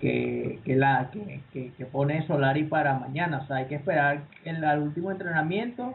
[0.00, 4.22] que, que la que, que, que pone Solari para mañana o sea hay que esperar
[4.44, 5.94] el al último entrenamiento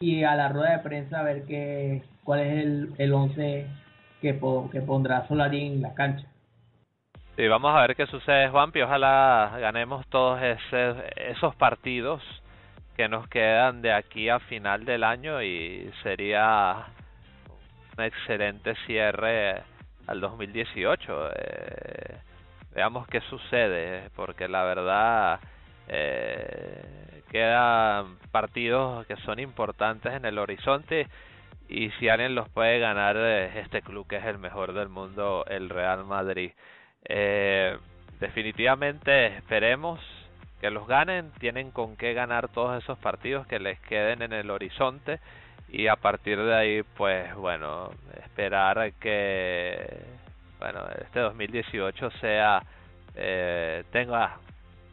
[0.00, 3.66] y a la rueda de prensa a ver qué cuál es el el once
[4.20, 6.26] que po- que pondrá Solari en la cancha
[7.40, 8.82] Sí, vamos a ver qué sucede, Juanpi.
[8.82, 12.22] Ojalá ganemos todos ese, esos partidos
[12.98, 16.84] que nos quedan de aquí a final del año y sería
[17.96, 19.62] un excelente cierre
[20.06, 21.30] al 2018.
[21.34, 22.18] Eh,
[22.74, 25.40] veamos qué sucede, porque la verdad
[25.88, 31.08] eh, quedan partidos que son importantes en el horizonte
[31.70, 35.46] y si alguien los puede ganar eh, este club que es el mejor del mundo,
[35.48, 36.50] el Real Madrid.
[37.04, 37.76] Eh,
[38.20, 40.00] definitivamente esperemos
[40.60, 44.50] que los ganen, tienen con qué ganar todos esos partidos que les queden en el
[44.50, 45.18] horizonte
[45.68, 47.90] y a partir de ahí pues bueno,
[48.24, 50.02] esperar que
[50.58, 52.62] bueno, este 2018 sea
[53.14, 54.36] eh, tenga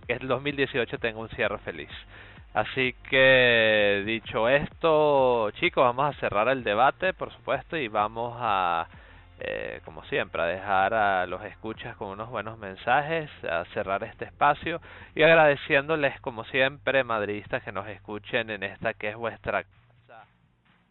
[0.08, 1.90] que el 2018 tenga un cierre feliz.
[2.54, 8.88] Así que dicho esto, chicos, vamos a cerrar el debate, por supuesto, y vamos a
[9.40, 14.26] eh, como siempre, a dejar a los escuchas con unos buenos mensajes, a cerrar este
[14.26, 14.82] espacio
[15.16, 20.26] y agradeciéndoles, como siempre, madridistas que nos escuchen en esta que es vuestra casa,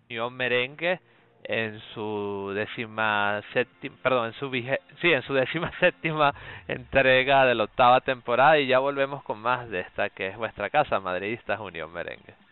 [0.08, 1.00] Unión Merengue,
[1.48, 6.34] en su décima séptima, perdón, en su en su décima séptima
[6.66, 10.70] entrega de la octava temporada y ya volvemos con más de esta que es vuestra
[10.70, 12.45] casa, madridistas Unión Merengue.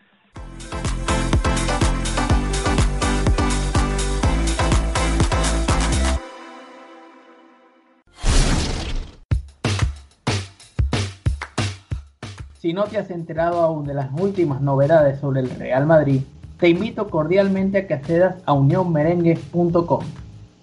[12.65, 16.23] Si no te has enterado aún de las últimas novedades sobre el Real Madrid,
[16.59, 20.03] te invito cordialmente a que accedas a unionmerengue.com.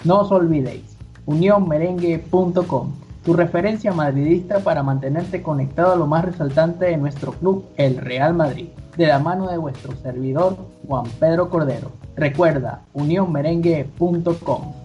[0.03, 0.97] No os olvidéis,
[1.27, 2.93] unionmerengue.com,
[3.25, 8.35] tu referencia madridista para mantenerte conectado a lo más resaltante de nuestro club, el Real
[8.35, 10.57] Madrid, de la mano de vuestro servidor,
[10.89, 11.93] Juan Pedro Cordero.
[12.17, 14.82] Recuerda, unionmerengue.com.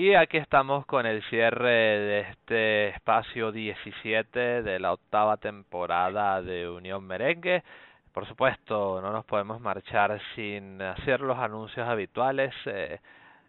[0.00, 6.70] Y aquí estamos con el cierre de este espacio 17 de la octava temporada de
[6.70, 7.62] Unión Merengue.
[8.10, 12.54] Por supuesto, no nos podemos marchar sin hacer los anuncios habituales.
[12.64, 12.98] Eh,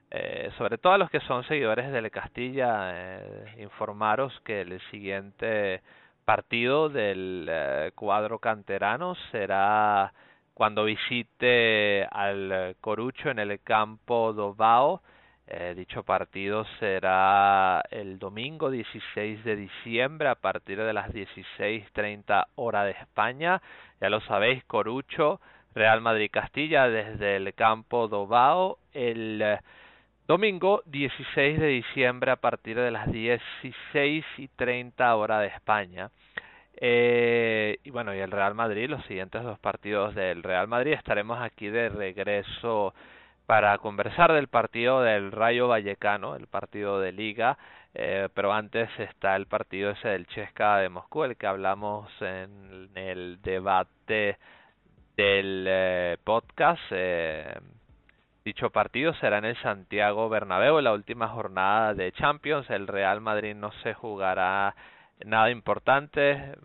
[0.09, 5.81] eh, sobre todo a los que son seguidores del Castilla, eh, informaros que el siguiente
[6.25, 10.11] partido del eh, cuadro canterano será
[10.53, 15.01] cuando visite al Corucho en el campo Dobao
[15.53, 22.85] eh, dicho partido será el domingo 16 de diciembre a partir de las 16.30 hora
[22.85, 23.61] de España.
[23.99, 25.41] Ya lo sabéis, Corucho,
[25.75, 29.59] Real Madrid Castilla desde el campo Dobao el eh,
[30.25, 36.11] domingo 16 de diciembre a partir de las 16.30 hora de España.
[36.77, 41.41] Eh, y bueno, y el Real Madrid, los siguientes dos partidos del Real Madrid, estaremos
[41.41, 42.93] aquí de regreso
[43.51, 47.57] para conversar del partido del Rayo Vallecano, el partido de liga,
[47.93, 52.87] eh, pero antes está el partido ese del Chesca de Moscú, el que hablamos en
[52.95, 54.37] el debate
[55.17, 56.81] del eh, podcast.
[56.91, 57.53] Eh,
[58.45, 62.69] dicho partido será en el Santiago Bernabéu, la última jornada de Champions.
[62.69, 64.73] El Real Madrid no se jugará
[65.25, 66.55] nada importante,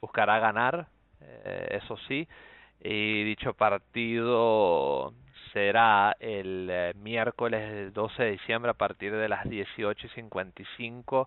[0.00, 0.86] buscará ganar,
[1.70, 2.28] eso sí,
[2.84, 5.12] y dicho partido
[5.52, 11.26] será el eh, miércoles 12 de diciembre a partir de las 18.55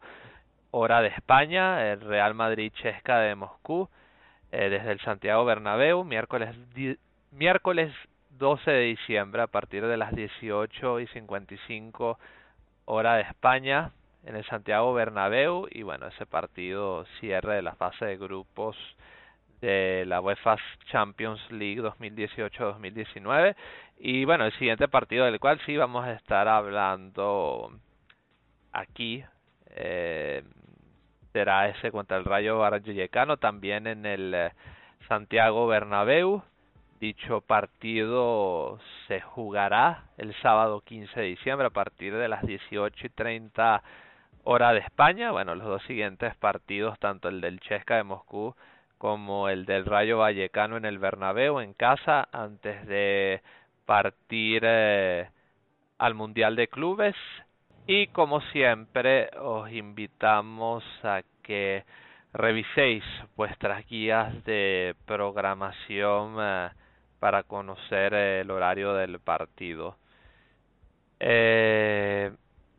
[0.71, 3.89] hora de España, el Real Madrid Chesca de Moscú,
[4.51, 6.55] eh, desde el Santiago Bernabéu, miércoles,
[7.31, 7.93] miércoles
[8.31, 12.17] 12 de diciembre a partir de las 18.55
[12.85, 13.91] hora de España,
[14.25, 18.77] en el Santiago Bernabéu, y bueno, ese partido cierre de la fase de grupos
[19.61, 20.57] de la UEFA
[20.91, 23.55] Champions League 2018-2019
[24.03, 27.71] y bueno, el siguiente partido del cual sí vamos a estar hablando
[28.71, 29.23] aquí
[29.67, 30.43] eh,
[31.31, 34.51] será ese contra el Rayo Vallecano también en el eh,
[35.07, 36.41] Santiago Bernabéu.
[36.99, 43.09] Dicho partido se jugará el sábado 15 de diciembre a partir de las 18 y
[43.09, 43.83] 30
[44.45, 45.31] hora de España.
[45.31, 48.55] Bueno, los dos siguientes partidos, tanto el del Chesca de Moscú
[48.97, 53.41] como el del Rayo Vallecano en el Bernabéu en casa antes de
[53.91, 55.27] partir eh,
[55.97, 57.13] al Mundial de Clubes
[57.87, 61.83] y como siempre os invitamos a que
[62.31, 63.03] reviséis
[63.35, 66.69] vuestras guías de programación eh,
[67.19, 69.97] para conocer el horario del partido.
[71.19, 72.31] Eh,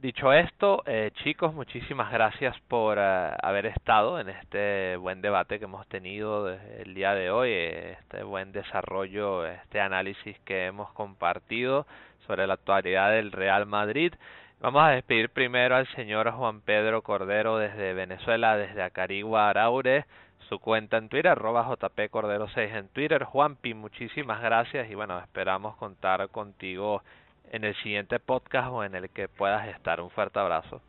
[0.03, 5.67] Dicho esto, eh, chicos, muchísimas gracias por eh, haber estado en este buen debate que
[5.67, 11.87] hemos tenido el día de hoy, este buen desarrollo, este análisis que hemos compartido
[12.27, 14.13] sobre la actualidad del Real Madrid.
[14.59, 20.07] Vamos a despedir primero al señor Juan Pedro Cordero desde Venezuela, desde Acarigua, Araure,
[20.49, 23.23] su cuenta en Twitter, arroba jpcordero6 en Twitter.
[23.23, 27.05] Juanpi, muchísimas gracias y bueno, esperamos contar contigo
[27.53, 30.01] en el siguiente podcast o en el que puedas estar.
[30.01, 30.81] Un fuerte abrazo.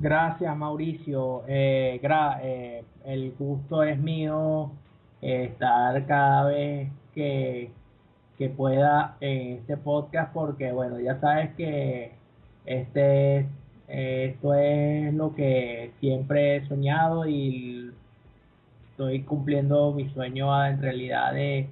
[0.00, 1.44] Gracias Mauricio.
[1.48, 2.00] Eh,
[2.42, 4.72] eh, el gusto es mío
[5.22, 7.70] eh, estar cada vez que,
[8.36, 12.12] que pueda en este podcast porque bueno, ya sabes que
[12.66, 13.46] este
[13.88, 17.90] esto es lo que siempre he soñado y
[18.90, 21.68] estoy cumpliendo mi sueño en realidad de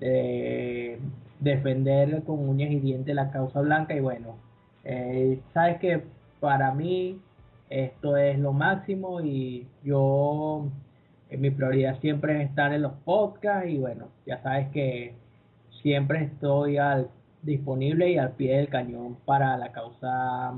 [0.00, 0.98] de
[1.40, 4.36] defender con uñas y dientes la causa blanca y bueno,
[4.84, 6.02] eh, sabes que
[6.40, 7.20] para mí
[7.68, 10.68] esto es lo máximo y yo
[11.30, 15.14] eh, mi prioridad siempre es estar en los podcasts y bueno, ya sabes que
[15.82, 17.08] siempre estoy al
[17.42, 20.52] disponible y al pie del cañón para la causa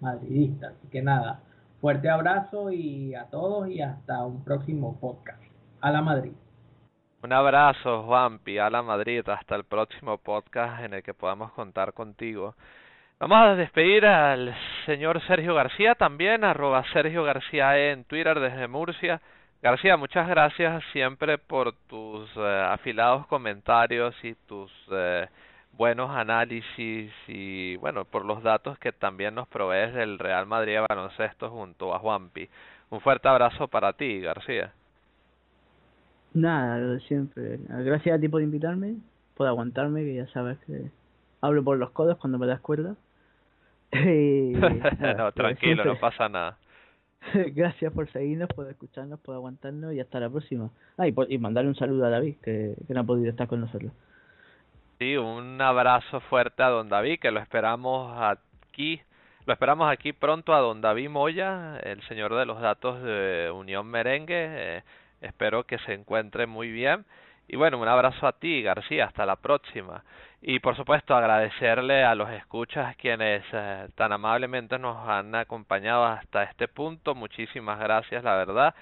[0.00, 0.68] madridista.
[0.68, 1.40] Así que nada,
[1.80, 5.42] fuerte abrazo y a todos y hasta un próximo podcast.
[5.80, 6.32] A la Madrid.
[7.22, 9.28] Un abrazo, Juanpi, a la Madrid.
[9.28, 12.56] Hasta el próximo podcast en el que podamos contar contigo.
[13.20, 14.52] Vamos a despedir al
[14.86, 19.20] señor Sergio García también, arroba Sergio García en Twitter desde Murcia.
[19.62, 25.28] García, muchas gracias siempre por tus eh, afilados comentarios y tus eh,
[25.74, 31.50] buenos análisis y bueno, por los datos que también nos provees del Real Madrid baloncesto
[31.50, 32.48] junto a Juanpi.
[32.90, 34.72] Un fuerte abrazo para ti, García.
[36.34, 37.58] Nada, lo de siempre.
[37.68, 38.96] Gracias a ti por invitarme,
[39.36, 40.90] por aguantarme, que ya sabes que
[41.40, 42.94] hablo por los codos cuando me das cuerda.
[43.92, 46.56] Y, nada, no, lo de tranquilo, no pasa nada.
[47.54, 50.70] Gracias por seguirnos, por escucharnos, por aguantarnos y hasta la próxima.
[50.96, 53.46] Ah, y, por- y mandarle un saludo a David, que, que no ha podido estar
[53.48, 53.92] con nosotros.
[54.98, 59.00] Sí, un abrazo fuerte a don David, que lo esperamos aquí,
[59.46, 63.86] lo esperamos aquí pronto a don David Moya, el señor de los datos de Unión
[63.88, 64.46] Merengue.
[64.78, 64.82] eh,
[65.22, 67.06] espero que se encuentre muy bien.
[67.48, 70.04] Y bueno, un abrazo a ti, García, hasta la próxima.
[70.40, 76.44] Y por supuesto, agradecerle a los escuchas quienes eh, tan amablemente nos han acompañado hasta
[76.44, 77.14] este punto.
[77.14, 78.74] Muchísimas gracias, la verdad,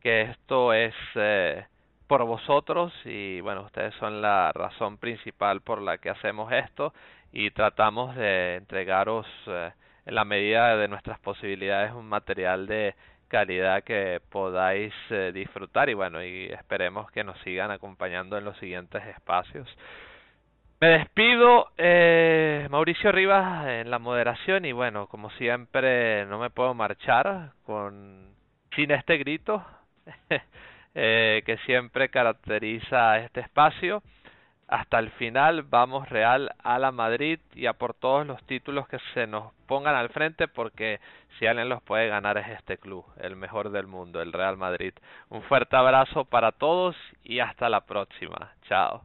[0.00, 1.66] que esto es eh,
[2.08, 6.94] por vosotros y bueno, ustedes son la razón principal por la que hacemos esto
[7.32, 9.72] y tratamos de entregaros eh,
[10.06, 12.94] en la medida de nuestras posibilidades un material de
[13.28, 18.56] calidad que podáis eh, disfrutar y bueno, y esperemos que nos sigan acompañando en los
[18.58, 19.68] siguientes espacios.
[20.80, 26.72] Me despido, eh, Mauricio Rivas en la moderación y bueno, como siempre no me puedo
[26.72, 28.28] marchar con
[28.76, 29.64] sin este grito
[30.94, 34.02] eh, que siempre caracteriza este espacio.
[34.68, 38.98] Hasta el final vamos Real a la Madrid y a por todos los títulos que
[39.14, 41.00] se nos pongan al frente porque
[41.38, 44.92] si alguien los puede ganar es este club, el mejor del mundo, el Real Madrid.
[45.30, 48.52] Un fuerte abrazo para todos y hasta la próxima.
[48.68, 49.04] Chao.